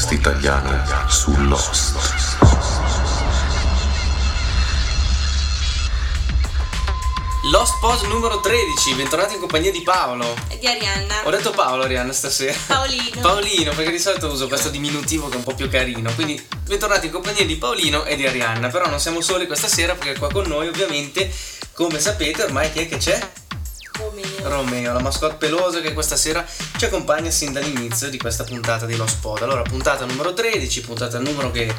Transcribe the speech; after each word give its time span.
Podcast 0.00 0.12
italiano 0.12 1.08
su 1.08 1.34
Lost. 1.44 1.94
Lost 7.50 7.78
Pod 7.80 8.02
numero 8.04 8.40
13, 8.40 8.94
bentornati 8.94 9.34
in 9.34 9.40
compagnia 9.40 9.70
di 9.70 9.82
Paolo. 9.82 10.34
E 10.48 10.58
di 10.58 10.66
Arianna. 10.66 11.20
Ho 11.24 11.30
detto 11.30 11.50
Paolo 11.50 11.82
Arianna 11.82 12.12
stasera. 12.12 12.56
Paolino. 12.66 13.20
Paolino, 13.20 13.72
perché 13.74 13.90
di 13.90 13.98
solito 13.98 14.28
uso 14.28 14.48
questo 14.48 14.70
diminutivo 14.70 15.28
che 15.28 15.34
è 15.34 15.36
un 15.36 15.44
po' 15.44 15.54
più 15.54 15.68
carino. 15.68 16.10
Quindi 16.14 16.42
bentornati 16.64 17.06
in 17.06 17.12
compagnia 17.12 17.44
di 17.44 17.56
Paolino 17.56 18.04
e 18.04 18.16
di 18.16 18.26
Arianna. 18.26 18.68
Però 18.68 18.88
non 18.88 19.00
siamo 19.00 19.20
soli 19.20 19.46
questa 19.46 19.68
sera 19.68 19.94
perché 19.94 20.18
qua 20.18 20.30
con 20.30 20.46
noi 20.46 20.68
ovviamente, 20.68 21.30
come 21.74 22.00
sapete, 22.00 22.44
ormai 22.44 22.72
chi 22.72 22.80
è 22.80 22.88
che 22.88 22.96
c'è? 22.96 23.30
Romeo. 23.98 24.29
Romeo, 24.42 24.92
la 24.92 25.00
mascotte 25.00 25.36
pelosa 25.36 25.80
che 25.80 25.92
questa 25.92 26.16
sera 26.16 26.44
ci 26.76 26.84
accompagna 26.84 27.30
sin 27.30 27.52
dall'inizio 27.52 28.08
di 28.08 28.18
questa 28.18 28.44
puntata 28.44 28.86
di 28.86 28.96
Lost 28.96 29.20
Pod. 29.20 29.42
Allora, 29.42 29.62
puntata 29.62 30.04
numero 30.04 30.32
13, 30.32 30.80
puntata 30.82 31.18
numero 31.18 31.50
che 31.50 31.72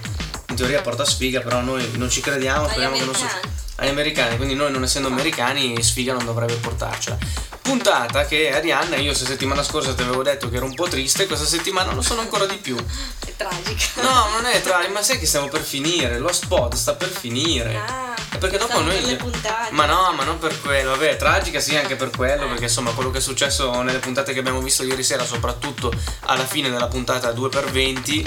in 0.52 0.58
teoria 0.58 0.82
porta 0.82 1.06
sfiga, 1.06 1.42
però 1.42 1.62
noi 1.62 1.90
non 1.96 2.10
ci 2.10 2.22
crediamo, 2.22 2.68
speriamo 2.68 2.98
che 2.98 3.06
non 3.06 3.16
succeda 3.16 3.60
agli 3.82 3.90
americani, 3.90 4.36
quindi 4.38 4.54
noi 4.54 4.72
non 4.72 4.84
essendo 4.84 5.08
americani 5.08 5.82
sfiga 5.82 6.14
non 6.14 6.26
dovrebbe 6.26 6.54
portarcela. 6.56 7.18
Puntata 7.62 8.26
che 8.26 8.54
Arianna, 8.54 8.98
io 8.98 9.14
se 9.14 9.26
settimana 9.26 9.64
scorsa 9.64 9.94
ti 9.94 10.02
avevo 10.02 10.24
detto 10.24 10.50
che 10.50 10.58
ero 10.58 10.66
un 10.66 10.76
po' 10.76 10.88
triste, 10.88 11.26
questa 11.26 11.46
settimana 11.46 11.94
lo 11.94 12.02
sono 12.02 12.22
ancora 12.22 12.46
di 12.46 12.58
più. 12.58 12.76
È 13.26 13.34
tragica. 13.36 14.02
No, 14.02 14.30
non 14.30 14.46
è 14.46 14.62
tra, 14.62 14.88
ma 14.90 15.02
sai 15.02 15.18
che 15.18 15.26
stiamo 15.26 15.48
per 15.48 15.62
finire, 15.62 16.20
lo 16.20 16.32
spot 16.32 16.76
sta 16.76 16.94
per 16.94 17.10
finire. 17.10 17.76
Ah, 17.76 18.14
È 18.32 18.38
perché 18.38 18.58
dopo 18.58 18.82
noi. 18.82 19.00
nelle 19.00 19.16
puntate. 19.16 19.72
Ma 19.72 19.86
no, 19.86 20.14
ma 20.16 20.24
non 20.24 20.38
per 20.38 20.60
quello. 20.62 20.92
Vabbè, 20.92 21.18
tragica 21.18 21.60
sì, 21.60 21.76
anche 21.76 21.96
per 21.96 22.10
quello. 22.12 22.48
Perché 22.48 22.64
insomma, 22.66 22.92
quello 22.92 23.10
che 23.10 23.18
è 23.20 23.22
successo 23.22 23.82
nelle 23.82 24.00
puntate 24.00 24.34
che 24.34 24.40
abbiamo 24.40 24.62
visto 24.62 24.84
ieri 24.84 25.04
sera, 25.04 25.26
soprattutto 25.26 25.92
alla 26.22 26.46
fine 26.46 26.70
della 26.70 26.88
puntata 26.88 27.32
2x20, 27.32 28.20
eh, 28.20 28.26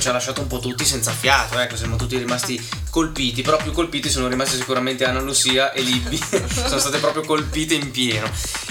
ci 0.00 0.08
ha 0.08 0.12
lasciato 0.12 0.40
un 0.40 0.46
po' 0.46 0.58
tutti 0.58 0.84
senza 0.84 1.12
fiato. 1.12 1.58
Ecco, 1.58 1.76
siamo 1.76 1.96
tutti 1.96 2.16
rimasti 2.16 2.60
colpiti. 2.90 3.42
Però 3.42 3.56
più 3.56 3.72
colpiti 3.72 4.10
sono 4.10 4.28
rimasti 4.28 4.56
sicuramente 4.56 5.04
Anna 5.04 5.20
Lucia 5.20 5.72
e 5.72 5.82
Libby. 5.82 6.18
sono 6.48 6.78
state 6.78 6.98
proprio 6.98 7.22
colpite 7.22 7.74
in 7.74 7.90
pieno. 7.90 8.30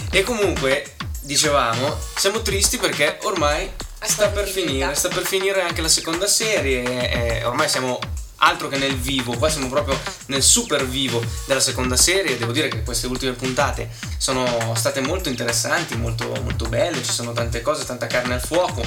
E 0.10 0.24
comunque, 0.24 0.96
dicevamo, 1.22 1.98
siamo 2.16 2.42
tristi 2.42 2.78
perché 2.78 3.20
ormai 3.24 3.70
sta 4.02 4.30
per 4.30 4.48
finire. 4.48 4.94
Sta 4.96 5.10
per 5.10 5.26
finire 5.26 5.62
anche 5.62 5.82
la 5.82 5.90
seconda 5.90 6.28
serie. 6.28 7.40
e 7.40 7.46
ormai 7.46 7.70
siamo 7.70 8.00
altro 8.44 8.68
che 8.68 8.78
nel 8.78 8.96
vivo, 8.96 9.36
qua 9.38 9.50
siamo 9.50 9.70
proprio 9.70 9.98
nel 10.28 10.44
super 10.44 10.86
vivo 10.86 11.24
della 11.46 11.60
seconda 11.60 11.96
serie. 11.96 12.38
Devo 12.38 12.52
dire 12.52 12.68
che 12.68 12.84
queste 12.84 13.08
ultime 13.08 13.32
puntate 13.32 13.90
sono 14.18 14.74
state 14.76 15.02
molto 15.02 15.30
interessanti, 15.30 15.96
molto, 15.96 16.28
molto 16.44 16.66
belle. 16.66 17.02
Ci 17.04 17.12
sono 17.12 17.32
tante 17.32 17.62
cose, 17.62 17.86
tanta 17.86 18.08
carne 18.08 18.36
al 18.36 18.42
fuoco, 18.42 18.84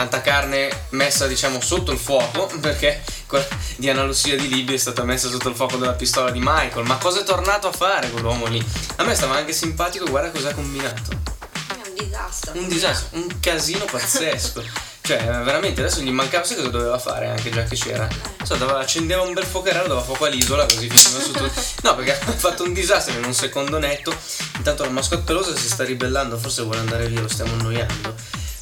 tanta 0.00 0.22
carne 0.22 0.86
messa 0.90 1.26
diciamo 1.26 1.60
sotto 1.60 1.92
il 1.92 1.98
fuoco, 1.98 2.46
perché 2.60 3.02
quella 3.26 3.46
di 3.76 3.90
Anna 3.90 4.04
Lucia 4.04 4.34
di 4.34 4.48
Libia 4.48 4.74
è 4.74 4.78
stata 4.78 5.04
messa 5.04 5.28
sotto 5.28 5.50
il 5.50 5.54
fuoco 5.54 5.76
dalla 5.76 5.92
pistola 5.92 6.30
di 6.30 6.40
Michael. 6.42 6.86
Ma 6.86 6.96
cosa 6.96 7.20
è 7.20 7.24
tornato 7.24 7.68
a 7.68 7.72
fare 7.72 8.08
quell'uomo 8.10 8.46
lì? 8.46 8.64
A 8.96 9.04
me 9.04 9.14
stava 9.14 9.36
anche 9.36 9.52
simpatico, 9.52 10.06
guarda 10.08 10.30
cosa 10.30 10.48
ha 10.48 10.54
combinato. 10.54 11.10
È 11.10 11.86
un 11.86 11.94
disastro. 11.94 12.52
Un 12.58 12.68
disastro, 12.68 13.18
un 13.18 13.40
casino 13.40 13.84
pazzesco. 13.84 14.88
Cioè, 15.02 15.18
veramente 15.24 15.80
adesso 15.80 16.02
gli 16.02 16.10
mancava, 16.10 16.44
sai 16.44 16.56
cosa 16.56 16.68
doveva 16.68 16.96
fare 16.96 17.26
anche 17.26 17.50
già 17.50 17.64
che 17.64 17.74
c'era? 17.74 18.06
So, 18.44 18.54
dava- 18.54 18.78
accendeva 18.78 19.22
un 19.22 19.32
bel 19.32 19.44
focherello, 19.44 19.88
dava 19.88 20.02
fuoco 20.02 20.26
all'isola, 20.26 20.64
così 20.66 20.88
finiva 20.88 21.20
su 21.20 21.32
tutto. 21.32 21.50
No, 21.82 21.96
perché 21.96 22.12
ha 22.12 22.32
fatto 22.32 22.62
un 22.62 22.72
disastro 22.72 23.18
in 23.18 23.24
un 23.24 23.34
secondo 23.34 23.78
netto. 23.78 24.14
Intanto 24.58 24.84
la 24.84 24.90
mascotte 24.90 25.22
pelosa 25.22 25.56
si 25.56 25.68
sta 25.68 25.82
ribellando, 25.82 26.38
forse 26.38 26.62
vuole 26.62 26.78
andare 26.78 27.08
via, 27.08 27.22
lo 27.22 27.28
stiamo 27.28 27.54
annoiando. 27.54 28.14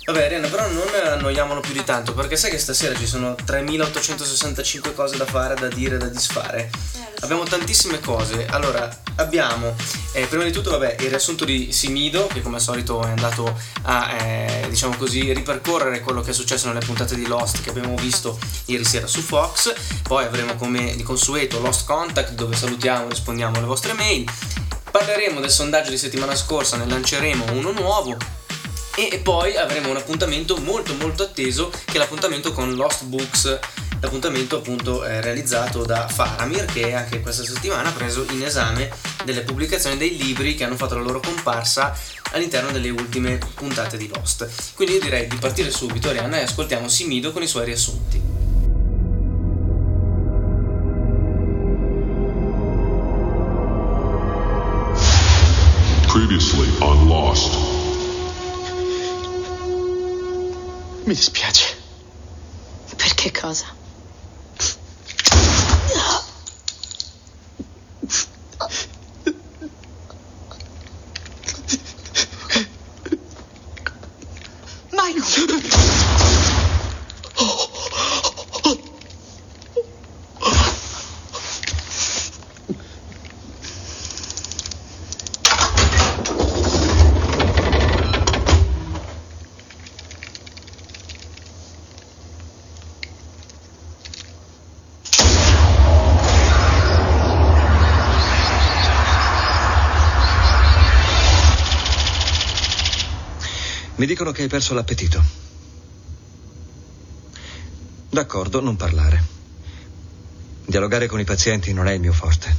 Vabbè, 0.09 0.25
Arianna, 0.25 0.49
però 0.49 0.67
non 0.69 0.89
annoiamolo 0.89 1.61
più 1.61 1.75
di 1.75 1.85
tanto, 1.85 2.15
perché 2.15 2.35
sai 2.35 2.51
che 2.51 2.57
stasera 2.57 2.95
ci 2.95 3.07
sono 3.07 3.35
3865 3.35 4.95
cose 4.95 5.19
da 5.19 5.27
fare, 5.27 5.55
da 5.55 5.69
dire, 5.69 5.99
da 5.99 6.07
disfare. 6.07 6.71
Eh. 6.95 7.01
Abbiamo 7.21 7.43
tantissime 7.43 8.01
cose. 8.01 8.47
Allora, 8.47 8.89
abbiamo 9.17 9.77
eh, 10.13 10.25
prima 10.25 10.45
di 10.45 10.51
tutto, 10.51 10.71
vabbè, 10.71 10.97
il 11.01 11.11
riassunto 11.11 11.45
di 11.45 11.73
Simido, 11.73 12.27
che 12.27 12.41
come 12.41 12.57
al 12.57 12.63
solito 12.63 13.03
è 13.03 13.11
andato 13.11 13.55
a, 13.83 14.17
eh, 14.19 14.67
diciamo 14.71 14.97
così, 14.97 15.31
ripercorrere 15.35 16.01
quello 16.01 16.23
che 16.23 16.31
è 16.31 16.33
successo 16.33 16.69
nelle 16.69 16.81
puntate 16.87 17.15
di 17.15 17.27
Lost 17.27 17.61
che 17.61 17.69
abbiamo 17.69 17.95
visto 17.97 18.39
ieri 18.65 18.87
sera 18.87 19.07
su 19.07 19.21
Fox. 19.21 19.75
Poi 20.05 20.25
avremo 20.25 20.55
come 20.55 20.97
di 20.97 21.03
consueto 21.03 21.61
Lost 21.61 21.85
Contact, 21.85 22.33
dove 22.33 22.57
salutiamo 22.57 23.05
e 23.05 23.11
rispondiamo 23.11 23.59
alle 23.59 23.67
vostre 23.67 23.93
mail. 23.93 24.25
Parleremo 24.91 25.39
del 25.39 25.51
sondaggio 25.51 25.91
di 25.91 25.99
settimana 25.99 26.35
scorsa, 26.35 26.79
ne 26.79 26.87
lanceremo 26.87 27.53
uno 27.53 27.73
nuovo. 27.73 28.17
E 29.01 29.21
poi 29.21 29.57
avremo 29.57 29.91
un 29.91 29.97
appuntamento 29.97 30.57
molto 30.57 30.93
molto 30.95 31.23
atteso 31.23 31.71
che 31.71 31.93
è 31.93 31.99
l'appuntamento 31.99 32.51
con 32.51 32.75
Lost 32.75 33.05
Books, 33.05 33.57
l'appuntamento 34.01 34.57
appunto 34.57 35.05
eh, 35.05 35.21
realizzato 35.21 35.85
da 35.85 36.09
Faramir 36.09 36.65
che 36.65 36.93
anche 36.95 37.21
questa 37.21 37.45
settimana 37.45 37.91
ha 37.91 37.93
preso 37.93 38.27
in 38.31 38.43
esame 38.43 38.91
delle 39.25 39.43
pubblicazioni 39.43 39.97
dei 39.97 40.17
libri 40.17 40.57
che 40.57 40.65
hanno 40.65 40.75
fatto 40.75 40.97
la 40.97 41.03
loro 41.03 41.21
comparsa 41.21 41.97
all'interno 42.33 42.73
delle 42.73 42.91
ultime 42.91 43.39
puntate 43.55 43.97
di 43.97 44.11
Lost. 44.13 44.75
Quindi 44.75 44.95
io 44.95 45.01
direi 45.01 45.29
di 45.29 45.37
partire 45.37 45.71
subito 45.71 46.09
Arianna 46.09 46.41
e 46.41 46.43
ascoltiamo 46.43 46.89
Simido 46.89 47.31
con 47.31 47.43
i 47.43 47.47
suoi 47.47 47.67
riassunti. 47.67 48.21
Previously 56.09 56.69
on 56.81 57.07
Lost. 57.07 57.68
Mi 61.09 61.15
dispiace. 61.15 61.75
Per 62.95 63.15
che 63.15 63.31
cosa? 63.31 63.78
Dicono 104.09 104.33
che 104.33 104.41
hai 104.41 104.49
perso 104.49 104.73
l'appetito. 104.73 105.23
D'accordo, 108.09 108.61
non 108.63 108.75
parlare. 108.75 109.23
Dialogare 110.65 111.07
con 111.07 111.21
i 111.21 111.25
pazienti 111.25 111.75
non 111.75 111.87
è 111.87 111.93
il 111.93 112.01
mio 112.01 112.15
forte. 112.15 112.57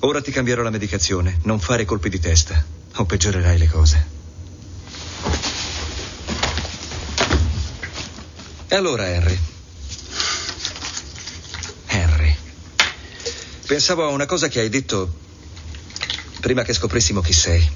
Ora 0.00 0.20
ti 0.20 0.32
cambierò 0.32 0.62
la 0.62 0.70
medicazione, 0.70 1.38
non 1.44 1.60
fare 1.60 1.84
colpi 1.84 2.08
di 2.08 2.18
testa, 2.18 2.62
o 2.96 3.04
peggiorerai 3.04 3.58
le 3.58 3.68
cose. 3.68 4.06
E 8.66 8.74
allora, 8.74 9.08
Henry? 9.08 9.38
Henry. 11.86 12.36
Pensavo 13.66 14.04
a 14.04 14.08
una 14.08 14.26
cosa 14.26 14.48
che 14.48 14.58
hai 14.58 14.68
detto 14.68 15.16
prima 16.40 16.64
che 16.64 16.74
scoprissimo 16.74 17.20
chi 17.20 17.32
sei. 17.32 17.70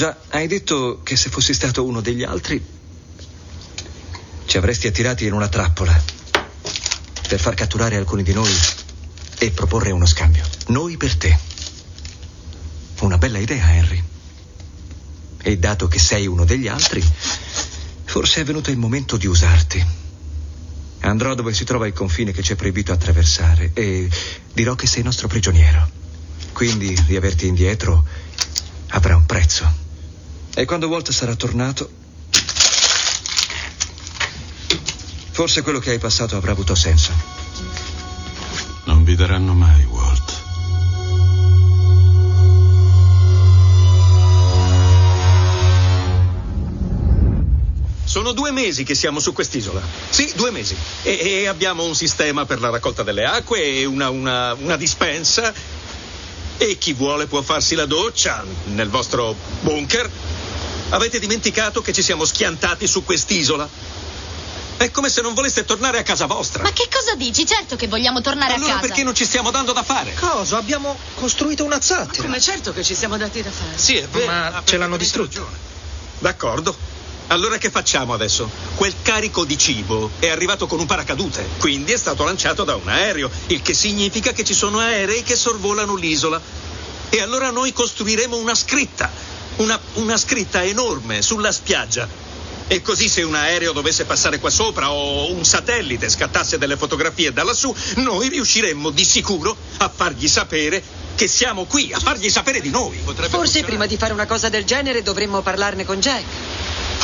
Già, 0.00 0.16
hai 0.30 0.46
detto 0.46 1.02
che 1.02 1.14
se 1.14 1.28
fossi 1.28 1.52
stato 1.52 1.84
uno 1.84 2.00
degli 2.00 2.22
altri 2.22 2.58
ci 4.46 4.56
avresti 4.56 4.86
attirati 4.86 5.26
in 5.26 5.34
una 5.34 5.50
trappola 5.50 5.92
per 7.28 7.38
far 7.38 7.52
catturare 7.52 7.96
alcuni 7.96 8.22
di 8.22 8.32
noi 8.32 8.50
e 9.36 9.50
proporre 9.50 9.90
uno 9.90 10.06
scambio. 10.06 10.42
Noi 10.68 10.96
per 10.96 11.16
te. 11.16 11.38
Una 13.00 13.18
bella 13.18 13.36
idea, 13.36 13.74
Henry. 13.74 14.02
E 15.42 15.58
dato 15.58 15.86
che 15.86 15.98
sei 15.98 16.26
uno 16.26 16.46
degli 16.46 16.66
altri, 16.66 17.04
forse 18.04 18.40
è 18.40 18.44
venuto 18.44 18.70
il 18.70 18.78
momento 18.78 19.18
di 19.18 19.26
usarti. 19.26 19.86
Andrò 21.00 21.34
dove 21.34 21.52
si 21.52 21.64
trova 21.64 21.86
il 21.86 21.92
confine 21.92 22.32
che 22.32 22.42
ci 22.42 22.54
è 22.54 22.56
proibito 22.56 22.90
attraversare 22.90 23.72
e 23.74 24.08
dirò 24.54 24.74
che 24.76 24.86
sei 24.86 25.02
nostro 25.02 25.28
prigioniero. 25.28 25.86
Quindi 26.54 26.98
riaverti 27.06 27.46
indietro 27.46 28.02
avrà 28.86 29.14
un 29.14 29.26
prezzo. 29.26 29.88
E 30.54 30.64
quando 30.64 30.88
Walt 30.88 31.10
sarà 31.10 31.34
tornato, 31.36 31.88
forse 35.30 35.62
quello 35.62 35.78
che 35.78 35.90
hai 35.90 35.98
passato 35.98 36.36
avrà 36.36 36.50
avuto 36.52 36.74
senso. 36.74 37.12
Non 38.84 39.04
vi 39.04 39.14
daranno 39.14 39.54
mai, 39.54 39.84
Walt. 39.84 40.38
Sono 48.04 48.32
due 48.32 48.50
mesi 48.50 48.82
che 48.82 48.96
siamo 48.96 49.20
su 49.20 49.32
quest'isola. 49.32 49.80
Sì, 50.08 50.32
due 50.34 50.50
mesi. 50.50 50.76
E, 51.04 51.12
e 51.12 51.46
abbiamo 51.46 51.84
un 51.84 51.94
sistema 51.94 52.44
per 52.44 52.58
la 52.58 52.68
raccolta 52.68 53.04
delle 53.04 53.24
acque 53.24 53.62
e 53.62 53.84
una, 53.84 54.10
una, 54.10 54.52
una 54.54 54.76
dispensa. 54.76 55.54
E 56.58 56.76
chi 56.76 56.92
vuole 56.92 57.26
può 57.26 57.40
farsi 57.40 57.76
la 57.76 57.86
doccia 57.86 58.44
nel 58.64 58.88
vostro 58.88 59.36
bunker. 59.60 60.10
Avete 60.90 61.20
dimenticato 61.20 61.82
che 61.82 61.92
ci 61.92 62.02
siamo 62.02 62.24
schiantati 62.24 62.86
su 62.86 63.04
quest'isola? 63.04 63.68
È 64.76 64.90
come 64.90 65.08
se 65.08 65.20
non 65.20 65.34
voleste 65.34 65.64
tornare 65.64 65.98
a 65.98 66.02
casa 66.02 66.26
vostra. 66.26 66.62
Ma 66.62 66.72
che 66.72 66.88
cosa 66.90 67.14
dici? 67.14 67.46
Certo 67.46 67.76
che 67.76 67.86
vogliamo 67.86 68.20
tornare 68.20 68.54
allora 68.54 68.72
a 68.72 68.74
casa. 68.76 68.86
perché 68.88 69.04
non 69.04 69.14
ci 69.14 69.24
stiamo 69.24 69.50
dando 69.50 69.72
da 69.72 69.82
fare? 69.84 70.14
Cosa? 70.14 70.56
Abbiamo 70.56 70.96
costruito 71.14 71.64
una 71.64 71.80
zattera. 71.80 72.22
Come 72.22 72.40
certo 72.40 72.72
che 72.72 72.82
ci 72.82 72.94
siamo 72.94 73.16
dati 73.16 73.40
da 73.42 73.50
fare. 73.50 73.76
Sì, 73.76 73.96
è 73.96 74.08
vero. 74.08 74.26
Ma 74.26 74.62
ce 74.64 74.78
l'hanno 74.78 74.96
distrutto. 74.96 75.46
D'accordo. 76.18 76.74
Allora 77.28 77.58
che 77.58 77.70
facciamo 77.70 78.12
adesso? 78.12 78.50
Quel 78.74 78.94
carico 79.02 79.44
di 79.44 79.56
cibo 79.56 80.10
è 80.18 80.28
arrivato 80.28 80.66
con 80.66 80.80
un 80.80 80.86
paracadute, 80.86 81.46
quindi 81.58 81.92
è 81.92 81.96
stato 81.96 82.24
lanciato 82.24 82.64
da 82.64 82.74
un 82.74 82.88
aereo, 82.88 83.30
il 83.48 83.62
che 83.62 83.74
significa 83.74 84.32
che 84.32 84.42
ci 84.42 84.54
sono 84.54 84.80
aerei 84.80 85.22
che 85.22 85.36
sorvolano 85.36 85.94
l'isola. 85.94 86.40
E 87.08 87.20
allora 87.20 87.50
noi 87.50 87.72
costruiremo 87.72 88.36
una 88.36 88.54
scritta, 88.54 89.10
una, 89.56 89.78
una 89.94 90.16
scritta 90.16 90.62
enorme 90.62 91.22
sulla 91.22 91.52
spiaggia. 91.52 92.08
E 92.66 92.82
così 92.82 93.08
se 93.08 93.22
un 93.22 93.34
aereo 93.34 93.72
dovesse 93.72 94.04
passare 94.04 94.38
qua 94.38 94.48
sopra 94.48 94.92
o 94.92 95.32
un 95.32 95.44
satellite 95.44 96.08
scattasse 96.08 96.56
delle 96.56 96.76
fotografie 96.76 97.32
da 97.32 97.42
lassù, 97.42 97.74
noi 97.96 98.28
riusciremmo 98.28 98.90
di 98.90 99.04
sicuro 99.04 99.56
a 99.78 99.88
fargli 99.92 100.28
sapere 100.28 100.80
che 101.16 101.26
siamo 101.26 101.64
qui, 101.64 101.92
a 101.92 101.98
fargli 101.98 102.30
sapere 102.30 102.60
di 102.60 102.70
noi. 102.70 102.98
Forse 103.28 103.64
prima 103.64 103.86
di 103.86 103.96
fare 103.96 104.12
una 104.12 104.26
cosa 104.26 104.48
del 104.48 104.64
genere 104.64 105.02
dovremmo 105.02 105.42
parlarne 105.42 105.84
con 105.84 105.98
Jack. 105.98 106.24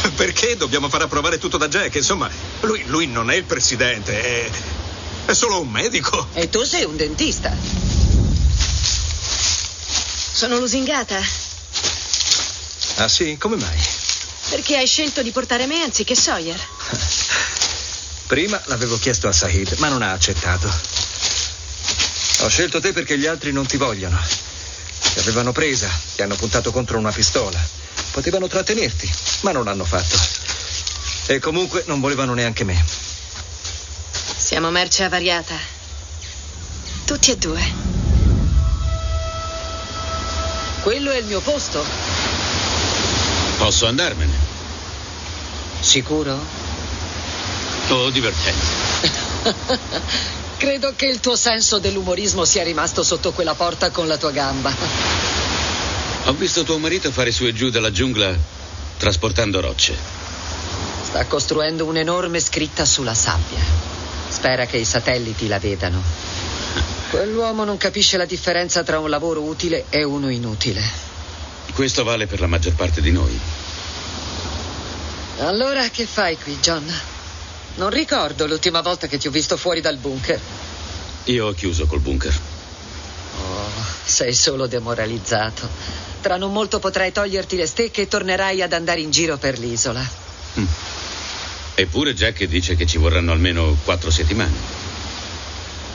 Perché 0.14 0.56
dobbiamo 0.56 0.88
far 0.88 1.02
approvare 1.02 1.38
tutto 1.38 1.56
da 1.56 1.68
Jack? 1.68 1.96
Insomma, 1.96 2.30
lui, 2.60 2.84
lui 2.86 3.06
non 3.06 3.30
è 3.30 3.34
il 3.34 3.44
presidente, 3.44 4.22
è, 4.22 4.50
è 5.26 5.34
solo 5.34 5.60
un 5.60 5.68
medico. 5.68 6.28
E 6.34 6.48
tu 6.48 6.62
sei 6.62 6.84
un 6.84 6.96
dentista. 6.96 7.54
Sono 10.32 10.58
lusingata. 10.58 11.45
Ah 12.96 13.08
sì? 13.08 13.36
Come 13.36 13.56
mai? 13.56 13.78
Perché 14.48 14.76
hai 14.76 14.86
scelto 14.86 15.22
di 15.22 15.30
portare 15.30 15.66
me 15.66 15.82
anziché 15.82 16.14
Sawyer? 16.14 16.58
Prima 18.26 18.60
l'avevo 18.66 18.98
chiesto 18.98 19.28
a 19.28 19.32
Sahid, 19.32 19.76
ma 19.78 19.88
non 19.88 20.02
ha 20.02 20.12
accettato. 20.12 20.66
Ho 22.40 22.48
scelto 22.48 22.80
te 22.80 22.92
perché 22.92 23.18
gli 23.18 23.26
altri 23.26 23.52
non 23.52 23.66
ti 23.66 23.76
vogliono. 23.76 24.18
Ti 25.12 25.18
avevano 25.18 25.52
presa, 25.52 25.88
ti 26.14 26.22
hanno 26.22 26.36
puntato 26.36 26.72
contro 26.72 26.98
una 26.98 27.12
pistola. 27.12 27.58
Potevano 28.10 28.48
trattenerti, 28.48 29.12
ma 29.40 29.52
non 29.52 29.64
l'hanno 29.64 29.84
fatto. 29.84 30.16
E 31.26 31.38
comunque 31.38 31.84
non 31.86 32.00
volevano 32.00 32.34
neanche 32.34 32.64
me. 32.64 32.82
Siamo 34.36 34.70
merce 34.70 35.04
avariata. 35.04 35.56
Tutti 37.04 37.30
e 37.30 37.36
due. 37.36 37.62
Quello 40.82 41.10
è 41.10 41.16
il 41.18 41.26
mio 41.26 41.40
posto. 41.40 42.15
Posso 43.58 43.86
andarmene? 43.86 44.32
Sicuro? 45.80 46.38
Oh, 47.88 48.10
divertente. 48.10 48.64
Credo 50.58 50.94
che 50.96 51.06
il 51.06 51.20
tuo 51.20 51.36
senso 51.36 51.78
dell'umorismo 51.78 52.44
sia 52.44 52.62
rimasto 52.62 53.02
sotto 53.02 53.32
quella 53.32 53.54
porta 53.54 53.90
con 53.90 54.06
la 54.06 54.16
tua 54.16 54.30
gamba. 54.30 54.74
Ho 56.24 56.32
visto 56.32 56.64
tuo 56.64 56.78
marito 56.78 57.10
fare 57.12 57.30
su 57.30 57.44
e 57.44 57.52
giù 57.52 57.70
dalla 57.70 57.92
giungla 57.92 58.34
trasportando 58.96 59.60
rocce. 59.60 59.94
Sta 61.04 61.24
costruendo 61.26 61.84
un'enorme 61.84 62.40
scritta 62.40 62.84
sulla 62.84 63.14
sabbia. 63.14 63.60
Spera 64.28 64.66
che 64.66 64.78
i 64.78 64.84
satelliti 64.84 65.46
la 65.46 65.58
vedano. 65.58 66.02
Quell'uomo 67.10 67.64
non 67.64 67.76
capisce 67.76 68.16
la 68.16 68.24
differenza 68.24 68.82
tra 68.82 68.98
un 68.98 69.08
lavoro 69.08 69.42
utile 69.42 69.84
e 69.88 70.02
uno 70.02 70.30
inutile. 70.30 70.82
Questo 71.72 72.04
vale 72.04 72.26
per 72.26 72.40
la 72.40 72.46
maggior 72.46 72.74
parte 72.74 73.00
di 73.00 73.12
noi. 73.12 73.38
Allora 75.38 75.88
che 75.90 76.06
fai 76.06 76.38
qui, 76.38 76.56
John? 76.60 76.84
Non 77.76 77.90
ricordo 77.90 78.46
l'ultima 78.46 78.80
volta 78.80 79.06
che 79.06 79.18
ti 79.18 79.26
ho 79.26 79.30
visto 79.30 79.56
fuori 79.58 79.82
dal 79.82 79.98
bunker. 79.98 80.40
Io 81.24 81.46
ho 81.46 81.52
chiuso 81.52 81.86
col 81.86 82.00
bunker. 82.00 82.34
Oh, 83.38 83.70
sei 84.04 84.32
solo 84.32 84.66
demoralizzato. 84.66 85.68
Tra 86.22 86.38
non 86.38 86.52
molto 86.52 86.78
potrai 86.78 87.12
toglierti 87.12 87.56
le 87.56 87.66
stecche 87.66 88.02
e 88.02 88.08
tornerai 88.08 88.62
ad 88.62 88.72
andare 88.72 89.00
in 89.00 89.10
giro 89.10 89.36
per 89.36 89.58
l'isola. 89.58 90.08
Mm. 90.58 90.64
Eppure 91.74 92.14
Jack 92.14 92.44
dice 92.44 92.74
che 92.74 92.86
ci 92.86 92.96
vorranno 92.96 93.32
almeno 93.32 93.76
quattro 93.84 94.10
settimane. 94.10 94.84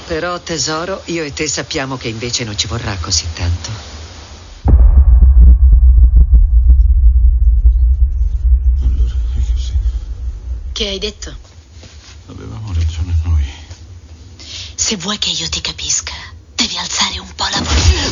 Però, 0.06 0.39
tesoro, 0.39 1.01
io 1.06 1.23
e 1.23 1.33
te 1.33 1.47
sappiamo 1.47 1.97
che 1.97 2.09
invece 2.09 2.44
non 2.44 2.56
ci 2.56 2.68
vorrà 2.68 2.95
così 3.01 3.25
tanto. 3.33 3.90
Che 10.81 10.88
hai 10.88 10.98
detto? 10.98 11.31
Avevamo 12.25 12.74
ragione 12.74 13.16
noi. 13.24 13.45
Se 14.74 14.95
vuoi 14.95 15.19
che 15.19 15.30
io 15.30 15.48
ti 15.48 15.62
capisca, 15.62 16.12
devi 16.56 16.75
alzare 16.75 17.19
un 17.19 17.31
po' 17.36 17.45
la 17.51 17.60
voce. 17.60 18.10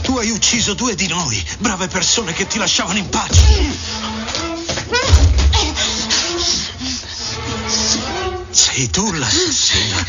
Tu 0.00 0.16
hai 0.16 0.30
ucciso 0.30 0.72
due 0.72 0.94
di 0.94 1.06
noi, 1.06 1.44
brave 1.58 1.88
persone 1.88 2.32
che 2.32 2.46
ti 2.46 2.56
lasciavano 2.56 2.96
in 2.96 3.08
pace. 3.10 3.42
Sei 8.48 8.88
tu 8.88 9.12
l'assassina, 9.12 10.06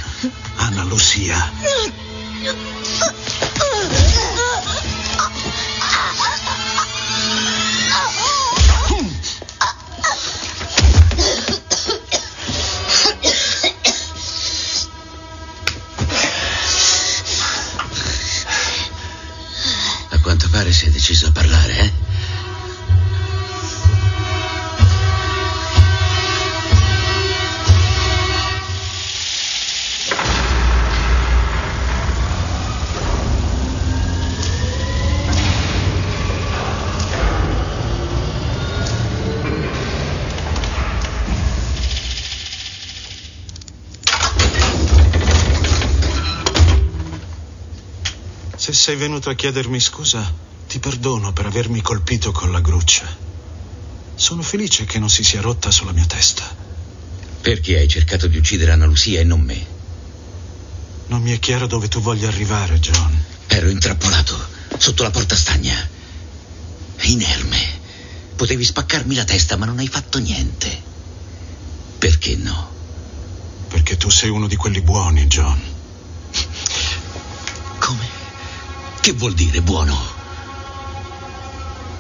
Anna 0.56 0.84
Lucia. 0.84 2.05
Sei 48.86 48.98
venuto 48.98 49.32
a 49.32 49.34
chiedermi 49.34 49.80
scusa, 49.80 50.32
ti 50.68 50.78
perdono 50.78 51.34
per 51.34 51.48
avermi 51.48 51.82
colpito 51.82 52.32
con 52.32 52.52
la 52.52 52.62
gruccia. 52.62 53.08
Sono 54.14 54.44
felice 54.44 54.86
che 54.86 55.00
non 55.00 55.10
si 55.10 55.24
sia 55.24 55.42
rotta 55.42 55.72
sulla 55.72 55.92
mia 55.92 56.06
testa. 56.06 56.44
Perché 57.42 57.80
hai 57.80 57.88
cercato 57.88 58.28
di 58.28 58.38
uccidere 58.38 58.74
Anna 58.74 58.86
Lucia 58.86 59.20
e 59.20 59.24
non 59.24 59.40
me? 59.40 59.66
Non 61.08 61.24
mi 61.24 61.32
è 61.32 61.40
chiaro 61.40 61.66
dove 61.66 61.88
tu 61.88 62.00
voglia 62.00 62.28
arrivare, 62.28 62.78
John. 62.78 63.20
Ero 63.48 63.70
intrappolato 63.70 64.38
sotto 64.78 65.02
la 65.02 65.10
porta 65.10 65.36
stagna. 65.36 65.90
Inerme. 67.06 67.80
Potevi 68.36 68.64
spaccarmi 68.64 69.16
la 69.16 69.24
testa, 69.24 69.58
ma 69.58 69.66
non 69.66 69.80
hai 69.80 69.88
fatto 69.88 70.20
niente. 70.20 70.84
Perché 71.98 72.36
no? 72.36 72.72
Perché 73.68 73.98
tu 73.98 74.12
sei 74.12 74.30
uno 74.30 74.46
di 74.46 74.56
quelli 74.56 74.82
buoni, 74.82 75.26
John. 75.26 75.60
Come? 77.80 78.25
Che 79.06 79.14
vuol 79.14 79.34
dire 79.36 79.62
buono? 79.62 79.96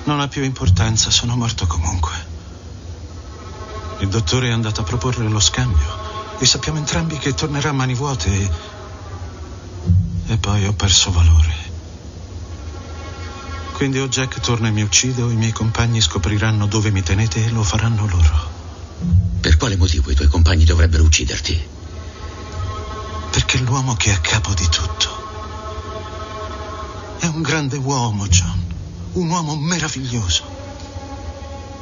Non 0.06 0.20
ha 0.20 0.28
più 0.28 0.42
importanza, 0.42 1.12
sono 1.12 1.36
morto 1.36 1.68
comunque. 1.68 2.12
Il 4.00 4.08
dottore 4.08 4.48
è 4.48 4.52
andato 4.52 4.82
a 4.82 4.84
proporre 4.86 5.28
lo 5.28 5.40
scambio 5.40 5.86
e 6.40 6.48
sappiamo 6.48 6.80
entrambi 6.80 7.20
che 7.20 7.36
tornerà 7.36 7.70
a 7.70 7.74
mani 7.74 7.94
vuote 7.94 8.32
e... 8.32 8.50
e 10.30 10.38
poi 10.38 10.66
ho 10.66 10.74
perso 10.74 11.12
valore. 11.12 11.54
Quindi 13.74 14.00
o 14.00 14.08
Jack 14.08 14.40
torna 14.40 14.70
e 14.70 14.72
mi 14.72 14.82
uccide 14.82 15.22
o 15.22 15.30
i 15.30 15.36
miei 15.36 15.52
compagni 15.52 16.02
scopriranno 16.02 16.66
dove 16.66 16.90
mi 16.90 17.04
tenete 17.04 17.46
e 17.46 17.52
lo 17.52 17.62
faranno 17.62 18.08
loro. 18.08 18.50
Per 19.42 19.58
quale 19.58 19.76
motivo 19.76 20.10
i 20.10 20.16
tuoi 20.16 20.28
compagni 20.28 20.64
dovrebbero 20.66 21.04
ucciderti? 21.04 21.68
Perché 23.30 23.60
l'uomo 23.60 23.94
che 23.96 24.10
è 24.10 24.14
a 24.16 24.20
capo 24.22 24.56
di 24.56 24.68
tutto 24.68 25.25
È 27.26 27.28
un 27.28 27.42
grande 27.42 27.78
uomo, 27.78 28.28
John. 28.28 28.64
Un 29.14 29.28
uomo 29.32 29.56
meraviglioso. 29.56 30.44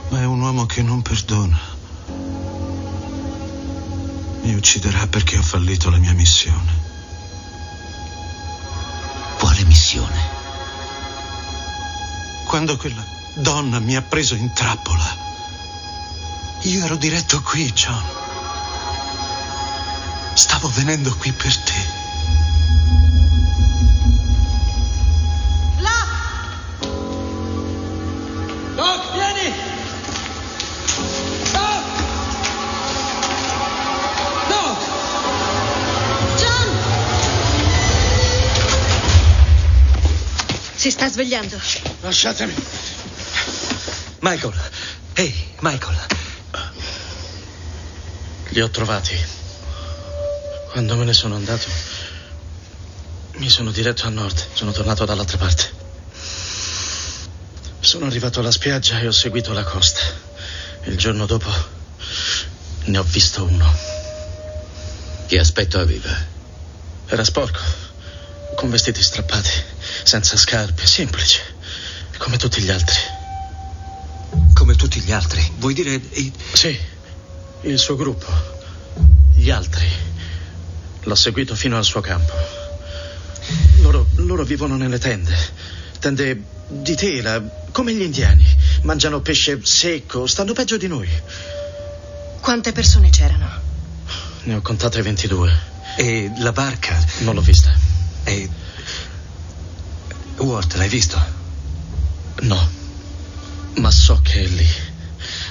Ma 0.07 0.21
è 0.21 0.25
un 0.25 0.39
uomo 0.39 0.65
che 0.65 0.81
non 0.81 1.01
perdona. 1.01 1.59
Mi 4.43 4.53
ucciderà 4.55 5.05
perché 5.07 5.37
ho 5.37 5.41
fallito 5.41 5.89
la 5.89 5.97
mia 5.97 6.13
missione. 6.13 6.71
Quale 9.37 9.65
missione? 9.65 10.17
Quando 12.45 12.77
quella 12.77 13.03
donna 13.33 13.79
mi 13.79 13.97
ha 13.97 14.01
preso 14.01 14.35
in 14.35 14.53
trappola, 14.53 15.17
io 16.61 16.85
ero 16.85 16.95
diretto 16.95 17.41
qui, 17.41 17.69
John. 17.73 18.03
Stavo 20.35 20.69
venendo 20.69 21.13
qui 21.17 21.33
per 21.33 21.57
te. 21.57 22.02
Sta 41.03 41.09
svegliando. 41.09 41.59
Lasciatemi. 42.01 42.53
Michael. 44.19 44.53
Ehi, 45.15 45.53
Michael. 45.59 45.97
Li 48.49 48.61
ho 48.61 48.69
trovati. 48.69 49.17
Quando 50.71 50.95
me 50.95 51.03
ne 51.03 51.13
sono 51.13 51.35
andato, 51.35 51.67
mi 53.33 53.49
sono 53.49 53.71
diretto 53.71 54.05
a 54.05 54.09
nord. 54.09 54.41
Sono 54.53 54.71
tornato 54.71 55.03
dall'altra 55.03 55.37
parte. 55.37 55.81
Sono 57.81 58.05
arrivato 58.05 58.39
alla 58.39 58.51
spiaggia 58.51 58.99
e 58.99 59.07
ho 59.07 59.11
seguito 59.11 59.51
la 59.51 59.63
costa. 59.63 60.01
Il 60.83 60.97
giorno 60.97 61.25
dopo 61.25 61.49
ne 62.85 62.97
ho 62.97 63.03
visto 63.03 63.43
uno. 63.43 63.71
Che 65.27 65.39
aspetto 65.39 65.79
aveva? 65.79 66.31
Era 67.07 67.23
sporco, 67.25 67.59
con 68.55 68.69
vestiti 68.69 69.01
strappati, 69.03 69.72
senza 70.03 70.37
scarpe, 70.37 70.85
semplice, 70.85 71.39
come 72.17 72.37
tutti 72.37 72.61
gli 72.61 72.69
altri. 72.69 72.95
Come 74.53 74.75
tutti 74.75 74.99
gli 74.99 75.11
altri? 75.11 75.51
Vuoi 75.57 75.73
dire... 75.73 75.93
i- 75.93 76.31
Sì, 76.53 76.77
il 77.61 77.77
suo 77.77 77.95
gruppo, 77.95 78.27
gli 79.35 79.49
altri. 79.49 79.87
L'ho 81.03 81.15
seguito 81.15 81.55
fino 81.55 81.77
al 81.77 81.83
suo 81.83 82.01
campo. 82.01 82.31
Loro, 83.81 84.07
loro 84.15 84.43
vivono 84.43 84.77
nelle 84.77 84.99
tende, 84.99 85.35
tende 85.99 86.43
di 86.69 86.95
tela, 86.95 87.41
come 87.71 87.93
gli 87.93 88.01
indiani. 88.01 88.45
Mangiano 88.83 89.19
pesce 89.21 89.59
secco, 89.63 90.25
stanno 90.27 90.53
peggio 90.53 90.77
di 90.77 90.87
noi. 90.87 91.09
Quante 92.39 92.71
persone 92.71 93.09
c'erano? 93.09 93.49
Ne 94.43 94.55
ho 94.55 94.61
contate 94.61 95.01
22. 95.01 95.71
E 95.97 96.31
la 96.37 96.51
barca? 96.51 97.01
Non 97.19 97.35
l'ho 97.35 97.41
vista. 97.41 97.71
E... 98.23 98.49
Ward, 100.37 100.75
l'hai 100.75 100.89
visto? 100.89 101.21
No, 102.41 102.69
ma 103.75 103.91
so 103.91 104.19
che 104.21 104.43
è 104.43 104.47
lì. 104.47 104.67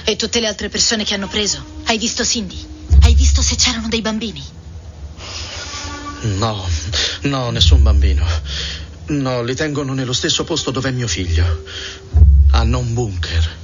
E 0.05 0.15
tutte 0.15 0.39
le 0.39 0.47
altre 0.47 0.69
persone 0.69 1.03
che 1.03 1.13
hanno 1.13 1.27
preso? 1.27 1.63
Hai 1.85 1.97
visto 1.97 2.23
Cindy? 2.25 2.71
Hai 3.01 3.15
visto 3.15 3.41
se 3.41 3.55
c'erano 3.55 3.87
dei 3.87 4.01
bambini? 4.01 4.43
No, 6.37 6.67
no, 7.21 7.49
nessun 7.49 7.83
bambino. 7.83 8.25
No, 9.07 9.43
li 9.43 9.55
tengono 9.55 9.93
nello 9.93 10.13
stesso 10.13 10.43
posto 10.43 10.71
dove 10.71 10.89
è 10.89 10.91
mio 10.91 11.07
figlio. 11.07 11.63
Hanno 12.51 12.79
un 12.79 12.93
bunker. 12.93 13.62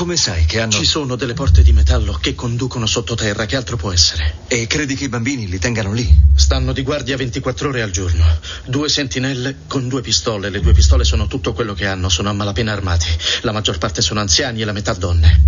Come 0.00 0.16
sai 0.16 0.46
che 0.46 0.60
hanno... 0.60 0.72
Ci 0.72 0.86
sono 0.86 1.14
delle 1.14 1.34
porte 1.34 1.62
di 1.62 1.72
metallo 1.72 2.14
che 2.14 2.34
conducono 2.34 2.86
sottoterra, 2.86 3.44
che 3.44 3.54
altro 3.54 3.76
può 3.76 3.92
essere? 3.92 4.38
E 4.48 4.66
credi 4.66 4.94
che 4.94 5.04
i 5.04 5.08
bambini 5.10 5.46
li 5.46 5.58
tengano 5.58 5.92
lì? 5.92 6.10
Stanno 6.34 6.72
di 6.72 6.80
guardia 6.82 7.18
24 7.18 7.68
ore 7.68 7.82
al 7.82 7.90
giorno. 7.90 8.24
Due 8.64 8.88
sentinelle 8.88 9.56
con 9.66 9.88
due 9.88 10.00
pistole. 10.00 10.48
Le 10.48 10.60
due 10.60 10.72
pistole 10.72 11.04
sono 11.04 11.26
tutto 11.26 11.52
quello 11.52 11.74
che 11.74 11.86
hanno, 11.86 12.08
sono 12.08 12.30
a 12.30 12.32
malapena 12.32 12.72
armati. 12.72 13.08
La 13.42 13.52
maggior 13.52 13.76
parte 13.76 14.00
sono 14.00 14.20
anziani 14.20 14.62
e 14.62 14.64
la 14.64 14.72
metà 14.72 14.94
donne. 14.94 15.42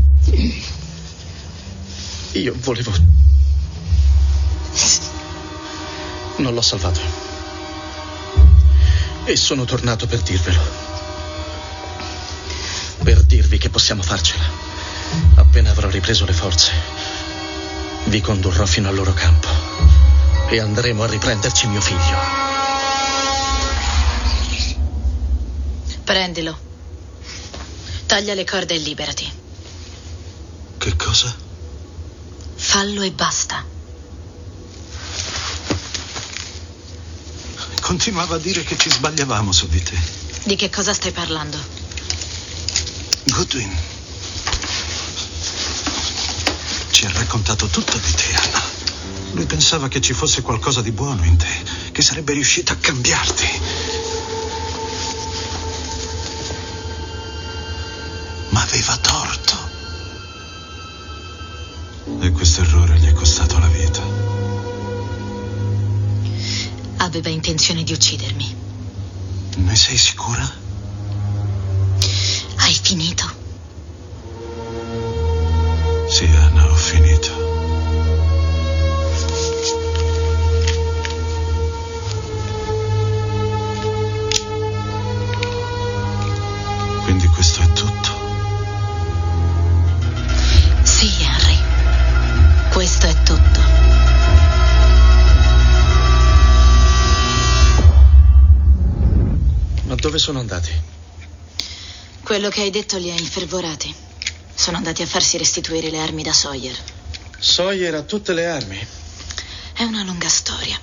Io 2.33 2.55
volevo. 2.59 2.93
Non 6.37 6.53
l'ho 6.53 6.61
salvato. 6.61 7.01
E 9.25 9.35
sono 9.35 9.65
tornato 9.65 10.07
per 10.07 10.21
dirvelo. 10.21 10.82
Per 13.03 13.25
dirvi 13.25 13.59
che 13.59 13.69
possiamo 13.69 14.03
farcela. 14.03 14.45
Appena 15.35 15.71
avrò 15.71 15.89
ripreso 15.91 16.25
le 16.25 16.33
forze, 16.33 16.73
vi 18.05 18.21
condurrò 18.21 18.65
fino 18.65 18.89
al 18.89 18.95
loro 18.95 19.13
campo 19.13 19.49
e 20.49 20.61
andremo 20.61 21.03
a 21.03 21.07
riprenderci 21.07 21.67
mio 21.67 21.81
figlio. 21.81 22.19
Prendilo. 26.05 26.59
Taglia 28.07 28.35
le 28.35 28.45
corde 28.45 28.75
e 28.75 28.79
liberati. 28.79 29.31
Che 30.79 30.97
cosa? 30.97 31.35
Fallo 32.55 33.03
e 33.03 33.11
basta. 33.11 33.65
Continuava 37.81 38.37
a 38.37 38.39
dire 38.39 38.63
che 38.63 38.77
ci 38.77 38.91
sbagliavamo 38.91 39.51
su 39.51 39.67
di 39.69 39.83
te. 39.83 39.99
Di 40.45 40.57
che 40.57 40.71
cosa 40.71 40.93
stai 40.93 41.13
parlando? 41.13 41.82
Goodwin 43.25 43.71
ci 47.03 47.09
ha 47.09 47.13
raccontato 47.19 47.67
tutto 47.67 47.99
di 47.99 48.13
te, 48.13 48.33
Anna. 48.33 48.63
Lui 49.33 49.45
pensava 49.45 49.89
che 49.89 50.01
ci 50.01 50.13
fosse 50.13 50.41
qualcosa 50.41 50.83
di 50.83 50.93
buono 50.93 51.25
in 51.25 51.37
te, 51.37 51.91
che 51.91 52.01
sarebbe 52.01 52.33
riuscito 52.33 52.73
a 52.73 52.77
cambiarti. 52.77 53.61
Ma 58.51 58.63
aveva 58.63 58.97
torto. 58.99 59.71
E 62.21 62.31
questo 62.31 62.61
errore 62.61 63.01
gli 63.01 63.07
è 63.07 63.13
costato 63.13 63.59
la 63.59 63.67
vita. 63.67 64.03
Aveva 66.99 67.31
intenzione 67.31 67.83
di 67.83 67.93
uccidermi. 67.93 68.57
Ne 69.57 69.75
sei 69.75 69.97
sicura? 69.97 70.62
Hai 72.65 72.79
finito? 72.81 73.25
Sì, 76.09 76.25
Anna, 76.27 76.71
ho 76.71 76.75
finito. 76.77 77.29
Quindi 87.03 87.27
questo 87.27 87.63
è 87.63 87.73
tutto. 87.73 88.11
Sì, 90.85 91.11
Henry. 91.21 91.59
Questo 92.71 93.07
è 93.07 93.23
tutto. 93.25 93.61
Ma 99.83 99.95
dove 99.97 100.19
sono 100.19 100.39
andati? 100.39 100.92
Quello 102.33 102.49
che 102.49 102.63
hai 102.63 102.71
detto 102.71 102.97
li 102.97 103.11
ha 103.11 103.15
infervorati. 103.15 103.95
Sono 104.55 104.79
andati 104.79 105.03
a 105.03 105.07
farsi 105.07 105.37
restituire 105.37 105.91
le 105.91 105.99
armi 105.99 106.23
da 106.23 106.33
Sawyer. 106.33 106.75
Sawyer 107.39 107.95
ha 107.95 108.03
tutte 108.05 108.33
le 108.33 108.47
armi, 108.47 108.79
È 109.75 109.83
una 109.83 110.03
lunga 110.03 110.31
storia. 110.31 110.81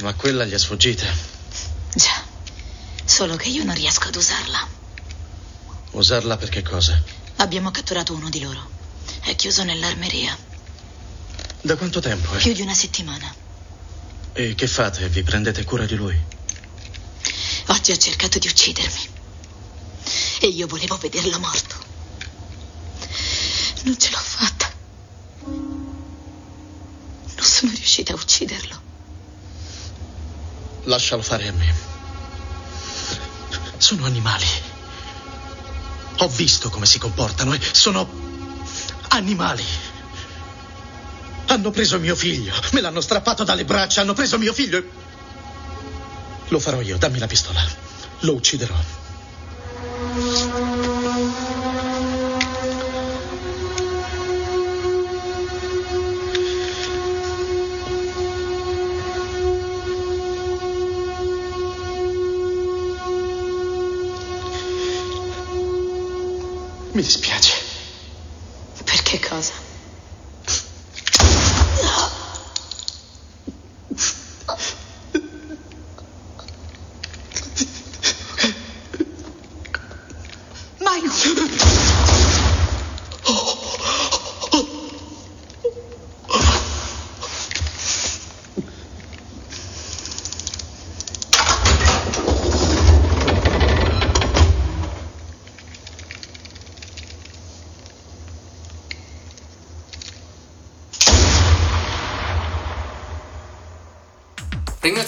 ma 0.00 0.14
quella 0.14 0.46
gli 0.46 0.52
è 0.52 0.58
sfuggita. 0.58 1.04
Già. 1.92 2.24
Solo 3.04 3.36
che 3.36 3.50
io 3.50 3.62
non 3.62 3.74
riesco 3.74 4.08
ad 4.08 4.16
usarla. 4.16 4.66
Usarla 5.90 6.38
per 6.38 6.48
che 6.48 6.62
cosa? 6.62 6.98
Abbiamo 7.36 7.70
catturato 7.70 8.14
uno 8.14 8.30
di 8.30 8.40
loro. 8.40 8.70
È 9.20 9.36
chiuso 9.36 9.64
nell'armeria. 9.64 10.34
Da 11.60 11.76
quanto 11.76 12.00
tempo 12.00 12.32
è? 12.32 12.38
Più 12.38 12.54
di 12.54 12.62
una 12.62 12.72
settimana. 12.74 13.34
E 14.32 14.54
che 14.54 14.66
fate? 14.66 15.10
Vi 15.10 15.22
prendete 15.22 15.62
cura 15.64 15.84
di 15.84 15.94
lui? 15.94 16.36
Oggi 17.68 17.92
ha 17.92 17.98
cercato 17.98 18.38
di 18.38 18.48
uccidermi. 18.48 19.08
E 20.40 20.46
io 20.46 20.66
volevo 20.66 20.96
vederlo 20.96 21.38
morto. 21.38 21.74
Non 23.82 23.98
ce 23.98 24.10
l'ho 24.10 24.18
fatta. 24.18 24.72
Non 25.44 27.44
sono 27.44 27.72
riuscita 27.72 28.12
a 28.12 28.16
ucciderlo. 28.16 28.82
Lascialo 30.84 31.22
fare 31.22 31.48
a 31.48 31.52
me. 31.52 31.74
Sono 33.76 34.06
animali. 34.06 34.46
Ho 36.18 36.28
visto 36.28 36.70
come 36.70 36.86
si 36.86 36.98
comportano 36.98 37.52
e 37.52 37.60
sono 37.72 38.10
animali. 39.08 39.64
Hanno 41.46 41.70
preso 41.70 41.98
mio 41.98 42.16
figlio, 42.16 42.54
me 42.72 42.80
l'hanno 42.80 43.00
strappato 43.00 43.44
dalle 43.44 43.64
braccia, 43.64 44.00
hanno 44.00 44.14
preso 44.14 44.38
mio 44.38 44.52
figlio 44.52 44.78
e... 44.78 45.07
Lo 46.50 46.58
farò 46.58 46.80
io, 46.80 46.96
dammi 46.96 47.18
la 47.18 47.26
pistola. 47.26 47.60
Lo 48.20 48.34
ucciderò. 48.34 48.74
Mi 66.92 67.02
dispiace. 67.02 67.52
Per 68.84 69.02
che 69.02 69.20
cosa? 69.20 69.67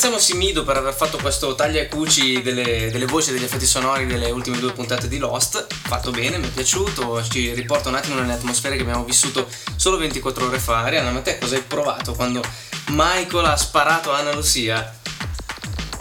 Ringraziamo 0.02 0.18
Simido 0.32 0.64
per 0.64 0.78
aver 0.78 0.94
fatto 0.94 1.18
questo 1.18 1.54
taglia 1.54 1.82
e 1.82 1.86
cuci 1.88 2.40
delle, 2.40 2.90
delle 2.90 3.04
voci 3.04 3.28
e 3.28 3.32
degli 3.34 3.44
effetti 3.44 3.66
sonori 3.66 4.06
delle 4.06 4.30
ultime 4.30 4.58
due 4.58 4.72
puntate 4.72 5.08
di 5.08 5.18
Lost. 5.18 5.66
Fatto 5.68 6.10
bene, 6.10 6.38
mi 6.38 6.46
è 6.46 6.50
piaciuto, 6.50 7.22
ci 7.28 7.52
riporta 7.52 7.90
un 7.90 7.96
attimo 7.96 8.14
nelle 8.14 8.32
atmosfere 8.32 8.76
che 8.76 8.80
abbiamo 8.82 9.04
vissuto 9.04 9.46
solo 9.76 9.98
24 9.98 10.46
ore 10.46 10.58
fa. 10.58 10.78
Arianna, 10.84 11.10
ma 11.10 11.20
te 11.20 11.36
cosa 11.36 11.56
hai 11.56 11.60
provato 11.60 12.14
quando 12.14 12.40
Michael 12.86 13.44
ha 13.44 13.56
sparato 13.58 14.10
a 14.10 14.20
Anna 14.20 14.32
Lucia? 14.32 14.90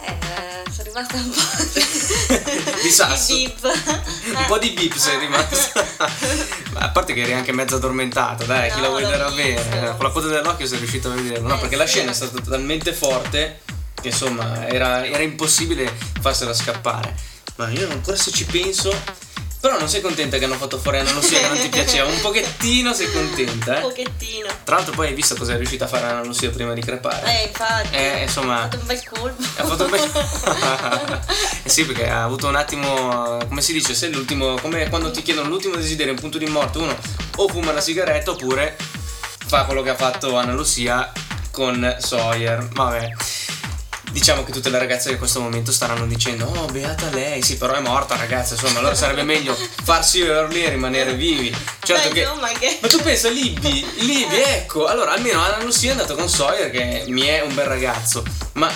Eh, 0.00 0.70
sono 0.72 0.84
rimasta 0.84 1.16
un 1.18 1.28
po' 1.28 2.80
Di 2.82 2.88
sasso. 2.88 3.34
beep. 3.34 3.62
Un 3.64 4.44
po' 4.46 4.56
di 4.56 4.70
bip 4.70 4.94
sei 4.96 5.18
rimasta. 5.18 5.84
Ma 6.72 6.80
a 6.80 6.88
parte 6.88 7.12
che 7.12 7.20
eri 7.20 7.34
anche 7.34 7.52
mezzo 7.52 7.76
addormentata, 7.76 8.44
dai, 8.44 8.70
chi 8.70 8.76
No, 8.76 8.80
la 8.80 8.88
vuoi 8.88 9.02
l'ho 9.02 9.08
vedere 9.10 9.30
visto. 9.52 9.68
bene? 9.68 9.94
Con 9.94 10.06
la 10.06 10.10
coda 10.10 10.28
dell'occhio 10.28 10.66
sei 10.66 10.78
riuscito 10.78 11.10
a 11.10 11.14
vederlo. 11.14 11.48
No, 11.48 11.56
Eh, 11.56 11.58
perché 11.58 11.76
la 11.76 11.84
sì. 11.84 11.96
scena 11.98 12.12
è 12.12 12.14
stata 12.14 12.40
talmente 12.40 12.94
forte 12.94 13.60
insomma 14.08 14.66
era, 14.68 15.04
era 15.04 15.22
impossibile 15.22 15.92
farsela 16.20 16.54
scappare. 16.54 17.14
Ma 17.56 17.68
io 17.70 17.88
ancora 17.90 18.16
se 18.16 18.30
ci 18.30 18.44
penso. 18.44 19.28
Però 19.60 19.78
non 19.78 19.90
sei 19.90 20.00
contenta 20.00 20.38
che 20.38 20.46
hanno 20.46 20.54
fatto 20.54 20.78
fuori 20.78 21.00
Anna 21.00 21.12
Lucia 21.12 21.38
che 21.38 21.48
non 21.48 21.60
ti 21.60 21.68
piaceva? 21.68 22.08
Un 22.08 22.18
pochettino 22.22 22.94
sei 22.94 23.12
contenta, 23.12 23.72
Un 23.72 23.76
eh? 23.76 23.80
pochettino. 23.80 24.48
Tra 24.64 24.76
l'altro 24.76 24.94
poi 24.94 25.08
hai 25.08 25.14
visto 25.14 25.34
cosa 25.34 25.52
è 25.52 25.56
riuscita 25.58 25.84
a 25.84 25.88
fare 25.88 26.06
Anna 26.06 26.24
Lucia 26.24 26.48
prima 26.48 26.72
di 26.72 26.80
crepare? 26.80 27.40
Eh, 27.40 27.46
infatti. 27.48 27.94
Eh, 27.94 28.22
insomma- 28.22 28.62
Ha 28.62 28.68
fatto 28.70 28.78
un 28.78 28.86
bel 28.86 29.02
colpo. 29.06 29.42
Ha 29.56 29.64
fatto 29.66 29.86
bene. 29.86 31.20
eh 31.62 31.68
sì, 31.68 31.84
perché 31.84 32.08
ha 32.08 32.22
avuto 32.22 32.48
un 32.48 32.56
attimo, 32.56 33.36
come 33.48 33.60
si 33.60 33.74
dice, 33.74 33.92
se 33.94 34.08
l'ultimo, 34.08 34.54
come 34.54 34.88
quando 34.88 35.10
ti 35.10 35.20
chiedono 35.20 35.50
l'ultimo 35.50 35.76
desiderio, 35.76 36.14
un 36.14 36.20
punto 36.20 36.38
di 36.38 36.46
morte, 36.46 36.78
uno 36.78 36.96
o 37.36 37.48
fuma 37.48 37.70
una 37.72 37.82
sigaretta 37.82 38.30
oppure 38.30 38.78
fa 39.46 39.64
quello 39.64 39.82
che 39.82 39.90
ha 39.90 39.94
fatto 39.96 40.38
Anna 40.38 40.54
Lucia 40.54 41.12
con 41.50 41.96
Sawyer. 41.98 42.66
Vabbè. 42.72 43.12
Diciamo 44.10 44.42
che 44.42 44.52
tutte 44.52 44.70
le 44.70 44.78
ragazze 44.78 45.12
in 45.12 45.18
questo 45.18 45.40
momento 45.40 45.70
staranno 45.70 46.06
dicendo 46.06 46.46
Oh 46.46 46.66
beata 46.66 47.08
lei, 47.10 47.42
sì 47.42 47.56
però 47.56 47.74
è 47.74 47.80
morta 47.80 48.16
ragazza 48.16 48.54
Insomma 48.54 48.80
allora 48.80 48.94
sarebbe 48.94 49.22
meglio 49.22 49.56
farsi 49.84 50.20
early 50.22 50.62
e 50.64 50.70
rimanere 50.70 51.14
vivi 51.14 51.54
Certo 51.82 52.08
Beh, 52.08 52.14
che 52.14 52.20
insomma, 52.22 52.48
che- 52.48 52.78
ma 52.82 52.88
tu 52.88 53.00
pensa 53.02 53.28
Libby, 53.28 53.86
Libby, 53.98 54.36
ecco, 54.40 54.86
allora 54.86 55.12
almeno 55.12 55.40
Anna 55.40 55.62
Lucia 55.62 55.88
è 55.88 55.90
andata 55.92 56.14
con 56.14 56.28
Sawyer 56.28 56.70
che 56.70 57.04
mi 57.08 57.22
è 57.22 57.40
un 57.40 57.54
bel 57.54 57.66
ragazzo, 57.66 58.22
ma 58.54 58.70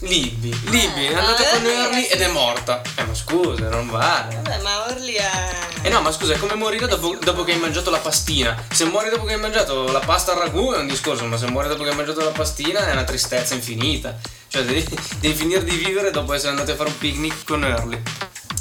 Libby, 0.00 0.50
Libby 0.70 1.06
è 1.06 1.14
andata 1.14 1.42
ma 1.42 1.48
con 1.50 1.66
Early, 1.66 1.82
Early 1.82 2.04
eh, 2.04 2.12
ed 2.12 2.20
è 2.20 2.28
morta. 2.28 2.82
Eh 2.96 3.04
ma 3.04 3.14
scusa, 3.14 3.68
non 3.70 3.88
vale. 3.88 4.34
Vabbè, 4.42 4.60
ma 4.62 4.86
Orly 4.90 5.14
è. 5.14 5.50
Eh 5.82 5.88
no, 5.88 6.02
ma 6.02 6.12
scusa, 6.12 6.34
è 6.34 6.38
come 6.38 6.54
morire 6.54 6.86
dopo, 6.86 7.16
dopo 7.18 7.44
che 7.44 7.52
hai 7.52 7.58
mangiato 7.58 7.90
la 7.90 7.98
pastina. 7.98 8.62
Se 8.70 8.84
muori 8.84 9.08
dopo 9.08 9.24
che 9.24 9.32
hai 9.32 9.40
mangiato 9.40 9.90
la 9.90 10.00
pasta 10.00 10.32
al 10.32 10.38
ragù 10.38 10.72
è 10.72 10.78
un 10.78 10.86
discorso, 10.86 11.24
ma 11.24 11.38
se 11.38 11.46
muori 11.46 11.68
dopo 11.68 11.82
che 11.82 11.90
hai 11.90 11.96
mangiato 11.96 12.22
la 12.22 12.30
pastina 12.30 12.86
è 12.86 12.92
una 12.92 13.04
tristezza 13.04 13.54
infinita. 13.54 14.18
Cioè 14.56 14.64
devi, 14.64 14.86
devi 15.20 15.34
finire 15.34 15.64
di 15.64 15.76
vivere 15.76 16.10
dopo 16.10 16.32
essere 16.32 16.52
andati 16.52 16.70
a 16.70 16.76
fare 16.76 16.88
un 16.88 16.96
picnic 16.96 17.44
con 17.44 17.62
Early. 17.62 18.00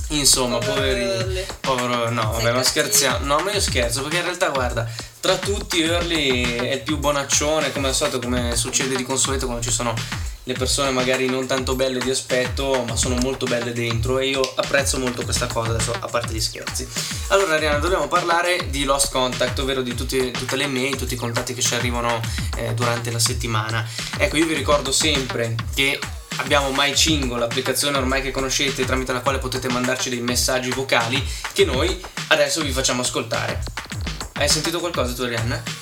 Insomma, 0.10 0.58
poverino. 0.58 1.23
Povero, 1.62 2.10
no, 2.10 2.31
vabbè, 2.31 2.51
ma 2.51 2.62
scherziamo. 2.63 3.25
No, 3.25 3.39
ma 3.39 3.53
io 3.53 3.62
scherzo, 3.62 4.01
perché 4.01 4.17
in 4.17 4.23
realtà, 4.23 4.49
guarda, 4.49 4.86
tra 5.21 5.38
tutti 5.38 5.81
Early 5.81 6.58
è 6.58 6.73
il 6.73 6.81
più 6.81 6.97
bonaccione, 6.97 7.71
come 7.71 7.88
al 7.88 7.95
solito, 7.95 8.19
come 8.19 8.58
succede 8.58 8.97
di 8.97 9.03
consueto 9.03 9.45
quando 9.45 9.63
ci 9.63 9.71
sono 9.71 9.93
le 10.45 10.53
persone 10.53 10.91
magari 10.91 11.27
non 11.27 11.47
tanto 11.47 11.75
belle 11.75 11.99
di 11.99 12.12
aspetto, 12.12 12.84
ma 12.88 12.95
sono 12.95 13.15
molto 13.15 13.47
belle 13.47 13.73
dentro 13.73 14.19
e 14.19 14.27
io 14.27 14.41
apprezzo 14.55 14.99
molto 14.99 15.23
questa 15.23 15.47
cosa, 15.47 15.71
adesso 15.71 15.91
a 15.91 16.08
parte 16.08 16.34
gli 16.34 16.39
scherzi. 16.39 16.88
Allora, 17.29 17.55
Ariana, 17.55 17.79
dobbiamo 17.79 18.08
parlare 18.08 18.69
di 18.69 18.84
Lost 18.84 19.12
Contact, 19.12 19.58
ovvero 19.60 19.81
di 19.81 19.95
tutti- 19.95 20.31
tutte 20.31 20.55
le 20.55 20.67
mail, 20.67 20.95
tutti 20.97 21.15
i 21.15 21.17
contatti 21.17 21.55
che 21.55 21.62
ci 21.62 21.73
arrivano 21.73 22.21
eh, 22.58 22.73
durante 22.75 23.12
la 23.12 23.19
settimana. 23.19 23.88
Ecco, 24.17 24.38
io 24.38 24.45
vi 24.45 24.53
ricordo 24.53 24.91
sempre 24.91 25.55
che 25.73 25.99
abbiamo 26.38 26.69
MyCingo, 26.71 27.38
l'applicazione 27.38 27.97
ormai 27.97 28.21
che 28.21 28.29
conoscete 28.29 28.86
tramite 28.86 29.13
la 29.13 29.21
quale 29.21 29.39
potete 29.39 29.67
mandarci 29.69 30.10
dei 30.10 30.21
messaggi 30.21 30.69
vocali 30.69 31.23
che 31.53 31.65
noi 31.65 31.99
adesso 32.27 32.62
vi 32.62 32.71
facciamo 32.71 33.01
ascoltare. 33.01 33.63
Hai 34.37 34.49
sentito 34.49 34.79
qualcosa 34.79 35.13
tu 35.13 35.21
Arianna? 35.23 35.63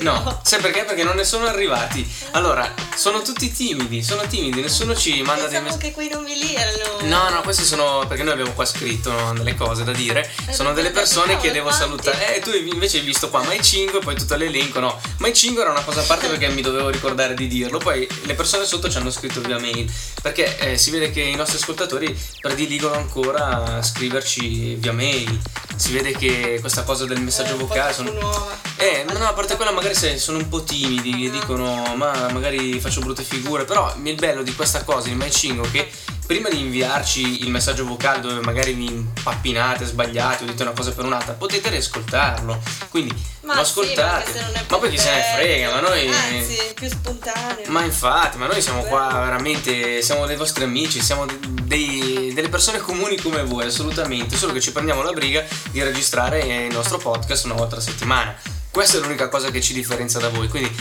No. 0.00 0.40
Sai 0.44 0.60
perché? 0.60 0.84
Perché 0.84 1.02
non 1.02 1.14
ne 1.16 1.24
sono 1.24 1.46
arrivati. 1.46 2.06
Allora, 2.32 2.72
sono 2.94 3.20
tutti 3.22 3.52
timidi, 3.52 4.02
sono 4.02 4.26
timidi, 4.26 4.60
nessuno 4.60 4.94
ci 4.94 5.22
manda 5.22 5.46
dei 5.46 5.60
Pensavo 5.60 5.64
messaggi. 5.64 5.84
che 5.84 5.92
quei 5.92 6.08
nomi 6.08 6.38
lì 6.38 6.54
erano. 6.54 7.00
No, 7.02 7.28
no, 7.30 7.40
questi 7.42 7.64
sono 7.64 8.04
perché 8.06 8.22
noi 8.22 8.32
abbiamo 8.32 8.52
qua 8.52 8.64
scritto 8.64 9.10
no, 9.10 9.32
delle 9.34 9.54
cose 9.54 9.84
da 9.84 9.92
dire. 9.92 10.30
Sono 10.50 10.72
delle 10.72 10.90
persone 10.90 11.36
che 11.38 11.52
devo 11.52 11.70
salutare. 11.70 12.36
Eh, 12.36 12.40
tu 12.40 12.50
invece 12.50 12.98
hai 12.98 13.04
visto 13.04 13.28
qua 13.28 13.42
My 13.44 13.62
5 13.62 13.98
e 13.98 14.02
poi 14.02 14.16
tutto 14.16 14.36
l'elenco. 14.36 14.80
No, 14.80 14.98
My 15.18 15.32
5 15.34 15.60
era 15.60 15.70
una 15.70 15.82
cosa 15.82 16.00
a 16.00 16.04
parte 16.04 16.28
perché 16.28 16.48
mi 16.48 16.62
dovevo 16.62 16.88
ricordare 16.88 17.34
di 17.34 17.46
dirlo. 17.46 17.78
Poi 17.78 18.06
le 18.24 18.34
persone 18.34 18.64
sotto 18.64 18.88
ci 18.90 18.96
hanno 18.96 19.10
scritto 19.10 19.40
via 19.40 19.58
mail. 19.58 19.90
Perché 20.22 20.58
eh, 20.58 20.78
si 20.78 20.90
vede 20.90 21.10
che 21.10 21.20
i 21.20 21.34
nostri 21.34 21.58
ascoltatori 21.58 22.16
prediligono 22.40 22.94
ancora 22.94 23.76
a 23.76 23.82
scriverci 23.82 24.74
via 24.76 24.92
mail. 24.92 25.38
Si 25.76 25.92
vede 25.92 26.12
che 26.12 26.58
questa 26.60 26.82
cosa 26.82 27.04
del 27.06 27.20
messaggio 27.20 27.56
vocale 27.56 27.92
sono. 28.04 28.46
Eh, 28.76 29.04
ma 29.06 29.12
no, 29.14 29.26
a 29.26 29.32
parte 29.32 29.56
quella 29.56 29.72
magari 29.72 29.94
se 29.94 30.18
sono 30.18 30.38
un 30.38 30.48
po' 30.48 30.62
timidi 30.62 31.26
e 31.26 31.30
dicono 31.30 31.94
ma 31.96 32.30
magari 32.32 32.78
faccio 32.78 33.00
brutte 33.00 33.24
figure, 33.24 33.64
però 33.64 33.92
il 34.02 34.14
bello 34.14 34.42
di 34.42 34.54
questa 34.54 34.84
cosa, 34.84 35.08
il 35.08 35.16
matching, 35.16 35.64
è 35.64 35.70
che 35.70 35.90
prima 36.28 36.50
di 36.50 36.60
inviarci 36.60 37.42
il 37.42 37.48
messaggio 37.48 37.86
vocale 37.86 38.20
dove 38.20 38.40
magari 38.40 38.74
vi 38.74 38.84
impappinate, 38.84 39.86
sbagliate 39.86 40.44
o 40.44 40.46
dite 40.46 40.62
una 40.62 40.72
cosa 40.72 40.92
per 40.92 41.06
un'altra, 41.06 41.32
potete 41.32 41.70
riascoltarlo. 41.70 42.60
Quindi 42.90 43.14
Ma 43.40 43.54
lo 43.54 43.64
sì, 43.64 43.70
ascoltate. 43.70 44.32
ma 44.32 44.60
è 44.60 44.64
ma 44.68 44.76
poi 44.76 44.90
chi 44.90 44.98
se 44.98 45.10
ne 45.10 45.22
frega, 45.36 45.70
ma 45.70 45.80
noi... 45.80 46.06
Anzi, 46.06 46.56
è 46.56 46.74
più 46.74 46.86
spontaneo. 46.86 47.64
Ma 47.68 47.82
infatti, 47.82 48.36
ma 48.36 48.46
noi 48.46 48.60
siamo 48.60 48.82
qua 48.82 49.08
veramente, 49.24 50.02
siamo 50.02 50.26
dei 50.26 50.36
vostri 50.36 50.64
amici, 50.64 51.00
siamo 51.00 51.24
dei- 51.62 52.32
delle 52.34 52.50
persone 52.50 52.76
comuni 52.76 53.16
come 53.16 53.42
voi, 53.44 53.64
assolutamente, 53.64 54.36
solo 54.36 54.52
che 54.52 54.60
ci 54.60 54.70
prendiamo 54.70 55.00
la 55.00 55.12
briga 55.12 55.42
di 55.70 55.82
registrare 55.82 56.40
il 56.40 56.74
nostro 56.74 56.98
podcast 56.98 57.46
una 57.46 57.54
volta 57.54 57.76
a 57.76 57.80
settimana. 57.80 58.36
Questa 58.78 58.98
è 58.98 59.00
l'unica 59.00 59.28
cosa 59.28 59.50
che 59.50 59.60
ci 59.60 59.74
differenzia 59.74 60.20
da 60.20 60.28
voi, 60.28 60.46
quindi 60.46 60.72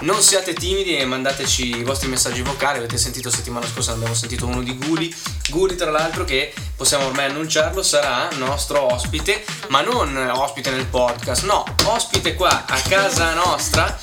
non 0.00 0.20
siate 0.20 0.54
timidi 0.54 0.96
e 0.96 1.04
mandateci 1.04 1.76
i 1.78 1.84
vostri 1.84 2.08
messaggi 2.08 2.42
vocali, 2.42 2.78
avete 2.78 2.98
sentito 2.98 3.30
settimana 3.30 3.64
scorsa, 3.64 3.92
abbiamo 3.92 4.12
sentito 4.12 4.44
uno 4.44 4.60
di 4.60 4.76
Guli, 4.76 5.14
Guli 5.50 5.76
tra 5.76 5.92
l'altro 5.92 6.24
che 6.24 6.52
possiamo 6.74 7.06
ormai 7.06 7.26
annunciarlo 7.26 7.80
sarà 7.80 8.28
nostro 8.38 8.92
ospite, 8.92 9.44
ma 9.68 9.82
non 9.82 10.16
ospite 10.34 10.70
nel 10.70 10.86
podcast, 10.86 11.44
no, 11.44 11.64
ospite 11.84 12.34
qua 12.34 12.64
a 12.66 12.80
casa 12.88 13.34
nostra 13.34 13.96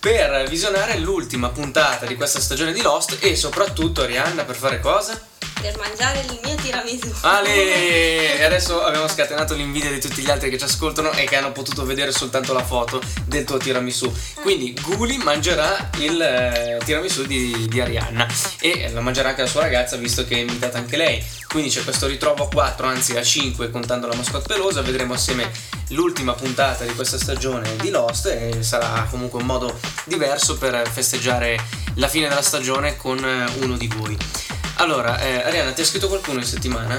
per 0.00 0.48
visionare 0.48 0.96
l'ultima 0.96 1.50
puntata 1.50 2.06
di 2.06 2.16
questa 2.16 2.40
stagione 2.40 2.72
di 2.72 2.80
Lost 2.80 3.18
e 3.20 3.36
soprattutto 3.36 4.04
Arianna 4.04 4.44
per 4.44 4.56
fare 4.56 4.80
cosa? 4.80 5.20
Per 5.60 5.76
mangiare 5.78 6.20
il 6.20 6.38
mio 6.44 6.54
tiramisù. 6.56 7.12
Ale! 7.22 8.24
E 8.36 8.44
adesso 8.44 8.82
abbiamo 8.82 9.08
scatenato 9.08 9.54
l'invidia 9.54 9.90
di 9.90 9.98
tutti 9.98 10.20
gli 10.20 10.30
altri 10.30 10.50
che 10.50 10.58
ci 10.58 10.64
ascoltano 10.64 11.10
e 11.12 11.24
che 11.24 11.36
hanno 11.36 11.52
potuto 11.52 11.86
vedere 11.86 12.12
soltanto 12.12 12.52
la 12.52 12.62
foto 12.62 13.00
del 13.24 13.44
tuo 13.44 13.56
tiramisù. 13.56 14.12
Quindi 14.42 14.76
Guli 14.82 15.16
mangerà 15.16 15.90
il 15.98 16.20
eh, 16.20 16.78
tiramisù 16.84 17.24
di, 17.24 17.66
di 17.66 17.80
Arianna 17.80 18.26
e 18.60 18.90
lo 18.92 19.00
mangerà 19.00 19.30
anche 19.30 19.40
la 19.40 19.48
sua 19.48 19.62
ragazza 19.62 19.96
visto 19.96 20.26
che 20.26 20.36
è 20.36 20.40
invitata 20.40 20.76
anche 20.76 20.98
lei. 20.98 21.24
Quindi 21.48 21.70
c'è 21.70 21.82
questo 21.82 22.06
ritrovo 22.06 22.44
a 22.44 22.48
4, 22.48 22.86
anzi 22.86 23.16
a 23.16 23.22
5 23.22 23.70
contando 23.70 24.06
la 24.06 24.14
mascotte 24.14 24.52
pelosa. 24.52 24.82
Vedremo 24.82 25.14
assieme 25.14 25.50
l'ultima 25.88 26.34
puntata 26.34 26.84
di 26.84 26.94
questa 26.94 27.18
stagione 27.18 27.74
di 27.76 27.88
Lost 27.88 28.26
e 28.26 28.62
sarà 28.62 29.06
comunque 29.08 29.40
un 29.40 29.46
modo 29.46 29.78
diverso 30.04 30.58
per 30.58 30.88
festeggiare 30.90 31.58
la 31.94 32.08
fine 32.08 32.28
della 32.28 32.42
stagione 32.42 32.96
con 32.96 33.18
eh, 33.18 33.64
uno 33.64 33.76
di 33.78 33.88
voi. 33.88 34.16
Allora, 34.78 35.18
eh, 35.20 35.42
Arianna, 35.42 35.72
ti 35.72 35.80
ha 35.80 35.84
scritto 35.86 36.08
qualcuno 36.08 36.38
in 36.38 36.44
settimana? 36.44 36.98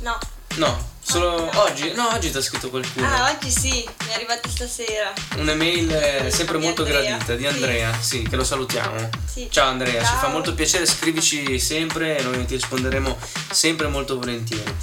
No. 0.00 0.18
No, 0.56 0.90
solo 1.00 1.48
oggi? 1.60 1.92
No, 1.92 2.08
oggi 2.12 2.30
ti 2.30 2.36
ha 2.36 2.42
scritto 2.42 2.70
qualcuno. 2.70 3.06
Ah, 3.06 3.30
oggi 3.32 3.50
sì, 3.50 3.88
mi 4.04 4.10
è 4.10 4.14
arrivata 4.14 4.48
stasera. 4.48 5.12
Un'email 5.36 5.92
eh, 5.92 6.30
sempre 6.30 6.58
Di 6.58 6.64
molto 6.64 6.82
Andrea, 6.82 7.02
gradita 7.02 7.34
di 7.34 7.42
sì. 7.42 7.48
Andrea, 7.48 8.00
sì, 8.00 8.22
che 8.28 8.36
lo 8.36 8.44
salutiamo. 8.44 9.08
Sì. 9.32 9.48
Ciao 9.50 9.68
Andrea, 9.68 10.00
ci 10.02 10.06
Ciao. 10.06 10.18
fa 10.18 10.28
molto 10.28 10.54
piacere, 10.54 10.86
scrivici 10.86 11.58
sempre 11.58 12.18
e 12.18 12.22
noi 12.22 12.44
ti 12.44 12.54
risponderemo 12.54 13.16
sempre 13.50 13.88
molto 13.88 14.16
volentieri. 14.18 14.74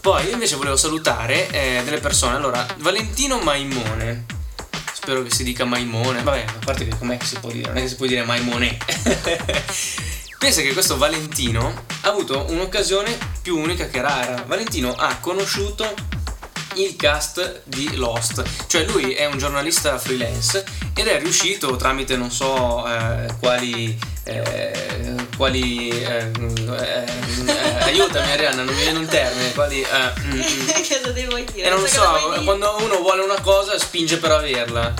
Poi 0.00 0.26
io 0.26 0.32
invece 0.32 0.56
volevo 0.56 0.76
salutare 0.76 1.48
eh, 1.50 1.82
delle 1.84 1.98
persone. 2.00 2.36
Allora, 2.36 2.66
Valentino 2.78 3.38
Maimone. 3.38 4.24
Spero 4.92 5.22
che 5.22 5.30
si 5.30 5.44
dica 5.44 5.64
Maimone. 5.64 6.22
Vabbè, 6.22 6.44
a 6.46 6.64
parte 6.64 6.86
che 6.86 6.96
com'è 6.96 7.16
che 7.16 7.26
si 7.26 7.38
può 7.38 7.50
dire? 7.50 7.68
Non 7.68 7.78
è 7.78 7.82
che 7.82 7.88
si 7.88 7.96
può 7.96 8.06
dire 8.06 8.22
Maimone. 8.24 8.76
Pensa 10.40 10.62
che 10.62 10.72
questo 10.72 10.96
Valentino 10.96 11.84
ha 12.00 12.08
avuto 12.08 12.46
un'occasione 12.48 13.16
più 13.42 13.58
unica 13.58 13.88
che 13.88 14.00
rara. 14.00 14.42
Valentino 14.46 14.94
ha 14.96 15.18
conosciuto 15.18 15.86
il 16.76 16.96
cast 16.96 17.60
di 17.64 17.94
Lost, 17.96 18.42
cioè 18.66 18.84
lui 18.84 19.12
è 19.12 19.26
un 19.26 19.36
giornalista 19.36 19.98
freelance 19.98 20.64
ed 20.94 21.08
è 21.08 21.18
riuscito 21.18 21.76
tramite 21.76 22.16
non 22.16 22.30
so 22.30 22.86
eh, 22.88 23.26
quali 23.38 23.98
eh, 24.24 25.14
quali 25.36 25.90
eh, 25.90 26.30
eh, 26.30 27.04
eh, 27.46 27.82
aiutami 27.82 28.30
Arianna 28.32 28.62
non 28.62 28.74
mi 28.74 28.80
viene 28.80 28.98
un 28.98 29.06
termine 29.06 29.52
quali 29.52 29.82
eh, 29.82 30.20
mm, 30.22 30.32
mm. 30.32 30.68
Cosa 30.88 31.10
devo 31.12 31.36
dire? 31.36 31.66
e 31.66 31.68
non 31.68 31.80
lo 31.80 31.86
So 31.86 32.40
quando 32.44 32.76
uno 32.80 32.96
vuole 33.00 33.20
una 33.20 33.40
cosa 33.40 33.78
spinge 33.78 34.16
per 34.16 34.30
averla 34.30 34.94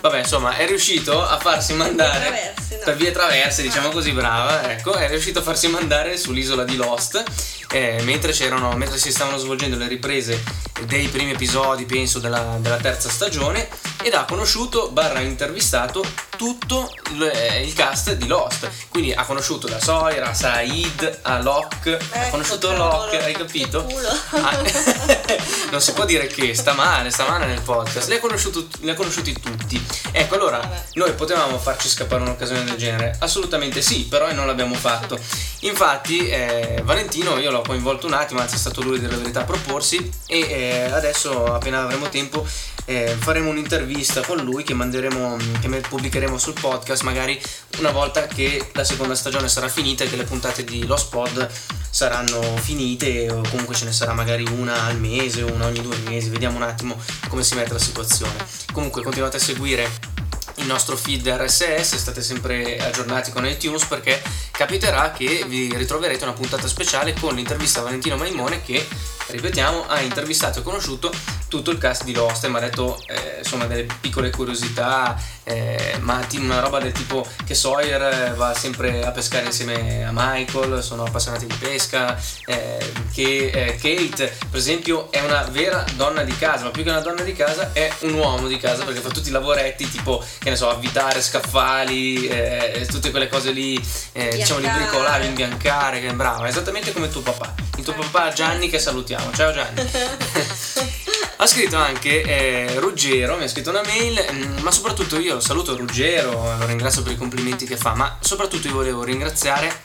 vabbè 0.00 0.18
insomma 0.18 0.56
è 0.56 0.66
riuscito 0.66 1.20
a 1.26 1.36
farsi 1.38 1.72
mandare 1.72 2.20
traverse, 2.20 2.54
no. 2.60 2.63
Per 2.82 2.96
vie 2.96 3.10
traverse 3.12 3.62
diciamo 3.62 3.90
così 3.90 4.12
brava 4.12 4.70
ecco 4.70 4.94
è 4.94 5.08
riuscito 5.08 5.40
a 5.40 5.42
farsi 5.42 5.68
mandare 5.68 6.16
sull'isola 6.16 6.64
di 6.64 6.76
Lost 6.76 7.22
eh, 7.70 8.00
mentre 8.02 8.32
c'erano 8.32 8.72
mentre 8.76 8.98
si 8.98 9.10
stavano 9.10 9.36
svolgendo 9.38 9.76
le 9.76 9.88
riprese 9.88 10.42
dei 10.86 11.08
primi 11.08 11.32
episodi 11.32 11.84
penso 11.84 12.18
della, 12.18 12.56
della 12.60 12.76
terza 12.76 13.08
stagione 13.08 13.68
ed 14.02 14.14
ha 14.14 14.24
conosciuto 14.24 14.90
barra 14.90 15.20
intervistato 15.20 16.04
tutto 16.36 16.92
il, 17.12 17.22
eh, 17.22 17.62
il 17.62 17.72
cast 17.72 18.12
di 18.14 18.26
Lost 18.26 18.68
quindi 18.88 19.12
ha 19.12 19.24
conosciuto 19.24 19.66
da 19.66 19.80
Sawyer 19.80 20.22
a 20.22 20.34
Said 20.34 21.20
a 21.22 21.40
Locke 21.40 21.98
ha 22.10 22.22
Ecco, 22.24 22.30
conosciuto 22.30 22.68
cavolo, 22.68 22.88
Locke 22.88 23.22
hai 23.24 23.32
capito? 23.32 23.86
Ah, 24.30 24.58
non 25.70 25.80
si 25.80 25.92
può 25.92 26.04
dire 26.04 26.26
che 26.26 26.54
sta 26.54 26.72
male, 26.72 27.10
sta 27.10 27.28
male 27.28 27.46
nel 27.46 27.60
podcast. 27.60 28.08
Li 28.08 28.14
ha, 28.14 28.20
conosciuto- 28.20 28.68
li 28.80 28.90
ha 28.90 28.94
conosciuti 28.94 29.32
tutti. 29.32 29.82
Ecco, 30.12 30.34
allora 30.34 30.58
Vabbè. 30.58 30.84
noi 30.94 31.12
potevamo 31.12 31.58
farci 31.58 31.88
scappare 31.88 32.22
un'occasione 32.22 32.63
del 32.64 32.76
genere? 32.76 33.16
Assolutamente 33.18 33.82
sì, 33.82 34.04
però 34.04 34.32
non 34.32 34.46
l'abbiamo 34.46 34.74
fatto. 34.74 35.18
Infatti, 35.60 36.28
eh, 36.28 36.80
Valentino 36.84 37.38
io 37.38 37.50
l'ho 37.50 37.62
coinvolto 37.62 38.06
un 38.06 38.12
attimo, 38.12 38.40
anzi 38.40 38.56
è 38.56 38.58
stato 38.58 38.82
lui 38.82 38.98
della 39.00 39.16
verità 39.16 39.40
a 39.40 39.44
proporsi. 39.44 40.10
E 40.26 40.38
eh, 40.38 40.90
adesso, 40.90 41.44
appena 41.46 41.82
avremo 41.82 42.08
tempo, 42.08 42.46
eh, 42.86 43.16
faremo 43.18 43.50
un'intervista 43.50 44.20
con 44.20 44.38
lui 44.38 44.62
che 44.62 44.74
manderemo, 44.74 45.36
che 45.60 45.68
me- 45.68 45.80
pubblicheremo 45.80 46.36
sul 46.38 46.54
podcast, 46.58 47.02
magari 47.02 47.40
una 47.78 47.90
volta 47.90 48.26
che 48.26 48.70
la 48.72 48.84
seconda 48.84 49.14
stagione 49.14 49.48
sarà 49.48 49.68
finita 49.68 50.04
e 50.04 50.10
che 50.10 50.16
le 50.16 50.24
puntate 50.24 50.64
di 50.64 50.86
Lost 50.86 51.08
Pod 51.10 51.50
saranno 51.90 52.40
finite 52.56 53.30
o 53.30 53.40
comunque 53.48 53.74
ce 53.74 53.84
ne 53.84 53.92
sarà 53.92 54.12
magari 54.12 54.44
una 54.58 54.84
al 54.84 54.98
mese 54.98 55.42
una 55.42 55.66
ogni 55.66 55.80
due 55.80 55.96
mesi, 55.98 56.28
vediamo 56.28 56.56
un 56.56 56.64
attimo 56.64 57.00
come 57.28 57.42
si 57.42 57.54
mette 57.54 57.72
la 57.72 57.78
situazione. 57.78 58.44
Comunque 58.72 59.02
continuate 59.02 59.36
a 59.36 59.40
seguire 59.40 60.13
il 60.56 60.66
nostro 60.66 60.96
feed 60.96 61.26
RSS, 61.26 61.96
state 61.96 62.22
sempre 62.22 62.78
aggiornati 62.78 63.30
con 63.30 63.46
iTunes 63.46 63.84
perché 63.86 64.22
capiterà 64.50 65.12
che 65.12 65.44
vi 65.46 65.74
ritroverete 65.74 66.24
una 66.24 66.32
puntata 66.32 66.66
speciale 66.68 67.14
con 67.14 67.34
l'intervista 67.34 67.80
a 67.80 67.84
Valentino 67.84 68.16
Maimone 68.16 68.62
che, 68.62 68.86
ripetiamo, 69.28 69.86
ha 69.86 70.00
intervistato 70.00 70.60
e 70.60 70.62
conosciuto 70.62 71.12
tutto 71.48 71.70
il 71.70 71.78
cast 71.78 72.02
di 72.02 72.12
Lost 72.12 72.44
e 72.44 72.48
mi 72.48 72.56
ha 72.56 72.60
detto 72.60 73.00
eh, 73.06 73.38
insomma 73.38 73.66
delle 73.66 73.86
piccole 74.00 74.30
curiosità, 74.30 75.16
eh, 75.44 75.96
ma 76.00 76.26
una 76.38 76.58
roba 76.58 76.80
del 76.80 76.90
tipo 76.90 77.24
che 77.44 77.54
Sawyer 77.54 78.02
eh, 78.02 78.34
va 78.34 78.54
sempre 78.54 79.04
a 79.04 79.12
pescare 79.12 79.46
insieme 79.46 80.04
a 80.04 80.10
Michael, 80.12 80.82
sono 80.82 81.04
appassionati 81.04 81.46
di 81.46 81.54
pesca, 81.54 82.18
eh, 82.46 82.92
che 83.12 83.50
eh, 83.54 83.76
Kate 83.76 84.36
per 84.50 84.58
esempio 84.58 85.12
è 85.12 85.20
una 85.20 85.44
vera 85.44 85.84
donna 85.94 86.22
di 86.22 86.36
casa, 86.36 86.64
ma 86.64 86.70
più 86.70 86.82
che 86.82 86.90
una 86.90 87.00
donna 87.00 87.22
di 87.22 87.34
casa 87.34 87.70
è 87.72 87.92
un 88.00 88.14
uomo 88.14 88.48
di 88.48 88.58
casa 88.58 88.84
perché 88.84 89.00
fa 89.00 89.10
tutti 89.10 89.28
i 89.28 89.32
lavoretti 89.32 89.88
tipo, 89.88 90.24
che 90.40 90.50
ne 90.50 90.56
so, 90.56 90.68
avvitare 90.68 91.22
scaffali, 91.22 92.26
eh, 92.26 92.86
tutte 92.90 93.10
quelle 93.12 93.28
cose 93.28 93.52
lì, 93.52 93.80
diciamo 94.12 94.58
di 94.58 94.68
bricolare, 94.68 95.26
imbiancare, 95.26 96.00
che 96.00 96.08
è 96.08 96.14
brava, 96.14 96.48
esattamente 96.48 96.92
come 96.92 97.08
tuo 97.08 97.20
papà, 97.20 97.54
il 97.76 97.84
tuo 97.84 97.92
papà 97.94 98.32
Gianni 98.32 98.68
che 98.68 98.80
salutiamo, 98.80 99.13
ciao 99.32 99.52
Gianni. 99.52 99.90
Ha 101.36 101.46
scritto 101.46 101.76
anche 101.76 102.22
eh, 102.22 102.78
Ruggero, 102.78 103.36
mi 103.36 103.42
ha 103.42 103.48
scritto 103.48 103.70
una 103.70 103.82
mail, 103.84 104.24
mm, 104.32 104.58
ma 104.58 104.70
soprattutto 104.70 105.18
io 105.18 105.40
saluto 105.40 105.76
Ruggero, 105.76 106.56
lo 106.56 106.64
ringrazio 106.64 107.02
per 107.02 107.12
i 107.12 107.16
complimenti 107.16 107.66
che 107.66 107.76
fa, 107.76 107.92
ma 107.94 108.16
soprattutto 108.20 108.68
io 108.68 108.74
volevo 108.74 109.02
ringraziare 109.02 109.80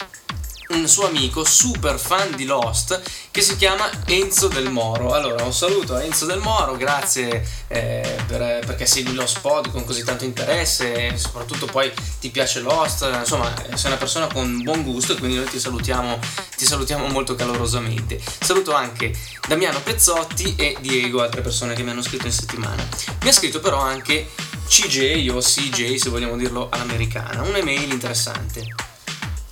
un 0.70 0.88
suo 0.88 1.08
amico 1.08 1.44
super 1.44 1.98
fan 1.98 2.36
di 2.36 2.46
Lost 2.46 3.02
che 3.32 3.42
si 3.42 3.56
chiama 3.56 3.90
Enzo 4.06 4.48
Del 4.48 4.70
Moro. 4.70 5.14
Allora, 5.14 5.44
un 5.44 5.54
saluto 5.54 5.96
a 5.96 6.04
Enzo 6.04 6.26
Del 6.26 6.40
Moro, 6.40 6.76
grazie 6.76 7.48
eh, 7.68 8.18
per- 8.28 8.66
perché 8.66 8.86
segui 8.86 9.14
Lost 9.14 9.40
Pod 9.40 9.72
con 9.72 9.84
così 9.84 10.04
tanto 10.04 10.26
interesse 10.26 11.08
e 11.08 11.18
soprattutto 11.18 11.66
poi 11.66 11.92
ti 12.20 12.30
piace 12.30 12.60
Lost, 12.60 13.08
insomma, 13.12 13.52
sei 13.74 13.88
una 13.92 13.98
persona 13.98 14.28
con 14.28 14.62
buon 14.62 14.84
gusto 14.84 15.14
e 15.14 15.18
quindi 15.18 15.38
noi 15.38 15.50
ti 15.50 15.60
salutiamo, 15.60 16.20
ti 16.56 16.66
salutiamo 16.66 17.08
molto 17.08 17.36
calorosamente. 17.36 18.22
Saluto 18.40 18.74
anche 18.74 19.14
Damiano 19.48 19.80
Pezzotti 19.82 20.56
e 20.56 20.78
Diego, 20.82 21.22
altre 21.22 21.42
persone 21.42 21.74
che 21.74 21.82
mi 21.84 21.90
hanno 21.90 22.04
scritto 22.04 22.28
in 22.28 22.34
settimana. 22.34 22.88
Mi 23.24 23.30
ha 23.30 23.34
scritto 23.34 23.60
però 23.60 23.80
anche 23.80 24.30
CJ 24.68 25.30
o 25.30 25.40
CJ 25.40 25.96
se 25.96 26.10
vogliamo 26.10 26.38
dirlo 26.38 26.70
all'americana, 26.70 27.42
un'email 27.42 27.92
interessante. 27.92 28.89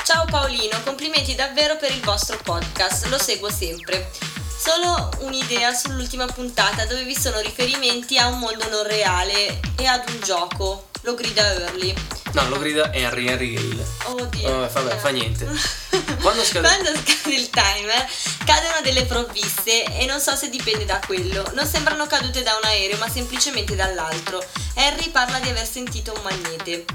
Ciao 0.07 0.23
Paolino, 0.23 0.81
complimenti 0.85 1.35
davvero 1.35 1.75
per 1.75 1.91
il 1.91 1.99
vostro 1.99 2.39
podcast, 2.41 3.07
lo 3.07 3.19
seguo 3.19 3.49
sempre. 3.51 4.09
Solo 4.57 5.09
un'idea 5.19 5.73
sull'ultima 5.73 6.25
puntata 6.27 6.85
dove 6.85 7.03
vi 7.03 7.13
sono 7.13 7.41
riferimenti 7.41 8.17
a 8.17 8.27
un 8.27 8.39
mondo 8.39 8.69
non 8.69 8.87
reale 8.87 9.59
e 9.77 9.85
ad 9.85 10.07
un 10.07 10.21
gioco. 10.21 10.87
Lo 11.01 11.13
grida 11.13 11.41
Early. 11.51 11.93
No, 12.31 12.47
lo 12.47 12.57
grida 12.57 12.93
Henry, 12.93 13.27
Henry 13.27 13.53
Gale. 13.53 13.85
Oddio. 14.05 14.49
Vabbè, 14.49 14.71
vabbè, 14.71 14.95
fa 14.95 15.09
niente. 15.09 15.45
Quando 16.21 16.41
scade- 16.45 16.65
Quando 16.65 16.89
scade 17.03 17.35
il 17.35 17.49
timer, 17.49 18.09
cadono 18.45 18.79
delle 18.83 19.03
provviste 19.03 19.83
e 19.99 20.05
non 20.05 20.21
so 20.21 20.37
se 20.37 20.49
dipende 20.49 20.85
da 20.85 21.01
quello. 21.05 21.43
Non 21.53 21.65
sembrano 21.65 22.07
cadute 22.07 22.43
da 22.43 22.55
un 22.55 22.63
aereo, 22.63 22.97
ma 22.97 23.09
semplicemente 23.09 23.75
dall'altro. 23.75 24.41
Harry 24.75 25.09
parla 25.09 25.39
di 25.39 25.49
aver 25.49 25.67
sentito 25.67 26.13
un 26.15 26.21
magnete. 26.21 26.85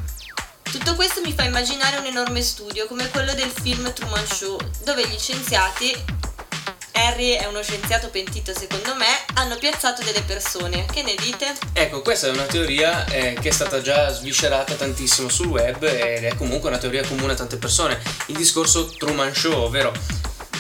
Tutto 0.72 0.94
questo 0.94 1.20
mi 1.20 1.34
fa 1.34 1.42
immaginare 1.42 1.98
un 1.98 2.06
enorme 2.06 2.40
studio 2.40 2.86
come 2.86 3.06
quello 3.10 3.34
del 3.34 3.50
film 3.50 3.92
Truman 3.92 4.26
Show, 4.26 4.58
dove 4.84 5.06
gli 5.06 5.18
scienziati, 5.18 5.94
Harry 6.92 7.32
è 7.32 7.44
uno 7.44 7.62
scienziato 7.62 8.08
pentito 8.08 8.54
secondo 8.56 8.94
me, 8.94 9.04
hanno 9.34 9.56
piazzato 9.58 10.02
delle 10.02 10.22
persone. 10.22 10.86
Che 10.90 11.02
ne 11.02 11.14
dite? 11.16 11.52
Ecco, 11.74 12.00
questa 12.00 12.28
è 12.28 12.30
una 12.30 12.44
teoria 12.44 13.04
eh, 13.04 13.36
che 13.38 13.50
è 13.50 13.52
stata 13.52 13.82
già 13.82 14.10
sviscerata 14.10 14.72
tantissimo 14.72 15.28
sul 15.28 15.48
web 15.48 15.82
ed 15.82 16.24
è 16.24 16.34
comunque 16.36 16.70
una 16.70 16.78
teoria 16.78 17.06
comune 17.06 17.32
a 17.32 17.36
tante 17.36 17.58
persone. 17.58 18.00
Il 18.28 18.36
discorso 18.38 18.86
Truman 18.86 19.34
Show, 19.34 19.64
ovvero 19.64 19.92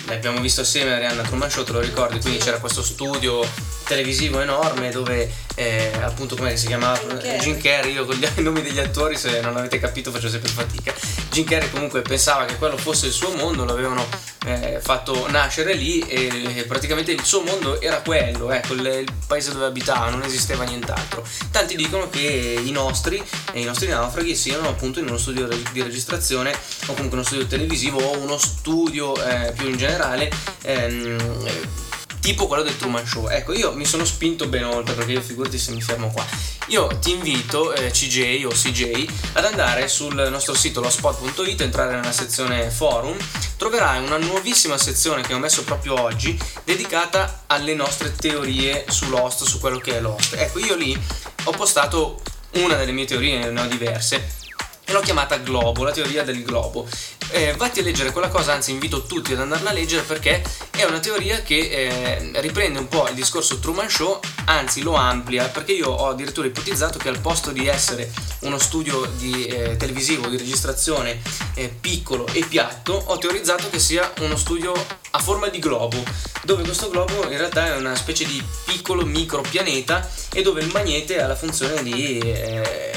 l'abbiamo 0.08 0.40
visto 0.40 0.60
assieme 0.60 0.92
Arianna 0.92 1.22
Truman 1.22 1.50
Show, 1.50 1.64
te 1.64 1.72
lo 1.72 1.80
ricordi? 1.80 2.20
Quindi 2.20 2.38
c'era 2.38 2.58
questo 2.58 2.82
studio 2.82 3.48
televisivo 3.84 4.40
enorme 4.40 4.90
dove 4.90 5.32
eh, 5.54 5.92
appunto 6.02 6.36
come 6.36 6.56
si 6.56 6.66
chiamava 6.66 6.98
Jim 6.98 7.18
Carrey. 7.18 7.38
Jim 7.38 7.60
Carrey, 7.60 7.92
io 7.92 8.04
con 8.04 8.14
gli 8.16 8.26
i 8.36 8.42
nomi 8.42 8.62
degli 8.62 8.78
attori 8.78 9.16
se 9.16 9.40
non 9.40 9.56
avete 9.56 9.78
capito 9.78 10.10
faccio 10.10 10.28
sempre 10.28 10.50
fatica. 10.50 10.94
Jim 11.30 11.44
Carrey 11.44 11.70
comunque 11.70 12.02
pensava 12.02 12.44
che 12.44 12.56
quello 12.56 12.76
fosse 12.76 13.06
il 13.06 13.12
suo 13.12 13.34
mondo, 13.34 13.64
l'avevano 13.64 14.06
eh, 14.44 14.80
fatto 14.82 15.28
nascere 15.30 15.74
lì 15.74 16.00
e, 16.00 16.58
e 16.58 16.64
praticamente 16.64 17.12
il 17.12 17.24
suo 17.24 17.42
mondo 17.42 17.80
era 17.80 18.00
quello, 18.00 18.50
ecco, 18.50 18.74
il, 18.74 18.84
il 18.84 19.12
paese 19.26 19.52
dove 19.52 19.66
abitava, 19.66 20.10
non 20.10 20.22
esisteva 20.22 20.64
nient'altro. 20.64 21.24
Tanti 21.50 21.76
dicono 21.76 22.08
che 22.10 22.20
i 22.62 22.70
nostri, 22.70 23.22
i 23.54 23.64
nostri 23.64 23.88
naufraghi 23.88 24.34
siano 24.34 24.68
appunto 24.68 24.98
in 24.98 25.08
uno 25.08 25.18
studio 25.18 25.46
di 25.46 25.82
registrazione 25.82 26.52
o 26.86 26.94
comunque 26.94 27.18
uno 27.18 27.26
studio 27.26 27.46
televisivo 27.46 27.98
o 27.98 28.18
uno 28.18 28.38
studio 28.38 29.14
eh, 29.22 29.52
più 29.52 29.68
in 29.68 29.76
generale. 29.76 30.30
ehm, 30.62 31.46
eh, 31.46 31.90
tipo 32.22 32.46
quello 32.46 32.62
del 32.62 32.76
Truman 32.76 33.04
Show. 33.04 33.28
Ecco, 33.28 33.52
io 33.52 33.74
mi 33.74 33.84
sono 33.84 34.04
spinto 34.04 34.46
ben 34.46 34.64
oltre 34.64 34.94
perché 34.94 35.12
io 35.12 35.20
figurati 35.20 35.58
se 35.58 35.72
mi 35.72 35.82
fermo 35.82 36.08
qua. 36.10 36.24
Io 36.68 36.86
ti 37.00 37.10
invito, 37.10 37.74
eh, 37.74 37.90
CJ 37.90 38.44
o 38.44 38.50
CJ, 38.50 39.06
ad 39.32 39.44
andare 39.44 39.88
sul 39.88 40.14
nostro 40.30 40.54
sito 40.54 40.80
lospot.it, 40.80 41.60
entrare 41.60 41.96
nella 41.96 42.12
sezione 42.12 42.70
forum, 42.70 43.16
troverai 43.56 44.04
una 44.04 44.18
nuovissima 44.18 44.78
sezione 44.78 45.22
che 45.22 45.34
ho 45.34 45.38
messo 45.38 45.64
proprio 45.64 46.00
oggi 46.00 46.38
dedicata 46.64 47.42
alle 47.48 47.74
nostre 47.74 48.14
teorie 48.14 48.84
su 48.88 49.10
Lost, 49.10 49.44
su 49.44 49.58
quello 49.58 49.78
che 49.78 49.96
è 49.96 50.00
Lost. 50.00 50.34
Ecco, 50.34 50.60
io 50.60 50.76
lì 50.76 50.98
ho 51.44 51.50
postato 51.50 52.20
una 52.52 52.76
delle 52.76 52.92
mie 52.92 53.06
teorie, 53.06 53.50
ne 53.50 53.60
ho 53.60 53.66
diverse. 53.66 54.41
L'ho 54.86 55.00
chiamata 55.00 55.36
Globo, 55.38 55.84
la 55.84 55.92
teoria 55.92 56.22
del 56.22 56.42
globo. 56.42 56.86
Eh, 57.30 57.54
vatti 57.56 57.80
a 57.80 57.82
leggere 57.82 58.10
quella 58.10 58.28
cosa, 58.28 58.52
anzi 58.52 58.72
invito 58.72 59.06
tutti 59.06 59.32
ad 59.32 59.40
andarla 59.40 59.70
a 59.70 59.72
leggere 59.72 60.02
perché 60.02 60.42
è 60.70 60.84
una 60.84 60.98
teoria 60.98 61.40
che 61.40 61.56
eh, 61.56 62.40
riprende 62.40 62.78
un 62.78 62.88
po' 62.88 63.08
il 63.08 63.14
discorso 63.14 63.58
Truman 63.58 63.88
Show, 63.88 64.20
anzi 64.46 64.82
lo 64.82 64.94
amplia, 64.94 65.48
perché 65.48 65.72
io 65.72 65.88
ho 65.88 66.08
addirittura 66.08 66.46
ipotizzato 66.46 66.98
che 66.98 67.08
al 67.08 67.20
posto 67.20 67.50
di 67.50 67.66
essere 67.66 68.12
uno 68.40 68.58
studio 68.58 69.06
di, 69.16 69.46
eh, 69.46 69.76
televisivo 69.76 70.28
di 70.28 70.36
registrazione 70.36 71.22
eh, 71.54 71.68
piccolo 71.68 72.26
e 72.26 72.44
piatto, 72.44 72.92
ho 72.92 73.16
teorizzato 73.16 73.70
che 73.70 73.78
sia 73.78 74.12
uno 74.20 74.36
studio 74.36 74.74
a 75.12 75.18
forma 75.18 75.48
di 75.48 75.58
globo, 75.58 76.02
dove 76.42 76.62
questo 76.64 76.90
globo 76.90 77.22
in 77.30 77.38
realtà 77.38 77.66
è 77.66 77.76
una 77.76 77.94
specie 77.94 78.26
di 78.26 78.42
piccolo 78.66 79.06
micropianeta 79.06 80.06
e 80.34 80.42
dove 80.42 80.60
il 80.60 80.70
magnete 80.70 81.22
ha 81.22 81.26
la 81.26 81.36
funzione 81.36 81.82
di 81.82 82.18
eh, 82.18 82.92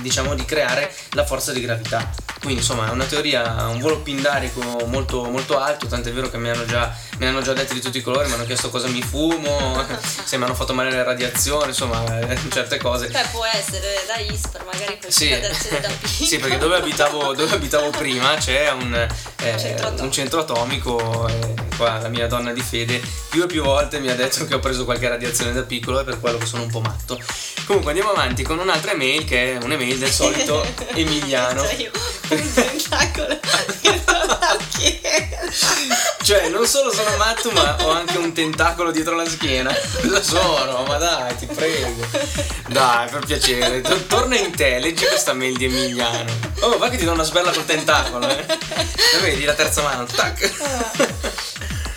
diciamo 0.00 0.34
di 0.34 0.44
creare 0.44 0.92
la 1.12 1.24
forza 1.24 1.52
di 1.52 1.60
gravità. 1.60 2.10
Quindi 2.40 2.60
insomma 2.60 2.88
è 2.88 2.90
una 2.90 3.04
teoria, 3.04 3.66
un 3.68 3.80
volo 3.80 3.98
pindarico 4.00 4.60
molto, 4.86 5.24
molto 5.24 5.58
alto, 5.58 5.86
tant'è 5.86 6.10
vero 6.10 6.30
che 6.30 6.38
mi 6.38 6.48
hanno, 6.48 6.64
già, 6.64 6.90
mi 7.18 7.26
hanno 7.26 7.42
già 7.42 7.52
detto 7.52 7.74
di 7.74 7.80
tutti 7.82 7.98
i 7.98 8.02
colori, 8.02 8.28
mi 8.28 8.34
hanno 8.34 8.46
chiesto 8.46 8.70
cosa 8.70 8.86
mi 8.88 9.02
fumo, 9.02 9.84
se 10.24 10.38
mi 10.38 10.44
hanno 10.44 10.54
fatto 10.54 10.72
male 10.72 10.90
le 10.90 11.02
radiazioni, 11.02 11.68
insomma 11.68 12.02
certe 12.50 12.78
cose. 12.78 13.08
Beh 13.08 13.26
può 13.30 13.44
essere 13.44 14.04
da 14.06 14.16
ISPER, 14.16 14.64
magari 14.64 14.96
per 14.98 15.12
Sì. 15.12 15.30
radiazione 15.30 15.80
da 15.80 15.88
piccolo. 16.00 16.28
Sì, 16.28 16.38
perché 16.38 16.56
dove 16.58 16.76
abitavo, 16.76 17.34
dove 17.34 17.54
abitavo 17.54 17.90
prima 17.90 18.34
c'è 18.36 18.70
un, 18.70 18.94
eh, 18.94 19.58
Centro 19.58 19.86
atomico. 19.88 20.02
un 20.04 20.12
centro 20.12 20.40
atomico 20.40 21.28
e 21.28 21.54
qua 21.80 21.98
la 21.98 22.08
mia 22.08 22.26
donna 22.26 22.52
di 22.52 22.60
fede 22.60 23.00
più 23.30 23.42
e 23.42 23.46
più 23.46 23.62
volte 23.62 24.00
mi 24.00 24.10
ha 24.10 24.14
detto 24.14 24.44
che 24.44 24.52
ho 24.52 24.58
preso 24.58 24.84
qualche 24.84 25.08
radiazione 25.08 25.54
da 25.54 25.62
piccolo 25.62 26.00
e 26.00 26.04
per 26.04 26.20
quello 26.20 26.36
che 26.36 26.44
sono 26.44 26.64
un 26.64 26.70
po' 26.70 26.80
matto. 26.80 27.18
Comunque 27.64 27.92
andiamo 27.92 28.10
avanti 28.12 28.42
con 28.42 28.58
un'altra 28.58 28.92
email 28.92 29.24
che 29.24 29.54
è 29.54 29.64
un'email 29.64 29.96
del 29.96 30.10
solito 30.10 30.62
Emiliano. 30.92 31.62
Cioè 31.66 31.90
un 32.36 32.52
tentacolo 32.52 33.38
dietro 33.80 34.26
la 34.26 34.58
schiena. 34.68 35.38
Cioè, 36.22 36.48
non 36.50 36.66
solo 36.66 36.92
sono 36.92 37.16
matto, 37.16 37.50
ma 37.50 37.76
ho 37.80 37.90
anche 37.90 38.18
un 38.18 38.32
tentacolo 38.34 38.90
dietro 38.90 39.16
la 39.16 39.26
schiena. 39.26 39.74
Cosa 40.02 40.22
sono? 40.22 40.84
Ma 40.84 40.98
dai, 40.98 41.34
ti 41.36 41.46
prego. 41.46 42.06
Dai, 42.68 43.08
per 43.08 43.24
piacere. 43.24 43.80
Tor- 43.80 44.02
Torna 44.02 44.36
in 44.36 44.54
te, 44.54 44.78
leggi 44.78 45.06
questa 45.06 45.32
mail 45.32 45.56
di 45.56 45.64
Emiliano. 45.64 46.30
Oh, 46.60 46.76
va 46.76 46.90
che 46.90 46.98
ti 46.98 47.04
do 47.04 47.12
una 47.12 47.24
sberla 47.24 47.52
col 47.52 47.64
tentacolo, 47.64 48.28
eh. 48.28 48.44
La 48.46 49.18
vedi 49.22 49.44
la 49.44 49.54
terza 49.54 49.82
mano? 49.82 50.04
Tac. 50.04 51.48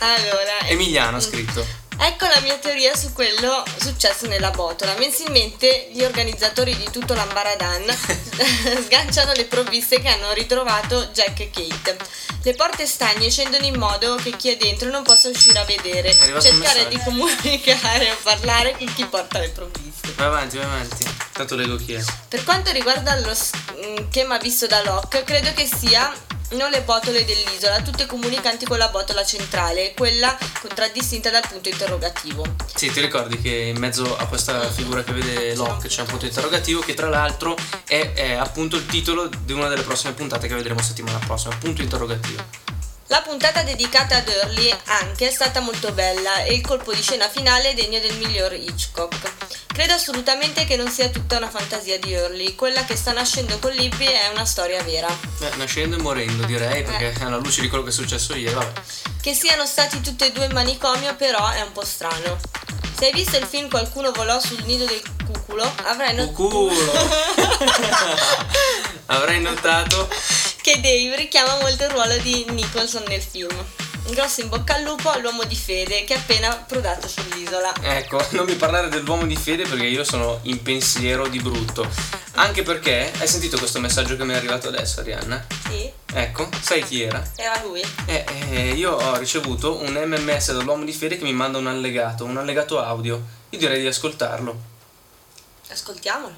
Allora, 0.04 0.68
Emiliano 0.68 1.16
ha 1.16 1.22
scritto. 1.22 1.66
Ecco 1.98 2.26
la 2.26 2.42
mia 2.42 2.58
teoria 2.58 2.94
su 2.94 3.14
quello 3.14 3.64
successo 3.78 4.28
nella 4.28 4.52
botola. 4.52 4.94
Mensilmente 4.98 5.90
gli 5.94 6.04
organizzatori 6.04 6.76
di 6.76 6.90
tutto 6.92 7.14
l'Ambaradan 7.14 7.86
sganciano 8.84 9.32
le 9.32 9.46
provviste 9.46 10.02
che 10.02 10.10
hanno 10.10 10.34
ritrovato 10.34 11.06
Jack 11.14 11.40
e 11.40 11.50
Kate. 11.50 11.98
Le 12.44 12.54
porte 12.54 12.86
stagne 12.86 13.30
scendono 13.30 13.64
in 13.64 13.78
modo 13.78 14.16
che 14.16 14.36
chi 14.36 14.50
è 14.50 14.58
dentro 14.58 14.90
non 14.90 15.04
possa 15.04 15.30
uscire 15.30 15.60
a 15.60 15.64
vedere, 15.64 16.14
cercare 16.42 16.90
di 16.90 17.00
comunicare 17.02 18.12
o 18.12 18.18
parlare 18.22 18.76
con 18.78 18.94
chi 18.94 19.06
porta 19.06 19.40
le 19.40 19.50
provviste. 19.50 20.12
Vai 20.18 20.28
avanti, 20.28 20.58
vai 20.58 20.66
avanti. 20.66 21.06
Tanto 21.32 21.56
leggo 21.56 21.78
chi 21.78 21.94
è. 21.94 22.04
Per 22.28 22.44
quanto 22.44 22.72
riguarda 22.72 23.18
lo 23.20 23.34
schema 23.34 24.38
visto 24.38 24.68
da 24.68 24.84
Locke, 24.84 25.24
credo 25.24 25.54
che 25.54 25.66
sia 25.66 26.14
non 26.52 26.70
le 26.70 26.82
botole 26.82 27.26
dell'isola, 27.26 27.82
tutte 27.82 28.06
comunicanti 28.06 28.66
con 28.66 28.78
la 28.78 28.90
botola 28.90 29.26
centrale, 29.26 29.94
quella 29.96 30.38
contraddistinta 30.60 31.30
dal 31.30 31.44
punto 31.48 31.70
interrogativo. 31.70 32.46
Sì, 32.76 32.92
ti 32.92 33.02
ricordi 33.02 33.42
che 33.42 33.50
in 33.50 33.78
mezzo 33.78 34.16
a 34.18 34.26
questa 34.28 34.70
figura 34.70 35.04
che 35.04 35.14
vede 35.14 35.56
Locke 35.56 35.88
c'è 35.88 36.02
un 36.02 36.08
punto 36.08 36.26
interrogativo 36.26 36.82
che 36.82 36.94
tra 36.94 37.10
l'altro 37.10 37.56
è, 37.86 38.14
è 38.14 38.32
appunto 38.34 38.76
il 38.76 38.86
titolo 38.86 39.30
di 39.44 39.54
una 39.54 39.68
delle 39.68 39.84
prossime 39.84 40.14
puntate 40.14 40.48
che 40.48 40.56
vedremo 40.56 40.82
settimana 40.82 41.18
prossima. 41.20 41.56
Punto 41.56 41.82
interrogativo. 41.82 42.73
La 43.14 43.22
puntata 43.22 43.62
dedicata 43.62 44.16
ad 44.16 44.28
Early 44.28 44.76
anche 44.86 45.28
è 45.28 45.32
stata 45.32 45.60
molto 45.60 45.92
bella 45.92 46.46
e 46.46 46.56
il 46.56 46.62
colpo 46.62 46.92
di 46.92 47.02
scena 47.04 47.30
finale 47.30 47.70
è 47.70 47.74
degno 47.76 48.00
del 48.00 48.16
miglior 48.16 48.54
Hitchcock. 48.54 49.32
Credo 49.68 49.94
assolutamente 49.94 50.66
che 50.66 50.76
non 50.76 50.90
sia 50.90 51.10
tutta 51.10 51.38
una 51.38 51.48
fantasia 51.48 52.00
di 52.00 52.12
Early, 52.12 52.56
quella 52.56 52.84
che 52.86 52.96
sta 52.96 53.12
nascendo 53.12 53.60
con 53.60 53.72
Libby 53.74 54.08
è 54.08 54.30
una 54.32 54.46
storia 54.46 54.82
vera. 54.82 55.16
Beh, 55.38 55.58
nascendo 55.58 55.96
e 55.96 56.02
morendo 56.02 56.44
direi, 56.46 56.82
perché 56.82 57.14
alla 57.24 57.38
luce 57.38 57.62
di 57.62 57.70
quello 57.70 57.84
che 57.84 57.92
è 57.92 57.94
successo 57.94 58.34
ieri, 58.34 58.56
vabbè. 58.56 58.82
Che 59.22 59.34
siano 59.36 59.68
stati 59.68 60.02
tutti 60.02 60.26
e 60.26 60.32
due 60.32 60.46
in 60.46 60.52
manicomio 60.52 61.16
però 61.16 61.50
è 61.50 61.62
un 61.62 61.72
po' 61.72 61.86
strano. 61.86 62.40
Se 62.98 63.06
hai 63.06 63.14
visto 63.14 63.38
il 63.38 63.46
film 63.46 63.70
Qualcuno 63.70 64.12
volò 64.12 64.40
sul 64.40 64.64
nido 64.64 64.86
del 64.86 65.04
cuculo, 65.24 65.72
avrai 65.84 66.16
notato 66.16 66.32
Culo! 66.32 66.74
Avrai 69.06 69.40
notato 69.40 70.10
che 70.64 70.80
Dave 70.80 71.18
richiama 71.18 71.58
molto 71.60 71.84
il 71.84 71.90
ruolo 71.90 72.18
di 72.20 72.46
Nicholson 72.52 73.04
nel 73.10 73.22
film. 73.22 73.54
Un 74.06 74.14
grosso 74.14 74.40
in 74.40 74.48
bocca 74.48 74.76
al 74.76 74.84
lupo 74.84 75.10
all'uomo 75.10 75.44
di 75.44 75.58
fede 75.58 76.06
che 76.06 76.14
è 76.14 76.18
appena 76.18 76.52
approdato 76.52 77.06
sull'isola. 77.06 77.74
Ecco, 77.82 78.26
non 78.32 78.46
mi 78.46 78.56
parlare 78.56 78.88
dell'uomo 78.88 79.26
di 79.26 79.36
fede 79.36 79.64
perché 79.64 79.86
io 79.86 80.06
sono 80.06 80.40
in 80.44 80.62
pensiero 80.62 81.28
di 81.28 81.40
brutto. 81.42 81.86
Anche 82.36 82.64
perché, 82.64 83.12
hai 83.20 83.28
sentito 83.28 83.58
questo 83.58 83.82
messaggio 83.82 84.16
che 84.16 84.24
mi 84.24 84.32
è 84.32 84.38
arrivato 84.38 84.70
adesso, 84.70 85.02
Arianna? 85.02 85.46
Sì, 85.68 85.92
Ecco, 86.14 86.48
sai 86.62 86.82
chi 86.84 87.02
era? 87.02 87.22
era 87.36 87.62
lui. 87.62 87.82
Eh, 88.06 88.24
eh, 88.52 88.70
io 88.70 88.94
ho 88.94 89.18
ricevuto 89.18 89.82
un 89.82 89.92
MMS 89.92 90.54
dall'uomo 90.54 90.86
di 90.86 90.94
fede 90.94 91.18
che 91.18 91.26
mi 91.26 91.34
manda 91.34 91.58
un 91.58 91.68
allegato, 91.68 92.24
un 92.24 92.38
allegato 92.38 92.82
audio. 92.82 93.22
Io 93.50 93.60
direi 93.60 93.82
di 93.82 93.88
ascoltarlo. 93.88 94.58
Ascoltiamolo. 95.68 96.36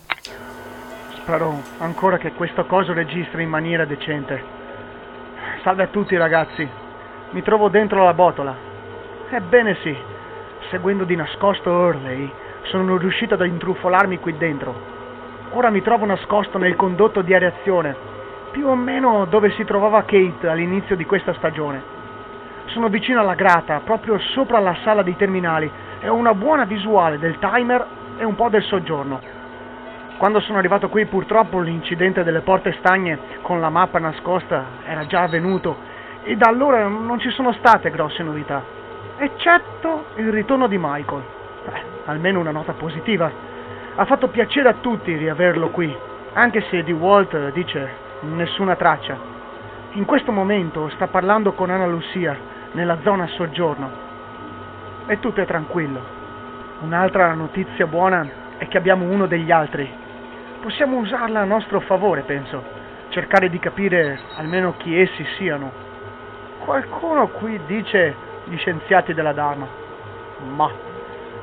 Spero 1.25 1.59
ancora 1.79 2.19
che 2.19 2.33
questo 2.33 2.65
coso 2.65 2.93
registri 2.93 3.41
in 3.41 3.49
maniera 3.49 3.83
decente. 3.83 4.43
Salve 5.63 5.81
a 5.81 5.87
tutti 5.87 6.15
ragazzi. 6.15 6.69
Mi 7.31 7.41
trovo 7.41 7.67
dentro 7.67 8.03
la 8.03 8.13
botola. 8.13 8.55
Ebbene 9.31 9.75
sì, 9.81 9.97
seguendo 10.69 11.03
di 11.03 11.15
nascosto 11.15 11.71
Hurley, 11.71 12.31
sono 12.65 12.97
riuscito 12.97 13.33
ad 13.33 13.43
intrufolarmi 13.43 14.19
qui 14.19 14.37
dentro. 14.37 14.75
Ora 15.53 15.71
mi 15.71 15.81
trovo 15.81 16.05
nascosto 16.05 16.59
nel 16.59 16.75
condotto 16.75 17.23
di 17.23 17.33
areazione, 17.33 17.95
più 18.51 18.67
o 18.67 18.75
meno 18.75 19.25
dove 19.25 19.49
si 19.53 19.63
trovava 19.63 20.03
Kate 20.03 20.47
all'inizio 20.47 20.95
di 20.95 21.05
questa 21.05 21.33
stagione. 21.33 21.81
Sono 22.65 22.87
vicino 22.87 23.21
alla 23.21 23.33
grata, 23.33 23.81
proprio 23.83 24.19
sopra 24.19 24.59
la 24.59 24.77
sala 24.83 25.01
dei 25.01 25.15
terminali, 25.15 25.71
e 26.01 26.07
ho 26.07 26.13
una 26.13 26.35
buona 26.35 26.65
visuale 26.65 27.17
del 27.17 27.39
timer 27.39 27.83
e 28.15 28.23
un 28.23 28.35
po' 28.35 28.49
del 28.49 28.61
soggiorno. 28.61 29.34
Quando 30.17 30.39
sono 30.39 30.57
arrivato 30.57 30.87
qui 30.87 31.05
purtroppo 31.05 31.59
l'incidente 31.59 32.23
delle 32.23 32.39
porte 32.39 32.71
stagne 32.79 33.19
con 33.41 33.59
la 33.59 33.69
mappa 33.69 33.99
nascosta 33.99 34.63
era 34.85 35.05
già 35.05 35.23
avvenuto 35.23 35.75
e 36.23 36.37
da 36.37 36.47
allora 36.47 36.87
non 36.87 37.19
ci 37.19 37.29
sono 37.31 37.51
state 37.51 37.91
grosse 37.91 38.23
novità, 38.23 38.63
eccetto 39.17 40.05
il 40.15 40.31
ritorno 40.31 40.67
di 40.67 40.77
Michael. 40.79 41.21
Beh, 41.65 41.81
almeno 42.05 42.39
una 42.39 42.51
nota 42.51 42.71
positiva. 42.71 43.29
Ha 43.95 44.05
fatto 44.05 44.29
piacere 44.29 44.69
a 44.69 44.75
tutti 44.79 45.15
riaverlo 45.15 45.69
qui, 45.69 45.93
anche 46.33 46.61
se 46.69 46.81
di 46.83 46.93
Walt 46.93 47.51
dice 47.51 48.03
nessuna 48.21 48.75
traccia. 48.75 49.17
In 49.91 50.05
questo 50.05 50.31
momento 50.31 50.89
sta 50.89 51.07
parlando 51.07 51.51
con 51.51 51.69
Anna 51.69 51.87
Lucia 51.87 52.35
nella 52.71 52.99
zona 53.03 53.27
soggiorno. 53.27 53.91
E 55.07 55.19
tutto 55.19 55.41
è 55.41 55.45
tranquillo. 55.45 56.01
Un'altra 56.79 57.33
notizia 57.33 57.85
buona 57.85 58.27
è 58.57 58.67
che 58.69 58.77
abbiamo 58.77 59.05
uno 59.05 59.25
degli 59.25 59.51
altri. 59.51 60.03
Possiamo 60.61 60.97
usarla 60.97 61.41
a 61.41 61.45
nostro 61.45 61.79
favore, 61.81 62.21
penso. 62.21 62.63
Cercare 63.09 63.49
di 63.49 63.59
capire 63.59 64.19
almeno 64.35 64.73
chi 64.77 64.99
essi 64.99 65.25
siano. 65.37 65.71
Qualcuno 66.59 67.27
qui 67.27 67.59
dice 67.65 68.15
gli 68.45 68.57
scienziati 68.57 69.13
della 69.13 69.33
Dharma. 69.33 69.67
Ma 70.55 70.69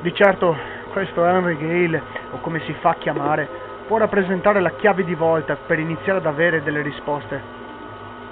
di 0.01 0.13
certo 0.13 0.55
questo 0.91 1.25
Henry 1.25 1.57
Gale, 1.57 2.01
o 2.31 2.39
come 2.39 2.59
si 2.61 2.73
fa 2.73 2.91
a 2.91 2.95
chiamare, 2.95 3.47
può 3.87 3.97
rappresentare 3.97 4.59
la 4.59 4.71
chiave 4.71 5.03
di 5.03 5.15
volta 5.15 5.55
per 5.55 5.79
iniziare 5.79 6.19
ad 6.19 6.25
avere 6.25 6.61
delle 6.61 6.81
risposte. 6.81 7.41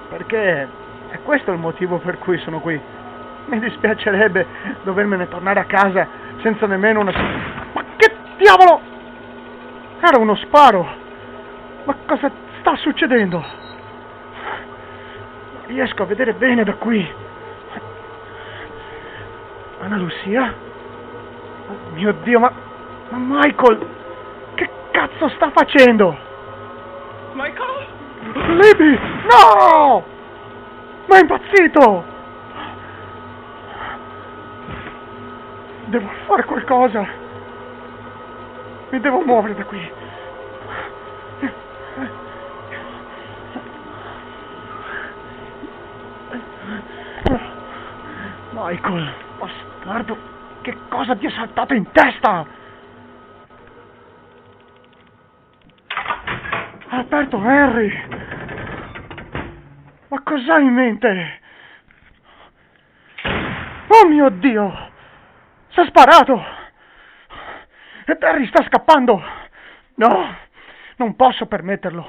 Perché 0.10 0.68
è 1.10 1.20
questo 1.24 1.52
il 1.52 1.58
motivo 1.58 1.98
per 1.98 2.20
cui 2.20 2.38
sono 2.40 2.60
qui. 2.60 2.80
Mi 3.46 3.60
dispiacerebbe 3.60 4.46
dovermene 4.84 5.28
tornare 5.28 5.62
a 5.62 5.66
casa 5.66 6.08
senza 6.42 6.68
nemmeno 6.68 7.00
una... 7.00 7.12
Ma 7.74 7.84
che 7.96 8.14
diavolo! 8.38 8.91
Era 10.04 10.18
uno 10.18 10.36
sparo! 10.36 10.84
Ma 11.86 11.96
cosa 12.08 12.32
sta 12.60 12.76
succedendo? 12.78 13.38
Non 13.38 13.46
riesco 15.68 16.02
a 16.02 16.06
vedere 16.08 16.34
bene 16.34 16.64
da 16.64 16.74
qui. 16.74 17.08
Anna 19.80 19.98
Lucia? 19.98 20.54
Oh 21.68 21.92
mio 21.94 22.14
Dio, 22.24 22.40
ma... 22.40 22.52
Ma 23.10 23.18
Michael! 23.20 23.88
Che 24.56 24.70
cazzo 24.90 25.30
sta 25.30 25.52
facendo? 25.52 26.18
Michael? 27.34 27.86
Libby! 28.58 29.00
No! 29.30 30.04
Ma 31.06 31.16
è 31.16 31.20
impazzito! 31.20 32.04
Devo 35.86 36.10
fare 36.26 36.44
qualcosa. 36.46 37.21
Mi 38.92 39.00
devo 39.00 39.22
muovere 39.22 39.56
da 39.56 39.64
qui. 39.64 39.92
Michael, 48.52 49.14
bastardo, 49.40 50.18
che 50.62 50.76
cosa 50.90 51.16
ti 51.16 51.26
è 51.26 51.30
saltato 51.32 51.74
in 51.74 51.90
testa? 51.92 52.46
Ha 56.88 56.98
aperto 56.98 57.38
Harry! 57.38 57.92
Ma 60.10 60.22
cos'hai 60.22 60.66
in 60.66 60.74
mente? 60.74 61.40
Oh 63.88 64.08
mio 64.10 64.30
Dio! 64.32 64.90
Si 65.70 65.80
è 65.80 65.86
sparato! 65.86 66.61
E 68.06 68.18
Harry 68.22 68.48
sta 68.48 68.64
scappando! 68.64 69.22
No, 69.96 70.36
non 70.98 71.16
posso 71.16 71.46
permetterlo. 71.46 72.08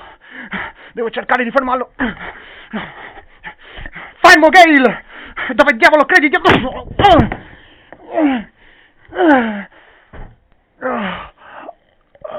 Devo 0.93 1.11
cercare 1.11 1.45
di 1.45 1.51
fermarlo. 1.51 1.93
Fermo 4.17 4.49
Gale! 4.49 5.05
Dove 5.55 5.77
diavolo 5.77 6.05
credi 6.05 6.29
di... 6.29 6.39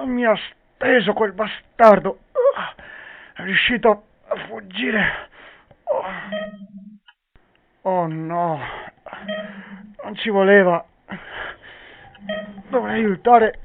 Mi 0.05 0.25
ha 0.25 0.35
steso 0.75 1.13
quel 1.13 1.33
bastardo. 1.33 2.19
È 3.33 3.41
riuscito 3.43 4.03
a 4.27 4.35
fuggire. 4.47 5.29
Oh 7.81 8.07
no. 8.07 8.59
Non 10.03 10.15
ci 10.15 10.29
voleva. 10.29 10.85
Dovrei 12.69 12.95
aiutare 12.95 13.59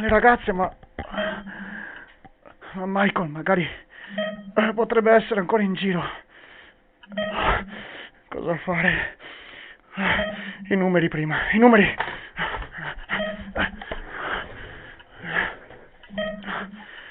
le 0.00 0.08
ragazze, 0.08 0.52
ma... 0.52 0.70
Ma 2.74 2.84
Michael 2.86 3.28
magari 3.28 3.68
potrebbe 4.74 5.12
essere 5.12 5.40
ancora 5.40 5.62
in 5.62 5.74
giro. 5.74 6.02
Cosa 8.28 8.56
fare? 8.58 9.18
I 10.68 10.74
numeri 10.74 11.08
prima, 11.08 11.50
i 11.52 11.58
numeri. 11.58 11.94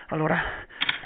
Allora, 0.07 0.41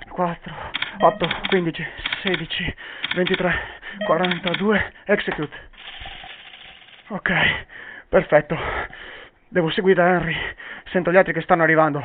4, 0.09 0.71
8, 0.99 1.29
15, 1.49 1.87
16, 2.23 2.75
23, 3.15 3.59
42, 4.05 4.93
execute. 5.05 5.57
Ok, 7.09 7.31
perfetto. 8.09 8.57
Devo 9.55 9.69
seguire 9.69 10.03
Henry. 10.03 10.35
Sento 10.91 11.13
gli 11.13 11.15
altri 11.15 11.31
che 11.31 11.39
stanno 11.39 11.63
arrivando. 11.63 11.99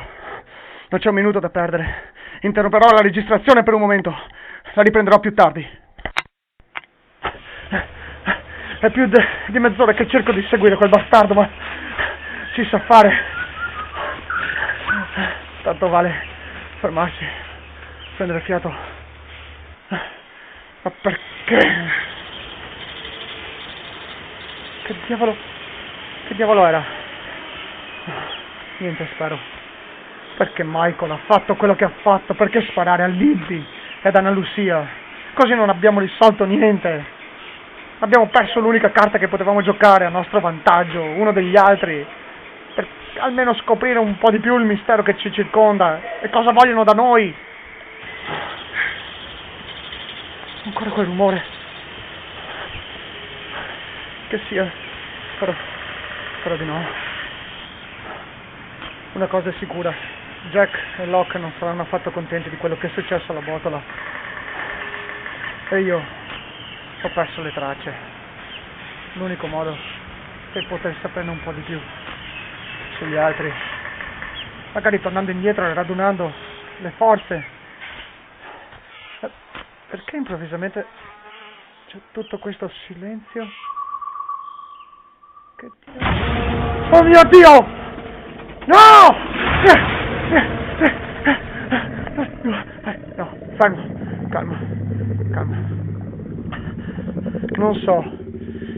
Non 0.87 1.01
c'è 1.01 1.09
un 1.09 1.15
minuto 1.15 1.41
da 1.41 1.49
perdere. 1.49 2.13
Interromperò 2.43 2.89
la 2.91 3.01
registrazione 3.01 3.61
per 3.61 3.73
un 3.73 3.81
momento. 3.81 4.17
La 4.71 4.81
riprenderò 4.81 5.19
più 5.19 5.33
tardi. 5.33 5.69
È 8.79 8.89
più 8.91 9.05
de- 9.05 9.27
di 9.47 9.59
mezz'ora 9.59 9.91
che 9.91 10.07
cerco 10.07 10.31
di 10.31 10.41
seguire 10.49 10.77
quel 10.77 10.87
bastardo, 10.87 11.33
ma 11.33 11.49
si 12.53 12.63
sa 12.69 12.79
fare. 12.79 13.19
Tanto 15.63 15.89
vale 15.89 16.23
fermarsi, 16.79 17.27
prendere 18.15 18.39
fiato. 18.39 18.73
Ma 19.89 20.91
perché? 21.01 21.89
Che 24.83 24.95
diavolo... 25.05 25.35
Che 26.27 26.35
diavolo 26.35 26.65
era? 26.65 27.00
Niente, 28.77 29.07
spero. 29.13 29.37
Perché 30.37 30.63
Michael 30.65 31.11
ha 31.11 31.19
fatto 31.25 31.55
quello 31.55 31.75
che 31.75 31.83
ha 31.83 31.91
fatto? 32.01 32.33
Perché 32.33 32.61
sparare 32.69 33.03
a 33.03 33.07
Libby 33.07 33.63
ed 34.01 34.15
Anna 34.15 34.31
Lucia? 34.31 34.87
Così 35.33 35.53
non 35.53 35.69
abbiamo 35.69 35.99
risolto 35.99 36.45
niente. 36.45 37.19
Abbiamo 37.99 38.27
perso 38.27 38.59
l'unica 38.59 38.89
carta 38.89 39.19
che 39.19 39.27
potevamo 39.27 39.61
giocare 39.61 40.05
a 40.05 40.09
nostro 40.09 40.39
vantaggio, 40.39 41.01
uno 41.01 41.31
degli 41.31 41.55
altri, 41.55 42.03
per 42.73 42.87
almeno 43.19 43.53
scoprire 43.55 43.99
un 43.99 44.17
po' 44.17 44.31
di 44.31 44.39
più 44.39 44.57
il 44.57 44.65
mistero 44.65 45.03
che 45.03 45.15
ci 45.17 45.31
circonda 45.31 46.19
e 46.19 46.29
cosa 46.31 46.51
vogliono 46.51 46.83
da 46.83 46.93
noi. 46.93 47.33
Ancora 50.63 50.89
quel 50.89 51.05
rumore. 51.05 51.43
Che 54.29 54.39
sia. 54.47 54.71
Spero, 55.35 55.55
spero 56.39 56.55
di 56.55 56.65
no. 56.65 57.10
Una 59.13 59.27
cosa 59.27 59.49
è 59.49 59.53
sicura. 59.59 59.93
Jack 60.51 60.99
e 60.99 61.05
Locke 61.05 61.37
non 61.37 61.51
saranno 61.59 61.81
affatto 61.81 62.11
contenti 62.11 62.49
di 62.49 62.55
quello 62.55 62.77
che 62.77 62.87
è 62.87 62.91
successo 62.91 63.31
alla 63.31 63.41
botola. 63.41 63.81
E 65.69 65.81
io 65.81 66.01
ho 67.01 67.09
perso 67.09 67.41
le 67.41 67.51
tracce. 67.51 67.93
L'unico 69.13 69.47
modo 69.47 69.75
per 70.53 70.65
poter 70.67 70.95
saperne 71.01 71.31
un 71.31 71.43
po' 71.43 71.51
di 71.51 71.61
più 71.61 71.77
sugli 72.97 73.17
altri. 73.17 73.51
Magari 74.73 75.01
tornando 75.01 75.31
indietro 75.31 75.65
e 75.65 75.73
radunando 75.73 76.31
le 76.79 76.91
forze. 76.91 77.45
Eh, 79.19 79.29
perché 79.89 80.15
improvvisamente 80.15 80.85
c'è 81.87 81.97
tutto 82.13 82.39
questo 82.39 82.71
silenzio? 82.87 83.45
Che 85.57 85.69
Dio... 85.85 86.97
Oh 86.97 87.03
mio 87.03 87.23
Dio! 87.25 87.80
No! 88.71 88.79
No, 93.17 93.29
fermo, 93.57 93.83
calma, 94.29 94.57
calma. 95.31 95.55
Non 97.57 97.75
so 97.75 98.03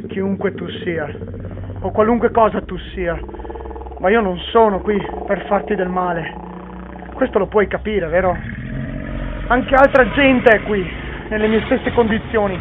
chiunque 0.08 0.56
tu 0.56 0.68
sia, 0.84 1.08
o 1.80 1.92
qualunque 1.92 2.32
cosa 2.32 2.62
tu 2.62 2.76
sia, 2.94 3.20
ma 4.00 4.10
io 4.10 4.22
non 4.22 4.38
sono 4.52 4.80
qui 4.80 5.00
per 5.28 5.46
farti 5.46 5.76
del 5.76 5.90
male. 5.90 6.34
Questo 7.14 7.38
lo 7.38 7.46
puoi 7.46 7.68
capire, 7.68 8.08
vero? 8.08 8.36
Anche 9.48 9.76
altra 9.76 10.10
gente 10.12 10.56
è 10.56 10.64
qui, 10.64 10.84
nelle 11.30 11.48
mie 11.48 11.62
stesse 11.66 11.92
condizioni, 11.94 12.60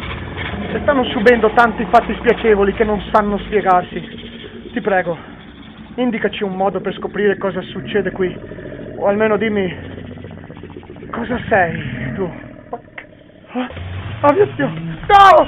e 0.71 0.79
stanno 0.81 1.03
subendo 1.05 1.49
tanti 1.55 1.85
fatti 1.89 2.13
spiacevoli 2.13 2.73
che 2.73 2.83
non 2.83 3.01
sanno 3.11 3.39
spiegarsi. 3.39 4.69
Ti 4.71 4.81
prego, 4.81 5.32
indicaci 5.95 6.43
un 6.43 6.55
modo 6.55 6.81
per 6.81 6.93
scoprire 6.95 7.37
cosa 7.37 7.61
succede 7.61 8.11
qui, 8.11 8.35
o 8.97 9.07
almeno 9.07 9.37
dimmi 9.37 9.69
cosa 11.11 11.39
sei 11.49 12.13
tu. 12.15 12.23
Oh 14.21 14.33
mio 14.33 14.45
Dio! 14.55 14.67
No! 14.67 15.45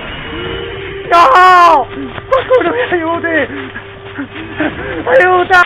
No! 1.10 1.88
Qualcuno 2.28 2.70
mi 2.72 2.82
aiuti! 2.92 3.36
Aiuta! 5.06 5.62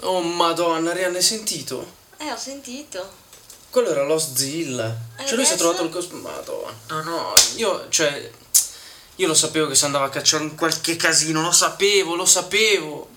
Oh 0.00 0.22
madonna, 0.22 0.92
Rianne, 0.92 1.16
hai 1.16 1.22
sentito? 1.22 1.86
Eh, 2.18 2.30
ho 2.32 2.36
sentito. 2.36 3.26
Quello 3.70 3.90
era 3.90 4.04
Lost 4.04 4.36
Zill. 4.36 4.78
Eh, 5.18 5.24
cioè 5.24 5.36
lui 5.36 5.44
si 5.44 5.54
è 5.54 5.56
trovato 5.56 5.84
il 5.84 5.90
cos... 5.90 6.10
Madonna, 6.10 7.02
no. 7.04 7.32
Io, 7.58 7.88
cioè... 7.90 8.30
Io 9.20 9.26
lo 9.26 9.34
sapevo 9.34 9.66
che 9.66 9.74
si 9.74 9.84
andava 9.84 10.04
a 10.04 10.10
cacciare 10.10 10.44
in 10.44 10.54
qualche 10.54 10.94
casino, 10.94 11.42
lo 11.42 11.50
sapevo, 11.50 12.14
lo 12.14 12.24
sapevo. 12.24 13.08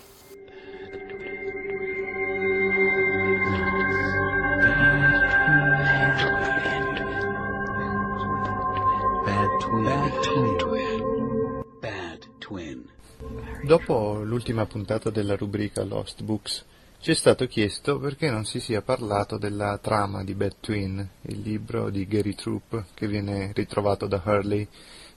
Dopo 13.64 14.22
l'ultima 14.24 14.66
puntata 14.66 15.12
della 15.12 15.36
rubrica 15.36 15.84
Lost 15.84 16.24
Books, 16.24 16.66
ci 16.99 17.12
è 17.12 17.14
stato 17.14 17.45
chiesto 17.45 17.99
perché 17.99 18.32
non 18.32 18.45
si 18.45 18.60
sia 18.60 18.82
parlato 18.82 19.38
della 19.38 19.78
trama 19.78 20.24
di 20.24 20.34
Bad 20.34 20.56
Twin, 20.62 21.08
il 21.22 21.41
libro 21.41 21.91
di 21.91 22.08
Gary 22.08 22.34
Troop 22.34 22.86
che 22.95 23.08
viene 23.08 23.52
ritrovato 23.54 24.08
da 24.08 24.20
Hurley 24.26 24.68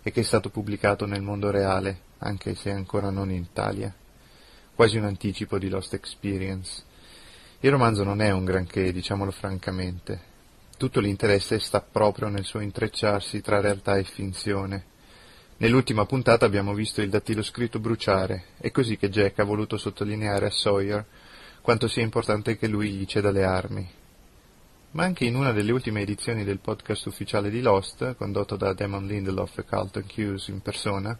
e 0.06 0.12
che 0.12 0.20
è 0.20 0.22
stato 0.22 0.50
pubblicato 0.50 1.06
nel 1.06 1.22
mondo 1.22 1.50
reale, 1.50 1.98
anche 2.18 2.54
se 2.54 2.70
ancora 2.70 3.08
non 3.08 3.30
in 3.30 3.42
Italia. 3.42 3.92
Quasi 4.74 4.98
un 4.98 5.04
anticipo 5.04 5.58
di 5.58 5.70
Lost 5.70 5.94
Experience. 5.94 6.82
Il 7.60 7.70
romanzo 7.70 8.04
non 8.04 8.20
è 8.20 8.30
un 8.30 8.44
granché, 8.44 8.92
diciamolo 8.92 9.30
francamente. 9.30 10.32
Tutto 10.76 11.00
l'interesse 11.00 11.58
sta 11.58 11.80
proprio 11.80 12.28
nel 12.28 12.44
suo 12.44 12.60
intrecciarsi 12.60 13.40
tra 13.40 13.60
realtà 13.60 13.96
e 13.96 14.04
finzione. 14.04 14.84
Nell'ultima 15.56 16.04
puntata 16.04 16.44
abbiamo 16.44 16.74
visto 16.74 17.00
il 17.00 17.08
dattiloscritto 17.08 17.78
bruciare, 17.78 18.48
è 18.58 18.70
così 18.70 18.98
che 18.98 19.08
Jack 19.08 19.38
ha 19.38 19.44
voluto 19.44 19.78
sottolineare 19.78 20.46
a 20.46 20.50
Sawyer 20.50 21.04
quanto 21.62 21.88
sia 21.88 22.02
importante 22.02 22.58
che 22.58 22.66
lui 22.66 22.90
gli 22.90 23.06
ceda 23.06 23.30
le 23.30 23.44
armi. 23.44 23.88
Ma 24.94 25.02
anche 25.02 25.24
in 25.24 25.34
una 25.34 25.50
delle 25.50 25.72
ultime 25.72 26.02
edizioni 26.02 26.44
del 26.44 26.60
podcast 26.60 27.06
ufficiale 27.06 27.50
di 27.50 27.60
Lost, 27.60 28.14
condotto 28.14 28.54
da 28.54 28.72
Damon 28.72 29.08
Lindelof 29.08 29.58
e 29.58 29.64
Carlton 29.64 30.04
Hughes 30.14 30.46
in 30.46 30.62
persona, 30.62 31.18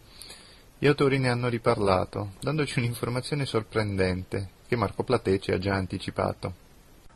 gli 0.79 0.87
autori 0.87 1.19
ne 1.19 1.27
hanno 1.27 1.49
riparlato, 1.49 2.35
dandoci 2.39 2.79
un'informazione 2.79 3.45
sorprendente 3.45 4.51
che 4.65 4.77
Marco 4.77 5.03
Platè 5.03 5.39
ci 5.39 5.51
ha 5.51 5.57
già 5.57 5.73
anticipato. 5.73 6.53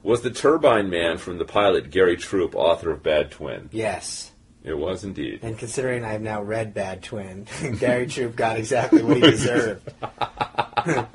Was 0.02 0.20
the 0.20 0.32
Turbine 0.32 0.90
Man 0.90 1.18
from 1.18 1.38
the 1.38 1.46
pilot 1.46 1.88
Gary 1.88 2.18
Troop 2.18 2.54
author 2.56 2.92
of 2.92 3.00
Bad 3.00 3.30
Twin? 3.30 3.70
Yes. 3.72 4.34
It 4.62 4.76
was 4.76 5.04
indeed. 5.04 5.42
And 5.42 5.58
considering 5.58 6.04
I've 6.04 6.22
now 6.22 6.44
read 6.44 6.74
Bad 6.74 7.02
Twin, 7.02 7.48
Gary 7.80 8.06
Troop 8.06 8.36
got 8.36 8.58
exactly 8.58 9.02
what 9.02 9.16
he 9.16 9.22
deserved. 9.32 9.94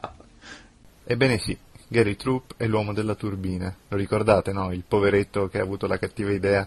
Ebbene 1.06 1.36
sì, 1.36 1.54
Gary 1.94 2.16
Troop 2.16 2.54
è 2.56 2.66
l'uomo 2.66 2.92
della 2.92 3.14
turbina. 3.14 3.72
Lo 3.86 3.96
ricordate, 3.96 4.52
no? 4.52 4.72
Il 4.72 4.82
poveretto 4.82 5.46
che 5.46 5.60
ha 5.60 5.62
avuto 5.62 5.86
la 5.86 5.96
cattiva 5.96 6.32
idea 6.32 6.66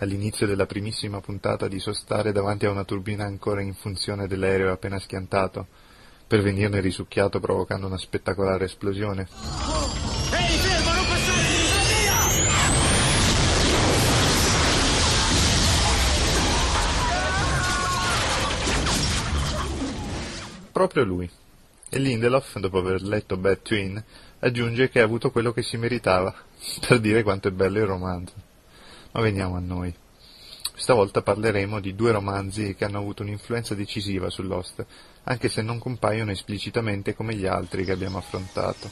all'inizio 0.00 0.46
della 0.46 0.66
primissima 0.66 1.18
puntata 1.22 1.66
di 1.66 1.78
sostare 1.78 2.30
davanti 2.30 2.66
a 2.66 2.70
una 2.70 2.84
turbina 2.84 3.24
ancora 3.24 3.62
in 3.62 3.72
funzione 3.72 4.26
dell'aereo 4.26 4.70
appena 4.70 4.98
schiantato, 4.98 5.66
per 6.26 6.42
venirne 6.42 6.80
risucchiato 6.80 7.40
provocando 7.40 7.86
una 7.86 7.96
spettacolare 7.96 8.66
esplosione. 8.66 9.26
Ehi, 10.32 10.58
fermo, 10.58 10.92
non 10.92 11.06
passare! 11.06 11.54
Proprio 20.70 21.04
lui. 21.04 21.30
E 21.88 21.98
Lindelof, 21.98 22.58
dopo 22.58 22.78
aver 22.78 23.00
letto 23.02 23.36
Bad 23.36 23.62
Twin, 23.62 24.02
aggiunge 24.40 24.88
che 24.88 25.00
ha 25.00 25.04
avuto 25.04 25.30
quello 25.30 25.52
che 25.52 25.62
si 25.62 25.76
meritava, 25.76 26.34
per 26.86 26.98
dire 27.00 27.22
quanto 27.22 27.48
è 27.48 27.52
bello 27.52 27.78
il 27.78 27.86
romanzo. 27.86 28.34
Ma 29.12 29.20
veniamo 29.20 29.56
a 29.56 29.60
noi. 29.60 29.94
Questa 30.72 30.94
volta 30.94 31.22
parleremo 31.22 31.80
di 31.80 31.94
due 31.94 32.12
romanzi 32.12 32.74
che 32.74 32.84
hanno 32.84 32.98
avuto 32.98 33.22
un'influenza 33.22 33.74
decisiva 33.74 34.28
su 34.28 34.42
Lost, 34.42 34.84
anche 35.24 35.48
se 35.48 35.62
non 35.62 35.78
compaiono 35.78 36.32
esplicitamente 36.32 37.14
come 37.14 37.34
gli 37.34 37.46
altri 37.46 37.84
che 37.84 37.92
abbiamo 37.92 38.18
affrontato. 38.18 38.90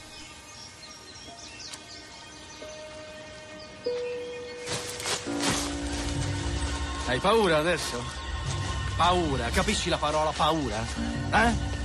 Hai 7.06 7.18
paura 7.18 7.58
adesso? 7.58 8.02
Paura, 8.96 9.48
capisci 9.50 9.90
la 9.90 9.98
parola 9.98 10.30
paura? 10.30 10.82
Eh? 11.32 11.83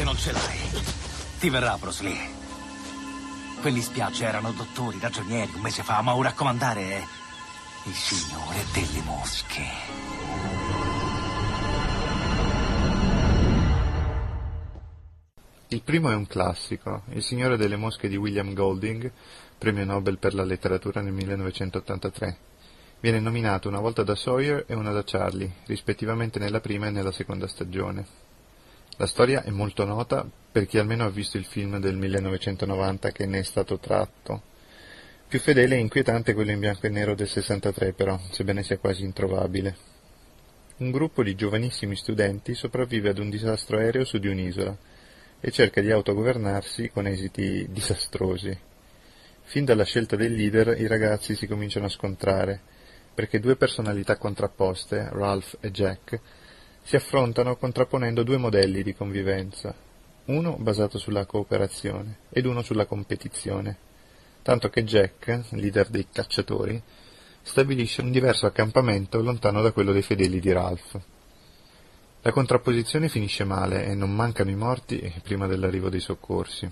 Se 0.00 0.06
non 0.06 0.16
ce 0.16 0.32
l'hai, 0.32 0.58
ti 1.40 1.50
verrà 1.50 1.76
Bruce 1.76 2.02
Lee. 2.02 2.30
Quelli 3.60 3.76
in 3.76 3.82
spiaggia 3.82 4.28
erano 4.28 4.50
dottori, 4.52 4.98
ragionieri 4.98 5.52
un 5.54 5.60
mese 5.60 5.82
fa, 5.82 6.00
ma 6.00 6.16
ora 6.16 6.30
a 6.30 6.32
comandare 6.32 6.80
è 6.80 7.04
il 7.84 7.92
signore 7.92 8.64
delle 8.72 9.02
mosche. 9.02 9.62
Il 15.68 15.82
primo 15.82 16.10
è 16.10 16.14
un 16.14 16.26
classico, 16.26 17.02
Il 17.10 17.22
Signore 17.22 17.58
delle 17.58 17.76
Mosche 17.76 18.08
di 18.08 18.16
William 18.16 18.54
Golding, 18.54 19.12
premio 19.58 19.84
Nobel 19.84 20.16
per 20.16 20.32
la 20.32 20.44
letteratura 20.44 21.02
nel 21.02 21.12
1983. 21.12 22.38
Viene 23.00 23.20
nominato 23.20 23.68
una 23.68 23.80
volta 23.80 24.02
da 24.02 24.14
Sawyer 24.14 24.64
e 24.66 24.74
una 24.74 24.92
da 24.92 25.04
Charlie, 25.04 25.56
rispettivamente 25.66 26.38
nella 26.38 26.60
prima 26.60 26.86
e 26.86 26.90
nella 26.90 27.12
seconda 27.12 27.46
stagione. 27.46 28.29
La 29.00 29.06
storia 29.06 29.42
è 29.44 29.48
molto 29.48 29.86
nota 29.86 30.28
per 30.52 30.66
chi 30.66 30.76
almeno 30.76 31.06
ha 31.06 31.08
visto 31.08 31.38
il 31.38 31.46
film 31.46 31.78
del 31.78 31.96
1990 31.96 33.12
che 33.12 33.24
ne 33.24 33.38
è 33.38 33.42
stato 33.42 33.78
tratto. 33.78 34.42
Più 35.26 35.40
fedele 35.40 35.76
e 35.76 35.78
inquietante 35.78 36.34
quello 36.34 36.50
in 36.50 36.58
bianco 36.58 36.84
e 36.84 36.90
nero 36.90 37.14
del 37.14 37.26
63 37.26 37.94
però, 37.94 38.20
sebbene 38.30 38.62
sia 38.62 38.76
quasi 38.76 39.04
introvabile. 39.04 39.74
Un 40.76 40.90
gruppo 40.90 41.22
di 41.22 41.34
giovanissimi 41.34 41.96
studenti 41.96 42.52
sopravvive 42.52 43.08
ad 43.08 43.16
un 43.16 43.30
disastro 43.30 43.78
aereo 43.78 44.04
su 44.04 44.18
di 44.18 44.28
un'isola 44.28 44.76
e 45.40 45.50
cerca 45.50 45.80
di 45.80 45.90
autogovernarsi 45.90 46.90
con 46.90 47.06
esiti 47.06 47.68
disastrosi. 47.70 48.54
Fin 49.44 49.64
dalla 49.64 49.84
scelta 49.84 50.14
del 50.14 50.34
leader 50.34 50.78
i 50.78 50.86
ragazzi 50.86 51.34
si 51.34 51.46
cominciano 51.46 51.86
a 51.86 51.88
scontrare, 51.88 52.60
perché 53.14 53.40
due 53.40 53.56
personalità 53.56 54.18
contrapposte, 54.18 55.08
Ralph 55.10 55.56
e 55.60 55.70
Jack, 55.70 56.20
si 56.82 56.96
affrontano 56.96 57.56
contrapponendo 57.56 58.22
due 58.22 58.36
modelli 58.36 58.82
di 58.82 58.94
convivenza, 58.94 59.74
uno 60.26 60.56
basato 60.58 60.98
sulla 60.98 61.26
cooperazione 61.26 62.18
ed 62.30 62.46
uno 62.46 62.62
sulla 62.62 62.86
competizione, 62.86 63.76
tanto 64.42 64.70
che 64.70 64.84
Jack, 64.84 65.44
leader 65.50 65.88
dei 65.88 66.06
cacciatori, 66.10 66.80
stabilisce 67.42 68.02
un 68.02 68.10
diverso 68.10 68.46
accampamento 68.46 69.20
lontano 69.22 69.62
da 69.62 69.72
quello 69.72 69.92
dei 69.92 70.02
fedeli 70.02 70.40
di 70.40 70.52
Ralph. 70.52 71.00
La 72.22 72.32
contrapposizione 72.32 73.08
finisce 73.08 73.44
male 73.44 73.86
e 73.86 73.94
non 73.94 74.14
mancano 74.14 74.50
i 74.50 74.54
morti 74.54 75.12
prima 75.22 75.46
dell'arrivo 75.46 75.88
dei 75.88 76.00
soccorsi. 76.00 76.70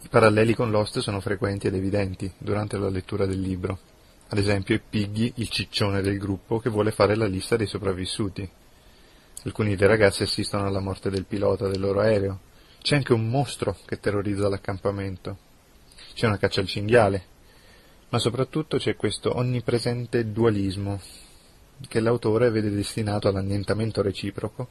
I 0.00 0.08
paralleli 0.08 0.54
con 0.54 0.70
Lost 0.70 1.00
sono 1.00 1.20
frequenti 1.20 1.66
ed 1.66 1.74
evidenti 1.74 2.32
durante 2.38 2.78
la 2.78 2.88
lettura 2.88 3.26
del 3.26 3.40
libro. 3.40 3.78
Ad 4.28 4.38
esempio 4.38 4.74
è 4.74 4.80
Piggy, 4.80 5.32
il 5.36 5.48
ciccione 5.48 6.00
del 6.00 6.18
gruppo, 6.18 6.60
che 6.60 6.70
vuole 6.70 6.92
fare 6.92 7.14
la 7.14 7.26
lista 7.26 7.56
dei 7.56 7.66
sopravvissuti. 7.66 8.48
Alcuni 9.44 9.76
dei 9.76 9.86
ragazzi 9.86 10.24
assistono 10.24 10.66
alla 10.66 10.80
morte 10.80 11.10
del 11.10 11.24
pilota 11.24 11.68
del 11.68 11.78
loro 11.78 12.00
aereo. 12.00 12.40
C'è 12.82 12.96
anche 12.96 13.12
un 13.12 13.28
mostro 13.28 13.76
che 13.86 14.00
terrorizza 14.00 14.48
l'accampamento. 14.48 15.38
C'è 16.14 16.26
una 16.26 16.38
caccia 16.38 16.60
al 16.60 16.66
cinghiale. 16.66 17.24
Ma 18.08 18.18
soprattutto 18.18 18.78
c'è 18.78 18.96
questo 18.96 19.36
onnipresente 19.36 20.32
dualismo 20.32 21.00
che 21.86 22.00
l'autore 22.00 22.50
vede 22.50 22.70
destinato 22.70 23.28
all'annientamento 23.28 24.02
reciproco, 24.02 24.68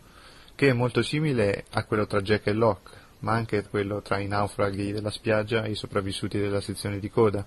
che 0.53 0.69
è 0.69 0.73
molto 0.73 1.01
simile 1.01 1.63
a 1.71 1.85
quello 1.85 2.05
tra 2.05 2.21
Jack 2.21 2.47
e 2.47 2.53
Locke, 2.53 2.91
ma 3.19 3.33
anche 3.33 3.63
quello 3.63 4.01
tra 4.01 4.19
i 4.19 4.27
naufraghi 4.27 4.91
della 4.91 5.11
spiaggia 5.11 5.63
e 5.63 5.71
i 5.71 5.75
sopravvissuti 5.75 6.39
della 6.39 6.59
sezione 6.61 6.99
di 6.99 7.09
coda, 7.09 7.45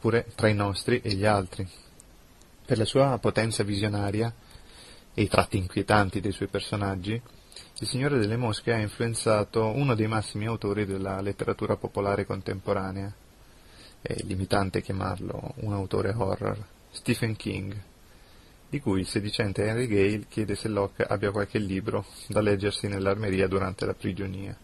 pure 0.00 0.26
tra 0.34 0.48
i 0.48 0.54
nostri 0.54 1.00
e 1.02 1.12
gli 1.12 1.26
altri. 1.26 1.68
Per 2.64 2.78
la 2.78 2.86
sua 2.86 3.18
potenza 3.18 3.62
visionaria 3.62 4.32
e 5.18 5.22
i 5.22 5.28
tratti 5.28 5.56
inquietanti 5.56 6.20
dei 6.20 6.30
suoi 6.30 6.48
personaggi, 6.48 7.18
il 7.78 7.86
Signore 7.86 8.18
delle 8.18 8.36
Mosche 8.36 8.74
ha 8.74 8.76
influenzato 8.76 9.64
uno 9.64 9.94
dei 9.94 10.06
massimi 10.06 10.44
autori 10.44 10.84
della 10.84 11.22
letteratura 11.22 11.76
popolare 11.76 12.26
contemporanea. 12.26 13.10
È 14.02 14.14
limitante 14.24 14.82
chiamarlo 14.82 15.54
un 15.60 15.72
autore 15.72 16.12
horror, 16.14 16.62
Stephen 16.90 17.34
King, 17.34 17.74
di 18.68 18.78
cui 18.78 19.00
il 19.00 19.06
sedicente 19.06 19.64
Henry 19.64 19.86
Gale 19.86 20.26
chiede 20.28 20.54
se 20.54 20.68
Locke 20.68 21.02
abbia 21.04 21.30
qualche 21.30 21.60
libro 21.60 22.04
da 22.28 22.42
leggersi 22.42 22.86
nell'armeria 22.86 23.48
durante 23.48 23.86
la 23.86 23.94
prigionia. 23.94 24.54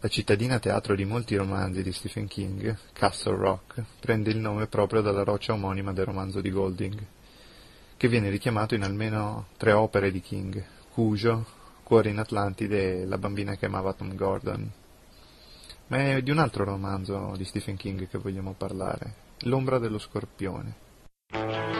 La 0.00 0.08
cittadina 0.08 0.58
teatro 0.58 0.94
di 0.94 1.04
molti 1.04 1.36
romanzi 1.36 1.82
di 1.82 1.92
Stephen 1.92 2.26
King, 2.26 2.74
Castle 2.94 3.36
Rock, 3.36 3.82
prende 4.00 4.30
il 4.30 4.38
nome 4.38 4.66
proprio 4.66 5.02
dalla 5.02 5.24
roccia 5.24 5.52
omonima 5.52 5.92
del 5.92 6.06
romanzo 6.06 6.40
di 6.40 6.50
Golding, 6.50 7.06
che 8.04 8.10
viene 8.10 8.28
richiamato 8.28 8.74
in 8.74 8.82
almeno 8.82 9.46
tre 9.56 9.72
opere 9.72 10.10
di 10.10 10.20
King, 10.20 10.62
Cujo, 10.90 11.46
Cuore 11.82 12.10
in 12.10 12.18
Atlantide 12.18 13.00
e 13.00 13.06
La 13.06 13.16
bambina 13.16 13.56
che 13.56 13.64
amava 13.64 13.94
Tom 13.94 14.14
Gordon. 14.14 14.70
Ma 15.86 15.96
è 15.96 16.22
di 16.22 16.30
un 16.30 16.36
altro 16.36 16.64
romanzo 16.64 17.32
di 17.34 17.46
Stephen 17.46 17.76
King 17.76 18.06
che 18.06 18.18
vogliamo 18.18 18.52
parlare, 18.52 19.14
L'ombra 19.44 19.78
dello 19.78 19.98
scorpione. 19.98 21.73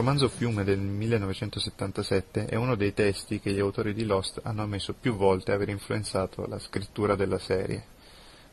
Romanzo 0.00 0.30
Fiume 0.30 0.64
del 0.64 0.78
1977 0.78 2.46
è 2.46 2.54
uno 2.54 2.74
dei 2.74 2.94
testi 2.94 3.38
che 3.38 3.52
gli 3.52 3.58
autori 3.58 3.92
di 3.92 4.06
Lost 4.06 4.40
hanno 4.42 4.62
ammesso 4.62 4.94
più 4.94 5.14
volte 5.14 5.52
aver 5.52 5.68
influenzato 5.68 6.46
la 6.46 6.58
scrittura 6.58 7.16
della 7.16 7.38
serie, 7.38 7.84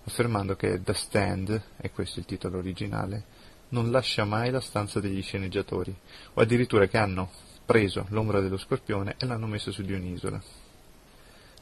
affermando 0.04 0.58
che 0.58 0.84
The 0.84 0.94
Stand, 0.94 1.62
e 1.78 1.92
questo 1.92 2.18
è 2.18 2.20
il 2.20 2.26
titolo 2.26 2.58
originale, 2.58 3.24
non 3.70 3.92
lascia 3.92 4.26
mai 4.26 4.52
la 4.52 4.60
stanza 4.60 5.00
degli 5.00 5.22
sceneggiatori, 5.22 5.96
o 6.34 6.42
addirittura 6.42 6.86
che 6.88 6.98
hanno 6.98 7.32
preso 7.66 8.08
l'ombra 8.10 8.42
dello 8.42 8.58
scorpione 8.58 9.16
e 9.18 9.26
l'hanno 9.26 9.48
messo 9.48 9.72
su 9.72 9.84
di 9.84 9.94
un'isola. 9.94 10.44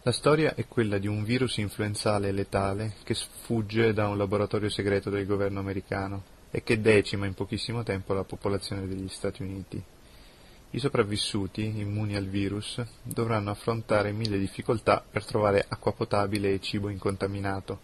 La 0.01 0.11
storia 0.11 0.55
è 0.55 0.65
quella 0.67 0.97
di 0.97 1.05
un 1.05 1.23
virus 1.23 1.57
influenzale 1.57 2.31
letale 2.31 2.95
che 3.03 3.13
sfugge 3.13 3.93
da 3.93 4.07
un 4.07 4.17
laboratorio 4.17 4.69
segreto 4.69 5.11
del 5.11 5.27
governo 5.27 5.59
americano 5.59 6.33
e 6.55 6.63
che 6.63 6.79
decima 6.79 7.25
in 7.25 7.33
pochissimo 7.33 7.83
tempo 7.83 8.13
la 8.13 8.23
popolazione 8.23 8.87
degli 8.87 9.09
Stati 9.09 9.41
Uniti. 9.41 9.83
I 10.69 10.79
sopravvissuti, 10.79 11.65
immuni 11.65 12.15
al 12.15 12.27
virus, 12.27 12.81
dovranno 13.03 13.49
affrontare 13.49 14.13
mille 14.13 14.37
difficoltà 14.37 15.03
per 15.03 15.25
trovare 15.25 15.65
acqua 15.67 15.91
potabile 15.91 16.53
e 16.53 16.61
cibo 16.61 16.87
incontaminato, 16.87 17.79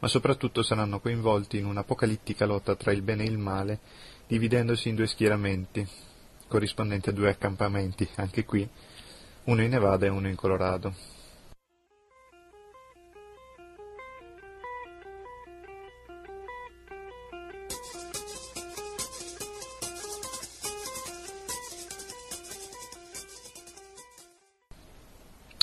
ma 0.00 0.08
soprattutto 0.08 0.62
saranno 0.62 1.00
coinvolti 1.00 1.56
in 1.56 1.64
un'apocalittica 1.64 2.44
lotta 2.44 2.76
tra 2.76 2.92
il 2.92 3.00
bene 3.00 3.24
e 3.24 3.28
il 3.28 3.38
male, 3.38 3.78
dividendosi 4.26 4.90
in 4.90 4.94
due 4.94 5.06
schieramenti, 5.06 5.88
corrispondenti 6.46 7.08
a 7.08 7.12
due 7.12 7.30
accampamenti, 7.30 8.06
anche 8.16 8.44
qui, 8.44 8.68
uno 9.44 9.62
in 9.62 9.70
Nevada 9.70 10.04
e 10.04 10.10
uno 10.10 10.28
in 10.28 10.36
Colorado. 10.36 11.17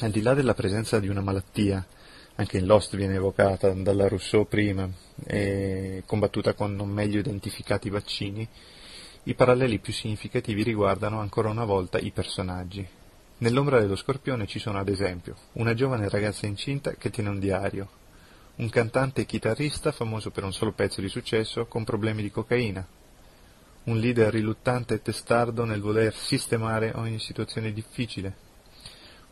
Al 0.01 0.11
di 0.11 0.21
là 0.21 0.33
della 0.33 0.53
presenza 0.53 0.99
di 0.99 1.07
una 1.07 1.21
malattia, 1.21 1.85
anche 2.35 2.57
in 2.57 2.65
Lost 2.65 2.97
viene 2.97 3.15
evocata 3.15 3.71
dalla 3.71 4.09
Rousseau 4.09 4.45
prima 4.45 4.89
e 5.25 6.03
combattuta 6.05 6.53
con 6.53 6.75
non 6.75 6.89
meglio 6.89 7.19
identificati 7.19 7.89
vaccini, 7.89 8.45
i 9.23 9.33
paralleli 9.35 9.79
più 9.79 9.93
significativi 9.93 10.63
riguardano 10.63 11.21
ancora 11.21 11.47
una 11.47 11.63
volta 11.63 11.97
i 11.97 12.11
personaggi. 12.11 12.85
Nell'ombra 13.37 13.79
dello 13.79 13.95
scorpione 13.95 14.47
ci 14.47 14.59
sono 14.59 14.79
ad 14.79 14.89
esempio 14.89 15.37
una 15.53 15.73
giovane 15.73 16.09
ragazza 16.09 16.45
incinta 16.45 16.91
che 16.95 17.09
tiene 17.09 17.29
un 17.29 17.39
diario, 17.39 17.87
un 18.55 18.67
cantante 18.67 19.21
e 19.21 19.25
chitarrista 19.25 19.93
famoso 19.93 20.29
per 20.29 20.43
un 20.43 20.51
solo 20.51 20.73
pezzo 20.73 20.99
di 20.99 21.07
successo 21.07 21.67
con 21.67 21.85
problemi 21.85 22.21
di 22.21 22.31
cocaina, 22.31 22.85
un 23.85 23.97
leader 23.97 24.33
riluttante 24.33 24.95
e 24.95 25.01
testardo 25.01 25.63
nel 25.63 25.79
voler 25.79 26.13
sistemare 26.13 26.91
ogni 26.95 27.19
situazione 27.19 27.71
difficile, 27.71 28.43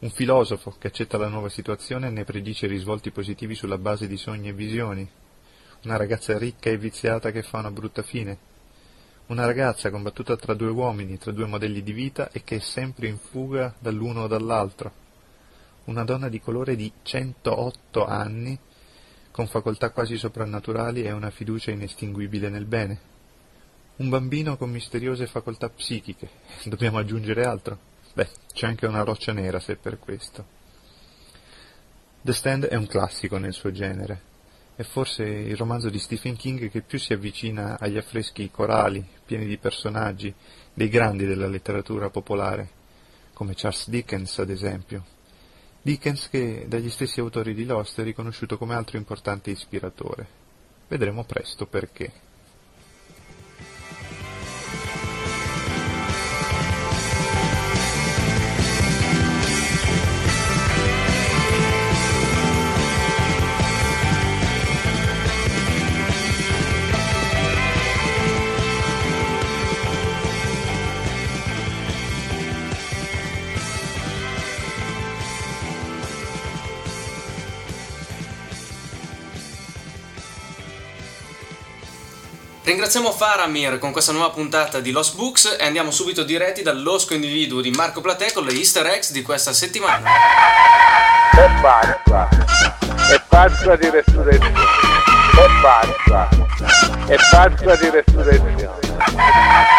un 0.03 0.09
filosofo 0.09 0.75
che 0.77 0.87
accetta 0.87 1.17
la 1.17 1.29
nuova 1.29 1.47
situazione 1.47 2.09
ne 2.09 2.25
predice 2.25 2.67
risvolti 2.67 3.11
positivi 3.11 3.55
sulla 3.55 3.77
base 3.77 4.05
di 4.05 4.17
sogni 4.17 4.49
e 4.49 4.53
visioni, 4.53 5.09
una 5.83 5.95
ragazza 5.95 6.37
ricca 6.37 6.69
e 6.69 6.77
viziata 6.77 7.31
che 7.31 7.41
fa 7.41 7.59
una 7.59 7.71
brutta 7.71 8.01
fine, 8.01 8.37
una 9.27 9.45
ragazza 9.45 9.89
combattuta 9.89 10.35
tra 10.35 10.55
due 10.55 10.71
uomini, 10.71 11.17
tra 11.17 11.31
due 11.31 11.45
modelli 11.45 11.81
di 11.81 11.93
vita 11.93 12.29
e 12.31 12.43
che 12.43 12.57
è 12.57 12.59
sempre 12.59 13.07
in 13.07 13.17
fuga 13.17 13.73
dall'uno 13.79 14.23
o 14.23 14.27
dall'altro, 14.27 14.91
una 15.85 16.03
donna 16.03 16.27
di 16.27 16.41
colore 16.41 16.75
di 16.75 16.91
108 17.01 18.05
anni 18.05 18.59
con 19.31 19.47
facoltà 19.47 19.91
quasi 19.91 20.17
soprannaturali 20.17 21.03
e 21.03 21.13
una 21.13 21.29
fiducia 21.29 21.71
inestinguibile 21.71 22.49
nel 22.49 22.65
bene. 22.65 22.99
Un 23.95 24.09
bambino 24.09 24.57
con 24.57 24.69
misteriose 24.69 25.27
facoltà 25.27 25.69
psichiche. 25.69 26.29
Dobbiamo 26.65 26.97
aggiungere 26.97 27.45
altro? 27.45 27.92
Beh, 28.13 28.29
c'è 28.53 28.67
anche 28.67 28.85
una 28.85 29.03
roccia 29.03 29.33
nera 29.33 29.59
se 29.59 29.75
per 29.75 29.97
questo. 29.97 30.45
The 32.21 32.31
Stand 32.31 32.65
è 32.65 32.75
un 32.75 32.85
classico 32.85 33.37
nel 33.37 33.53
suo 33.53 33.71
genere. 33.71 34.31
È 34.75 34.83
forse 34.83 35.23
il 35.23 35.57
romanzo 35.57 35.89
di 35.89 35.99
Stephen 35.99 36.35
King 36.35 36.69
che 36.69 36.81
più 36.81 36.99
si 36.99 37.13
avvicina 37.13 37.77
agli 37.79 37.97
affreschi 37.97 38.49
corali, 38.51 39.05
pieni 39.25 39.45
di 39.45 39.57
personaggi, 39.57 40.33
dei 40.73 40.89
grandi 40.89 41.25
della 41.25 41.47
letteratura 41.47 42.09
popolare, 42.09 42.69
come 43.33 43.53
Charles 43.55 43.89
Dickens 43.89 44.37
ad 44.39 44.49
esempio. 44.51 45.03
Dickens 45.81 46.29
che 46.29 46.65
dagli 46.67 46.89
stessi 46.89 47.19
autori 47.19 47.53
di 47.53 47.65
Lost 47.65 47.99
è 47.99 48.03
riconosciuto 48.03 48.57
come 48.57 48.75
altro 48.75 48.97
importante 48.97 49.49
ispiratore. 49.49 50.27
Vedremo 50.87 51.23
presto 51.23 51.65
perché. 51.65 52.22
Ringraziamo 82.63 83.11
Faramir 83.11 83.77
con 83.77 83.91
questa 83.91 84.13
nuova 84.13 84.29
puntata 84.29 84.79
di 84.79 84.91
Lost 84.91 85.15
Books 85.15 85.57
e 85.59 85.65
andiamo 85.65 85.91
subito 85.91 86.23
diretti 86.23 86.61
dall'osco 86.61 87.13
individuo 87.13 87.59
di 87.59 87.71
Marco 87.71 87.99
Platè 87.99 88.31
con 88.31 88.45
le 88.45 88.53
easter 88.53 88.85
eggs 88.85 89.11
di 89.11 89.21
questa 89.21 89.51
settimana. 89.51 90.09
È 91.29 91.61
Pasqua, 91.61 92.29
è 93.09 93.21
Pasqua 93.27 93.75
di 93.75 93.89
resurrezione, 93.89 94.61
è 94.61 95.47
Pasqua, 95.61 96.29
è 97.05 97.15
Pasqua 97.29 97.75
di 97.75 97.89
resurrezione. 97.89 98.91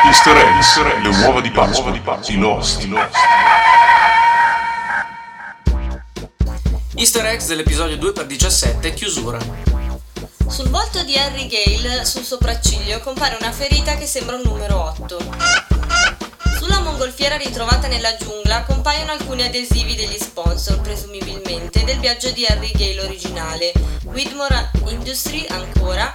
Easter 0.05 0.37
eggs, 0.37 0.82
le 1.01 1.24
uova 1.24 1.41
di 1.41 1.51
Pasqua 1.51 1.91
di 1.91 2.03
Lost. 2.39 2.80
di 2.80 2.89
Lost. 2.89 3.16
Easter 6.97 7.24
eggs 7.24 7.47
dell'episodio 7.47 7.97
2x17 7.97 8.93
chiusura. 8.93 9.74
Sul 10.47 10.68
volto 10.68 11.03
di 11.03 11.16
Harry 11.16 11.47
Gale, 11.49 12.05
sul 12.05 12.22
sopracciglio, 12.22 13.01
compare 13.01 13.36
una 13.40 13.51
ferita 13.51 13.97
che 13.97 14.07
sembra 14.07 14.36
un 14.36 14.42
numero 14.45 14.95
8. 14.99 15.18
Sulla 16.59 16.80
mongolfiera 16.80 17.36
ritrovata 17.36 17.88
nella 17.88 18.14
giungla 18.16 18.62
compaiono 18.62 19.12
alcuni 19.12 19.42
adesivi 19.42 19.97
degli 19.97 20.18
sponsor, 20.18 20.80
presumibilmente, 20.80 21.84
del 21.84 21.99
viaggio 21.99 22.30
di 22.30 22.47
Harry 22.47 22.70
Gale 22.72 23.03
originale, 23.03 23.72
Widmore 24.05 24.70
Industry 24.88 25.45
ancora, 25.49 26.12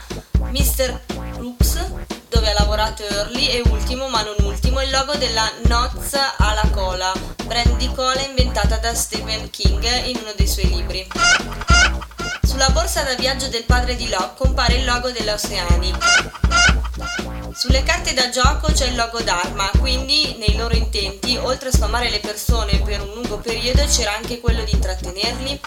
Mr. 0.51 1.01
Brooks, 1.35 1.91
dove 2.29 2.49
ha 2.49 2.53
lavorato 2.53 3.03
Early 3.03 3.47
e 3.47 3.61
ultimo 3.69 4.07
ma 4.07 4.21
non 4.21 4.35
ultimo 4.45 4.81
il 4.81 4.89
logo 4.89 5.15
della 5.15 5.51
Knots 5.63 6.17
alla 6.37 6.67
cola, 6.71 7.11
brand 7.43 7.77
di 7.77 7.91
cola 7.93 8.21
inventata 8.21 8.77
da 8.77 8.93
Stephen 8.93 9.49
King 9.49 9.83
in 10.05 10.17
uno 10.21 10.33
dei 10.35 10.47
suoi 10.47 10.69
libri. 10.69 11.07
Sulla 12.43 12.69
borsa 12.69 13.03
da 13.03 13.15
viaggio 13.15 13.47
del 13.47 13.63
padre 13.63 13.95
di 13.95 14.09
Locke 14.09 14.43
compare 14.43 14.75
il 14.75 14.85
logo 14.85 15.11
dell'Oceanic. 15.11 15.97
Sulle 17.53 17.83
carte 17.83 18.13
da 18.13 18.29
gioco 18.29 18.71
c'è 18.71 18.87
il 18.87 18.95
logo 18.95 19.21
d'arma, 19.21 19.69
quindi 19.79 20.35
nei 20.37 20.55
loro 20.55 20.75
intenti, 20.75 21.35
oltre 21.37 21.69
a 21.69 21.71
sfamare 21.71 22.09
le 22.09 22.19
persone 22.19 22.79
per 22.81 23.01
un 23.01 23.13
lungo 23.13 23.37
periodo, 23.37 23.83
c'era 23.85 24.15
anche 24.15 24.39
quello 24.39 24.63
di 24.63 24.71
intrattenerli. 24.71 25.59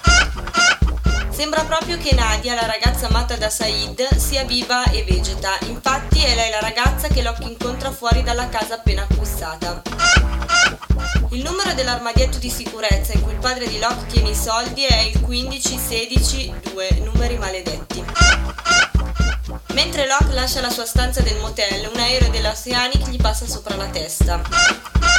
Sembra 1.32 1.64
proprio 1.64 1.96
che 1.96 2.14
Nadia, 2.14 2.54
la 2.54 2.66
ragazza 2.66 3.06
amata 3.06 3.36
da 3.36 3.48
Said, 3.48 4.16
sia 4.16 4.44
viva 4.44 4.84
e 4.90 5.02
vegeta, 5.02 5.56
infatti 5.66 6.22
è 6.22 6.34
lei 6.34 6.50
la 6.50 6.60
ragazza 6.60 7.08
che 7.08 7.22
Locke 7.22 7.44
incontra 7.44 7.90
fuori 7.90 8.22
dalla 8.22 8.48
casa 8.48 8.74
appena 8.74 9.02
acquistata. 9.02 9.82
Il 11.30 11.42
numero 11.42 11.72
dell'armadietto 11.72 12.36
di 12.38 12.50
sicurezza 12.50 13.14
in 13.14 13.22
cui 13.22 13.32
il 13.32 13.38
padre 13.38 13.66
di 13.66 13.78
Locke 13.78 14.06
tiene 14.06 14.28
i 14.28 14.34
soldi 14.34 14.84
è 14.84 15.00
il 15.00 15.18
15-16-2, 15.20 17.02
numeri 17.02 17.38
maledetti. 17.38 18.04
Mentre 19.72 20.06
Locke 20.06 20.34
lascia 20.34 20.60
la 20.60 20.70
sua 20.70 20.84
stanza 20.84 21.22
del 21.22 21.38
motel, 21.38 21.88
un 21.92 21.98
aereo 21.98 22.30
dell'Oceanic 22.30 23.08
gli 23.08 23.20
passa 23.20 23.46
sopra 23.46 23.74
la 23.76 23.86
testa. 23.86 25.11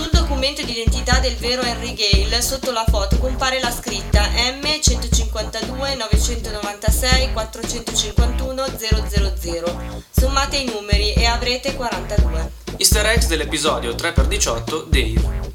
Sul 0.00 0.08
documento 0.12 0.62
d'identità 0.62 1.18
del 1.18 1.36
vero 1.36 1.60
Henry 1.60 1.92
Gale, 1.92 2.40
sotto 2.40 2.70
la 2.70 2.86
foto, 2.88 3.18
compare 3.18 3.60
la 3.60 3.70
scritta 3.70 4.22
M152 4.30 5.94
996 5.98 7.32
451 7.34 8.64
000. 8.78 9.80
Sommate 10.10 10.56
i 10.56 10.64
numeri 10.64 11.12
e 11.12 11.26
avrete 11.26 11.74
42. 11.74 12.50
Easter 12.78 13.04
eggs 13.04 13.26
dell'episodio 13.26 13.92
3x18 13.92 14.86
Dave. 14.88 15.52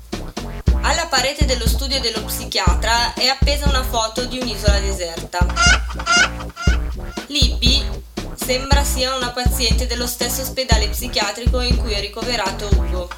Alla 0.81 1.07
parete 1.07 1.45
dello 1.45 1.67
studio 1.67 1.99
dello 1.99 2.23
psichiatra 2.25 3.15
è 3.15 3.25
appesa 3.25 3.67
una 3.67 3.83
foto 3.83 4.25
di 4.25 4.37
un'isola 4.37 4.77
deserta. 4.77 5.43
Libby 7.25 7.83
sembra 8.35 8.83
sia 8.83 9.15
una 9.15 9.31
paziente 9.31 9.87
dello 9.87 10.05
stesso 10.05 10.43
ospedale 10.43 10.87
psichiatrico 10.89 11.61
in 11.61 11.77
cui 11.77 11.93
è 11.93 11.99
ricoverato 11.99 12.69
Ugo. 12.75 13.09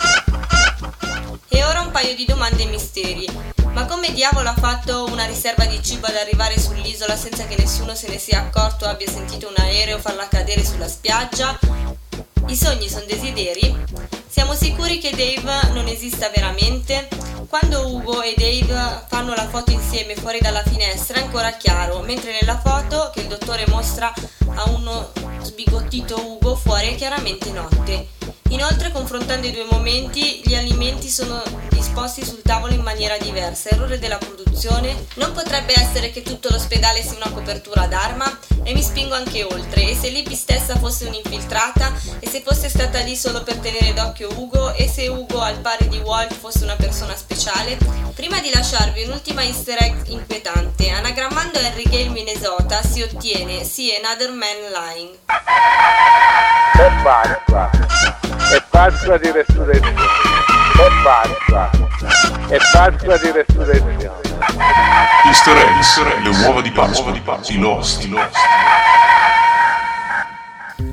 E 1.58 1.64
ora 1.64 1.82
un 1.82 1.90
paio 1.90 2.14
di 2.14 2.24
domande 2.24 2.62
e 2.62 2.66
misteri. 2.68 3.28
Ma 3.74 3.88
come 3.88 4.14
diavolo 4.14 4.48
ha 4.48 4.54
fatto 4.54 5.06
una 5.06 5.26
riserva 5.26 5.66
di 5.66 5.82
cibo 5.82 6.06
ad 6.06 6.16
arrivare 6.16 6.60
sull'isola 6.60 7.18
senza 7.18 7.48
che 7.48 7.56
nessuno 7.58 7.96
se 7.96 8.10
ne 8.10 8.20
sia 8.20 8.42
accorto 8.42 8.86
o 8.86 8.90
abbia 8.90 9.10
sentito 9.10 9.48
un 9.48 9.56
aereo 9.58 9.98
farla 9.98 10.28
cadere 10.28 10.64
sulla 10.64 10.88
spiaggia? 10.88 11.58
I 12.46 12.56
sogni 12.56 12.88
sono 12.88 13.06
desideri? 13.06 13.76
Siamo 14.28 14.54
sicuri 14.54 15.00
che 15.00 15.10
Dave 15.10 15.72
non 15.74 15.88
esista 15.88 16.30
veramente? 16.30 17.08
Quando 17.50 17.88
Ugo 17.88 18.22
e 18.24 18.34
Dave 18.36 19.06
fanno 19.08 19.34
la 19.34 19.48
foto 19.48 19.72
insieme 19.72 20.16
fuori 20.16 20.40
dalla 20.40 20.64
finestra 20.64 21.18
è 21.18 21.24
ancora 21.24 21.52
chiaro, 21.52 22.02
mentre 22.02 22.38
nella 22.38 22.60
foto 22.60 23.10
che 23.14 23.22
il 23.22 23.28
dottore 23.28 23.66
mostra 23.70 24.14
a 24.56 24.70
uno 24.70 25.12
sbigottito 25.42 26.20
Ugo 26.20 26.56
fuori 26.56 26.90
è 26.90 26.96
chiaramente 26.96 27.52
notte. 27.52 28.08
Inoltre, 28.50 28.92
confrontando 28.92 29.48
i 29.48 29.52
due 29.52 29.66
momenti, 29.70 30.42
gli 30.44 30.56
alimenti 30.56 31.10
sono 31.10 31.42
disposti 31.70 32.26
sul 32.26 32.42
tavolo 32.42 32.74
in 32.74 32.82
maniera 32.82 33.18
diversa. 33.18 33.70
Errore 33.70 34.00
della 34.00 34.18
produzione? 34.18 35.08
Non 35.16 35.32
potrebbe 35.34 35.74
essere 35.78 36.12
che 36.12 36.22
tutto 36.22 36.50
l'ospedale 36.50 37.02
sia 37.02 37.18
una 37.18 37.32
copertura 37.32 37.88
d'arma? 37.88 38.40
E 38.64 38.74
mi 38.74 38.82
spingo 38.82 39.14
anche 39.14 39.44
oltre. 39.44 39.90
E 39.90 39.96
se 39.96 40.10
Libby 40.10 40.36
stessa 40.36 40.78
fosse 40.78 41.06
un'infiltrata? 41.06 41.94
E 42.20 42.28
se 42.30 42.42
fosse 42.42 42.70
stata 42.70 43.00
lì 43.00 43.16
solo 43.16 43.44
per 43.44 43.58
tenere 43.58 43.94
d'occhio 43.94 44.30
Ugo? 44.36 44.74
E 44.74 44.88
se 44.88 45.08
Ugo, 45.08 45.37
al 45.48 45.60
pari 45.60 45.88
di 45.88 46.00
Walt, 46.00 46.34
fosse 46.34 46.66
una 46.66 46.76
persona 46.76 47.16
speciale? 47.16 47.78
Prima 48.14 48.42
di 48.42 48.52
lasciarvi 48.54 49.04
un'ultima 49.04 49.44
easter 49.44 49.82
egg 49.82 50.08
inquietante, 50.08 50.90
anagrammando 50.90 51.58
Henry 51.58 51.84
Gale 51.84 52.10
Minnesota 52.10 52.82
si 52.84 53.02
ottiene 53.02 53.64
See 53.64 53.96
Another 53.96 54.32
Man 54.32 54.58
Lying. 54.74 55.16
È 56.76 56.92
Pasqua, 57.02 57.70
è 58.52 58.62
Pasqua 58.70 59.18
di 59.18 59.32
resurrezione, 59.32 60.02
è 60.02 60.88
Pasqua, 61.04 61.70
è 62.50 62.58
Pasqua 62.74 63.18
di 63.18 63.32
resurrezione. 63.32 64.36
Easter 65.28 65.56
eggs, 65.56 66.04
le 66.24 66.46
uova 66.46 66.60
di 66.60 66.72
Pasqua 66.72 67.12
di 67.12 67.58
Lost. 67.58 68.02
di 68.02 68.10
Lost. 68.10 68.36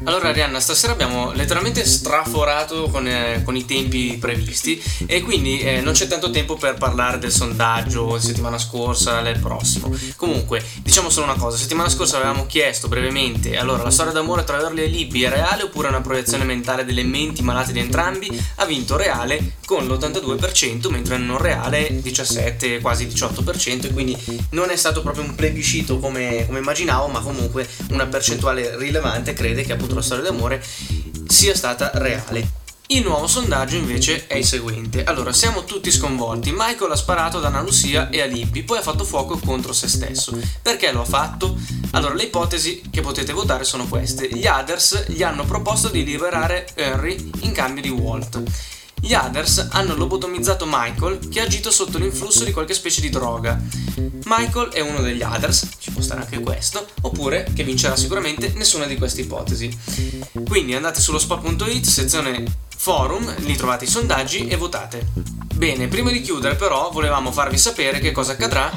Allora 0.07 0.29
Arianna, 0.29 0.61
stasera 0.61 0.93
abbiamo 0.93 1.33
letteralmente 1.33 1.83
straforato 1.87 2.91
con, 2.91 3.09
eh, 3.09 3.41
con 3.43 3.57
i 3.57 3.65
tempi 3.65 4.19
previsti 4.21 4.81
e 5.07 5.23
quindi 5.23 5.61
eh, 5.61 5.81
non 5.81 5.95
c'è 5.95 6.07
tanto 6.07 6.29
tempo 6.29 6.57
per 6.57 6.75
parlare 6.75 7.19
del 7.19 7.31
sondaggio 7.31 8.19
settimana 8.19 8.59
scorsa, 8.59 9.23
del 9.23 9.39
prossimo. 9.39 9.91
Comunque, 10.17 10.63
diciamo 10.83 11.09
solo 11.09 11.25
una 11.25 11.37
cosa, 11.37 11.57
settimana 11.57 11.89
scorsa 11.89 12.17
avevamo 12.17 12.45
chiesto 12.45 12.87
brevemente, 12.87 13.57
allora 13.57 13.83
la 13.83 13.91
storia 13.91 14.13
d'amore 14.13 14.45
tra 14.45 14.61
Early 14.61 14.83
e 14.83 14.87
Libby 14.89 15.23
è 15.23 15.31
reale 15.31 15.63
oppure 15.63 15.89
una 15.89 16.03
proiezione 16.03 16.45
mentale 16.45 16.85
delle 16.85 17.03
menti 17.03 17.43
malate 17.43 17.73
di 17.73 17.79
entrambi? 17.79 18.29
Ha 18.57 18.67
vinto 18.67 18.99
reale 18.99 19.55
con 19.65 19.87
l'82%, 19.87 20.91
mentre 20.91 21.17
non 21.17 21.39
reale 21.39 21.89
17, 22.03 22.81
quasi 22.81 23.07
18% 23.07 23.87
e 23.87 23.93
quindi 23.93 24.17
non 24.51 24.69
è 24.69 24.77
stato 24.77 25.01
proprio 25.01 25.25
un 25.25 25.35
plebiscito 25.35 25.99
come, 25.99 26.45
come 26.45 26.59
immaginavo, 26.59 27.07
ma 27.07 27.21
comunque 27.21 27.67
una 27.89 28.07
percentuale 28.07 28.77
rilevante 28.77 29.33
crede 29.33 29.63
che 29.63 29.73
appunto 29.73 29.94
la 29.95 30.03
storia 30.03 30.25
d'amore 30.25 30.63
sia 31.27 31.55
stata 31.55 31.91
reale. 31.95 32.63
Il 32.89 33.03
nuovo 33.03 33.27
sondaggio 33.27 33.77
invece 33.77 34.27
è 34.27 34.37
il 34.37 34.45
seguente. 34.45 35.05
Allora, 35.05 35.33
siamo 35.33 35.65
tutti 35.65 35.91
sconvolti. 35.91 36.53
Michael 36.55 36.93
ha 36.93 36.97
sparato 36.97 37.39
ad 37.39 37.45
Anna 37.47 37.63
Lucia 37.63 38.11
e 38.11 38.21
a 38.21 38.27
Libby, 38.27 38.63
poi 38.63 38.77
ha 38.77 38.83
fatto 38.83 39.05
fuoco 39.05 39.39
contro 39.39 39.73
se 39.73 39.89
stesso. 39.89 40.39
Perché 40.61 40.93
lo 40.93 41.01
ha 41.01 41.07
fatto? 41.07 41.59
Allora, 41.93 42.13
le 42.13 42.25
ipotesi 42.25 42.83
che 42.91 43.01
potete 43.01 43.33
votare 43.33 43.65
sono 43.65 43.89
queste. 43.89 44.29
Gli 44.29 44.47
Others 44.47 45.07
gli 45.09 45.23
hanno 45.23 45.45
proposto 45.47 45.89
di 45.89 46.05
liberare 46.05 46.67
Harry 46.77 47.31
in 47.41 47.53
cambio 47.53 47.81
di 47.81 47.89
Walt. 47.89 48.43
Gli 49.05 49.13
Others 49.13 49.69
hanno 49.73 49.95
lobotomizzato 49.97 50.65
Michael 50.67 51.29
che 51.29 51.41
ha 51.41 51.45
agito 51.45 51.71
sotto 51.71 51.99
l'influsso 51.99 52.43
di 52.43 52.53
qualche 52.53 52.73
specie 52.73 53.03
di 53.03 53.11
droga. 53.11 53.61
Michael 54.25 54.71
è 54.71 54.81
uno 54.81 55.03
degli 55.03 55.21
Others, 55.21 55.69
ci 55.79 55.91
può 55.91 56.01
stare 56.01 56.23
anche 56.23 56.41
questo, 56.41 56.87
oppure, 57.03 57.47
che 57.55 57.65
vincerà 57.65 57.97
sicuramente, 57.97 58.55
nessuna 58.55 58.87
di 58.87 58.97
queste 58.97 59.21
ipotesi. 59.21 59.69
Quindi 60.49 60.75
andate 60.75 61.01
sullo 61.01 61.19
spot.it, 61.19 61.85
sezione 61.85 62.45
forum, 62.75 63.31
lì 63.41 63.55
trovate 63.57 63.85
i 63.85 63.89
sondaggi 63.89 64.49
e 64.49 64.57
votate. 64.57 65.07
Bene, 65.53 65.87
prima 65.87 66.11
di 66.11 66.23
chiudere 66.23 66.55
però 66.55 66.89
volevamo 66.91 67.31
farvi 67.31 67.59
sapere 67.59 68.01
che 68.01 68.11
cosa 68.11 68.33
accadrà 68.33 68.73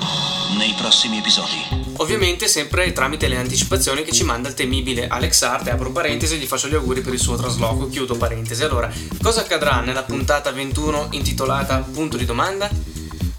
nei 0.58 0.74
prossimi 0.78 1.20
episodi. 1.20 1.87
Ovviamente 2.00 2.48
sempre 2.48 2.92
tramite 2.94 3.28
le 3.28 3.38
anticipazioni 3.38 4.04
che 4.04 4.12
ci 4.12 4.24
manda 4.24 4.50
il 4.50 4.54
temibile 4.54 5.08
Alex 5.08 5.42
Art 5.42 5.68
e 5.68 5.72
apro 5.72 5.92
parentesi 5.92 6.36
e 6.36 6.38
gli 6.38 6.46
faccio 6.46 6.68
gli 6.68 6.76
auguri 6.76 7.02
per 7.02 7.14
il 7.14 7.20
suo 7.20 7.36
trasloco, 7.36 7.88
chiudo 7.88 8.16
parentesi. 8.16 8.64
Allora, 8.64 8.92
cosa 9.22 9.42
accadrà 9.42 9.82
nella 9.82 10.04
puntata 10.04 10.52
21 10.52 11.10
intitolata 11.12 11.80
Punto 11.80 12.18
di 12.18 12.26
domanda? 12.26 12.70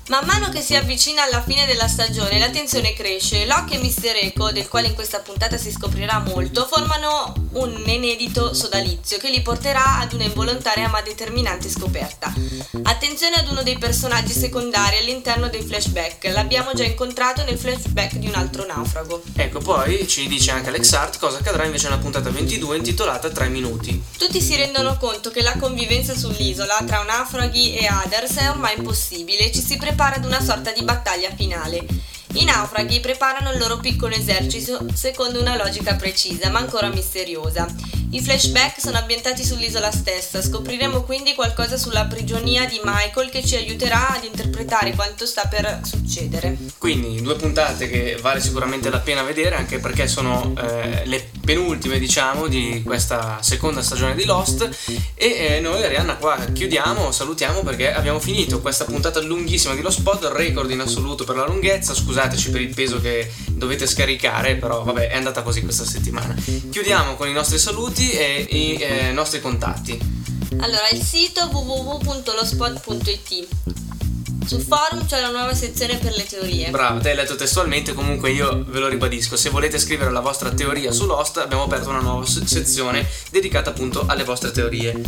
Man 0.09 0.25
mano 0.25 0.49
che 0.49 0.63
si 0.63 0.75
avvicina 0.75 1.25
alla 1.25 1.43
fine 1.43 1.67
della 1.67 1.87
stagione 1.87 2.39
la 2.39 2.49
tensione 2.49 2.95
cresce. 2.95 3.45
Locke 3.45 3.75
e 3.75 3.79
Mister 3.79 4.17
Eco, 4.17 4.51
del 4.53 4.67
quale 4.67 4.87
in 4.87 4.95
questa 4.95 5.19
puntata 5.19 5.59
si 5.59 5.71
scoprirà 5.71 6.19
molto, 6.21 6.67
formano 6.67 7.35
un 7.53 7.83
inedito 7.85 8.55
sodalizio 8.55 9.19
che 9.19 9.29
li 9.29 9.43
porterà 9.43 9.99
ad 9.99 10.15
una 10.15 10.25
involontaria 10.25 10.89
ma 10.89 11.03
determinante 11.03 11.69
scoperta. 11.69 12.33
Attenzione 12.85 13.37
ad 13.37 13.49
uno 13.49 13.63
dei 13.63 13.77
personaggi 13.77 14.33
secondari 14.33 14.97
all'interno 14.97 15.51
dei 15.51 15.63
flashback. 15.63 16.25
L'abbiamo 16.33 16.73
già 16.73 16.85
incontrato 16.85 17.45
nel 17.45 17.59
flashback 17.59 18.15
di 18.15 18.29
un 18.29 18.35
altro 18.35 18.65
naufrago. 18.65 19.23
Ecco, 19.37 19.59
poi 19.59 20.09
ci 20.09 20.27
dice 20.27 20.53
anche 20.53 20.71
Alex 20.71 20.91
Hart 20.95 21.19
cosa 21.19 21.37
accadrà 21.37 21.67
invece 21.67 21.89
nella 21.89 22.01
puntata 22.01 22.31
22 22.31 22.79
intitolata 22.79 23.29
3 23.29 23.49
minuti. 23.49 24.03
Tutti 24.17 24.41
si 24.41 24.57
rendono 24.57 24.97
conto 24.97 25.31
che 25.31 25.43
la 25.43 25.57
convivenza 25.59 26.17
sull'isola 26.17 26.83
tra 26.87 27.03
naufraghi 27.03 27.77
e 27.77 27.89
others 27.91 28.37
è 28.37 28.49
ormai 28.49 28.79
impossibile 28.79 29.49
e 29.49 29.53
ci 29.53 29.61
si 29.61 29.77
prepara 29.77 29.97
ad 30.07 30.25
una 30.25 30.41
sorta 30.41 30.71
di 30.73 30.83
battaglia 30.85 31.31
finale. 31.35 31.85
I 32.35 32.45
naufraghi 32.45 33.01
preparano 33.01 33.51
il 33.51 33.59
loro 33.59 33.79
piccolo 33.79 34.15
esercito 34.15 34.87
secondo 34.95 35.41
una 35.41 35.57
logica 35.57 35.97
precisa 35.97 36.51
ma 36.51 36.61
ancora 36.61 36.89
misteriosa. 36.89 37.67
I 38.11 38.23
flashback 38.23 38.81
sono 38.81 38.97
ambientati 38.97 39.45
sull'isola 39.45 39.91
stessa, 39.91 40.41
scopriremo 40.41 41.03
quindi 41.03 41.35
qualcosa 41.35 41.77
sulla 41.77 42.07
prigionia 42.07 42.65
di 42.65 42.81
Michael 42.83 43.29
che 43.29 43.45
ci 43.45 43.55
aiuterà 43.55 44.15
ad 44.17 44.25
interpretare 44.25 44.95
quanto 44.95 45.27
sta 45.27 45.47
per 45.47 45.81
succedere. 45.85 46.57
Quindi 46.79 47.21
due 47.21 47.37
puntate 47.37 47.87
che 47.87 48.17
vale 48.23 48.41
sicuramente 48.41 48.89
la 48.89 49.01
pena 49.01 49.23
vedere 49.23 49.57
anche 49.57 49.79
perché 49.79 50.09
sono 50.09 50.55
eh, 50.57 51.05
le 51.05 51.29
penultime 51.45 51.99
diciamo 51.99 52.47
di 52.47 52.83
questa 52.83 53.39
seconda 53.43 53.83
stagione 53.83 54.15
di 54.15 54.25
Lost 54.25 54.69
e 55.15 55.27
eh, 55.27 55.61
noi 55.61 55.85
Arianna 55.85 56.17
qua 56.17 56.39
chiudiamo, 56.51 57.13
salutiamo 57.13 57.63
perché 57.63 57.93
abbiamo 57.93 58.21
finito 58.21 58.63
questa 58.63 58.87
puntata 58.87 59.21
lunghissima 59.21 59.75
di 59.75 59.83
Lost 59.83 60.01
Pod, 60.01 60.25
record 60.25 60.71
in 60.71 60.81
assoluto 60.81 61.25
per 61.25 61.37
la 61.37 61.47
lunghezza, 61.47 61.93
scusateci 61.93 62.51
per 62.51 62.63
il 62.63 62.73
peso 62.73 63.03
che 63.03 63.31
dovete 63.49 63.87
scaricare 63.87 64.55
però 64.57 64.83
vabbè 64.83 65.09
è 65.09 65.17
andata 65.17 65.43
così 65.43 65.61
questa 65.61 65.85
settimana. 65.85 66.35
Chiudiamo 66.71 67.15
con 67.15 67.29
i 67.29 67.33
nostri 67.33 67.59
saluti 67.59 67.97
e 67.99 68.47
i 68.51 68.75
eh, 68.81 69.13
nostri 69.13 69.41
contatti. 69.41 69.99
Allora, 70.59 70.89
il 70.93 71.03
sito 71.03 71.49
www.lospot.it 71.51 73.47
sul 74.49 74.63
forum 74.63 75.05
c'è 75.07 75.21
la 75.21 75.29
nuova 75.29 75.55
sezione 75.55 75.99
per 75.99 76.17
le 76.17 76.25
teorie. 76.25 76.71
Bravo, 76.71 77.01
te 77.01 77.11
hai 77.11 77.17
letto 77.17 77.37
testualmente, 77.37 77.93
comunque 77.93 78.31
io 78.31 78.65
ve 78.67 78.79
lo 78.79 78.89
ribadisco, 78.89 79.37
se 79.37 79.51
volete 79.51 79.79
scrivere 79.79 80.11
la 80.11 80.21
vostra 80.21 80.51
teoria 80.51 80.91
su 80.91 81.05
Lost 81.05 81.37
abbiamo 81.37 81.65
aperto 81.65 81.91
una 81.91 82.01
nuova 82.01 82.25
sezione 82.25 83.07
dedicata 83.31 83.69
appunto 83.71 84.07
alle 84.07 84.25
vostre 84.25 84.51
teorie. 84.51 85.03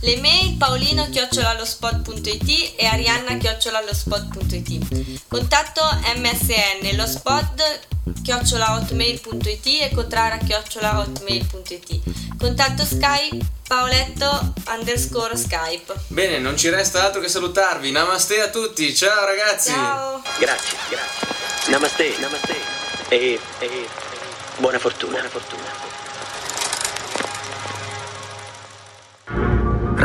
Le 0.00 0.16
mail 0.20 0.56
paolino 0.56 1.08
chiocciolallospot.it 1.08 2.74
e 2.76 2.86
arianna 2.86 3.36
chiocciolallospot.it 3.36 5.20
Contatto 5.28 5.82
msn 6.16 6.96
lo 6.96 7.06
spot 7.06 7.80
chiocciolahotmail.it 8.22 9.66
e 9.66 9.90
contrara 9.94 10.36
chiocciolahotmail.it 10.38 12.00
Contatto 12.38 12.84
Skype 12.84 13.38
paoletto 13.66 14.52
underscore 14.68 15.36
Skype 15.36 15.94
Bene, 16.08 16.38
non 16.38 16.56
ci 16.56 16.68
resta 16.68 17.04
altro 17.04 17.20
che 17.20 17.28
salutarvi. 17.28 17.90
Namaste 17.90 18.40
a 18.40 18.48
tutti, 18.48 18.94
ciao 18.94 19.24
ragazzi! 19.24 19.70
Ciao! 19.70 20.22
Grazie, 20.38 20.76
grazie. 20.90 21.70
Namaste, 21.70 22.14
namaste. 22.18 22.54
E, 23.08 23.40
e 23.58 23.88
buona 24.58 24.78
fortuna. 24.78 25.12
Buona 25.12 25.28
fortuna. 25.30 26.03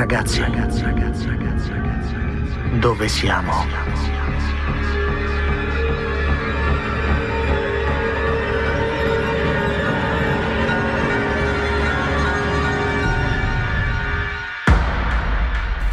Ragazzi. 0.10 0.42
Dove 2.80 3.08
siamo? 3.08 3.64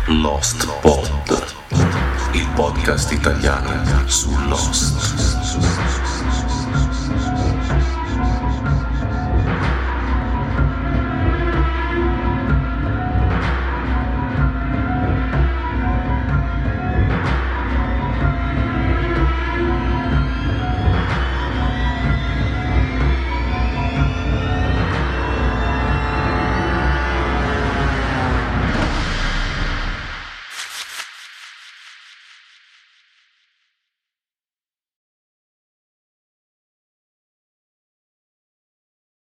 Lost 0.07 0.67
Pod, 0.81 1.55
il 2.33 2.49
podcast 2.55 3.13
italiano 3.13 4.09
su 4.09 4.35
Lost. 4.49 6.06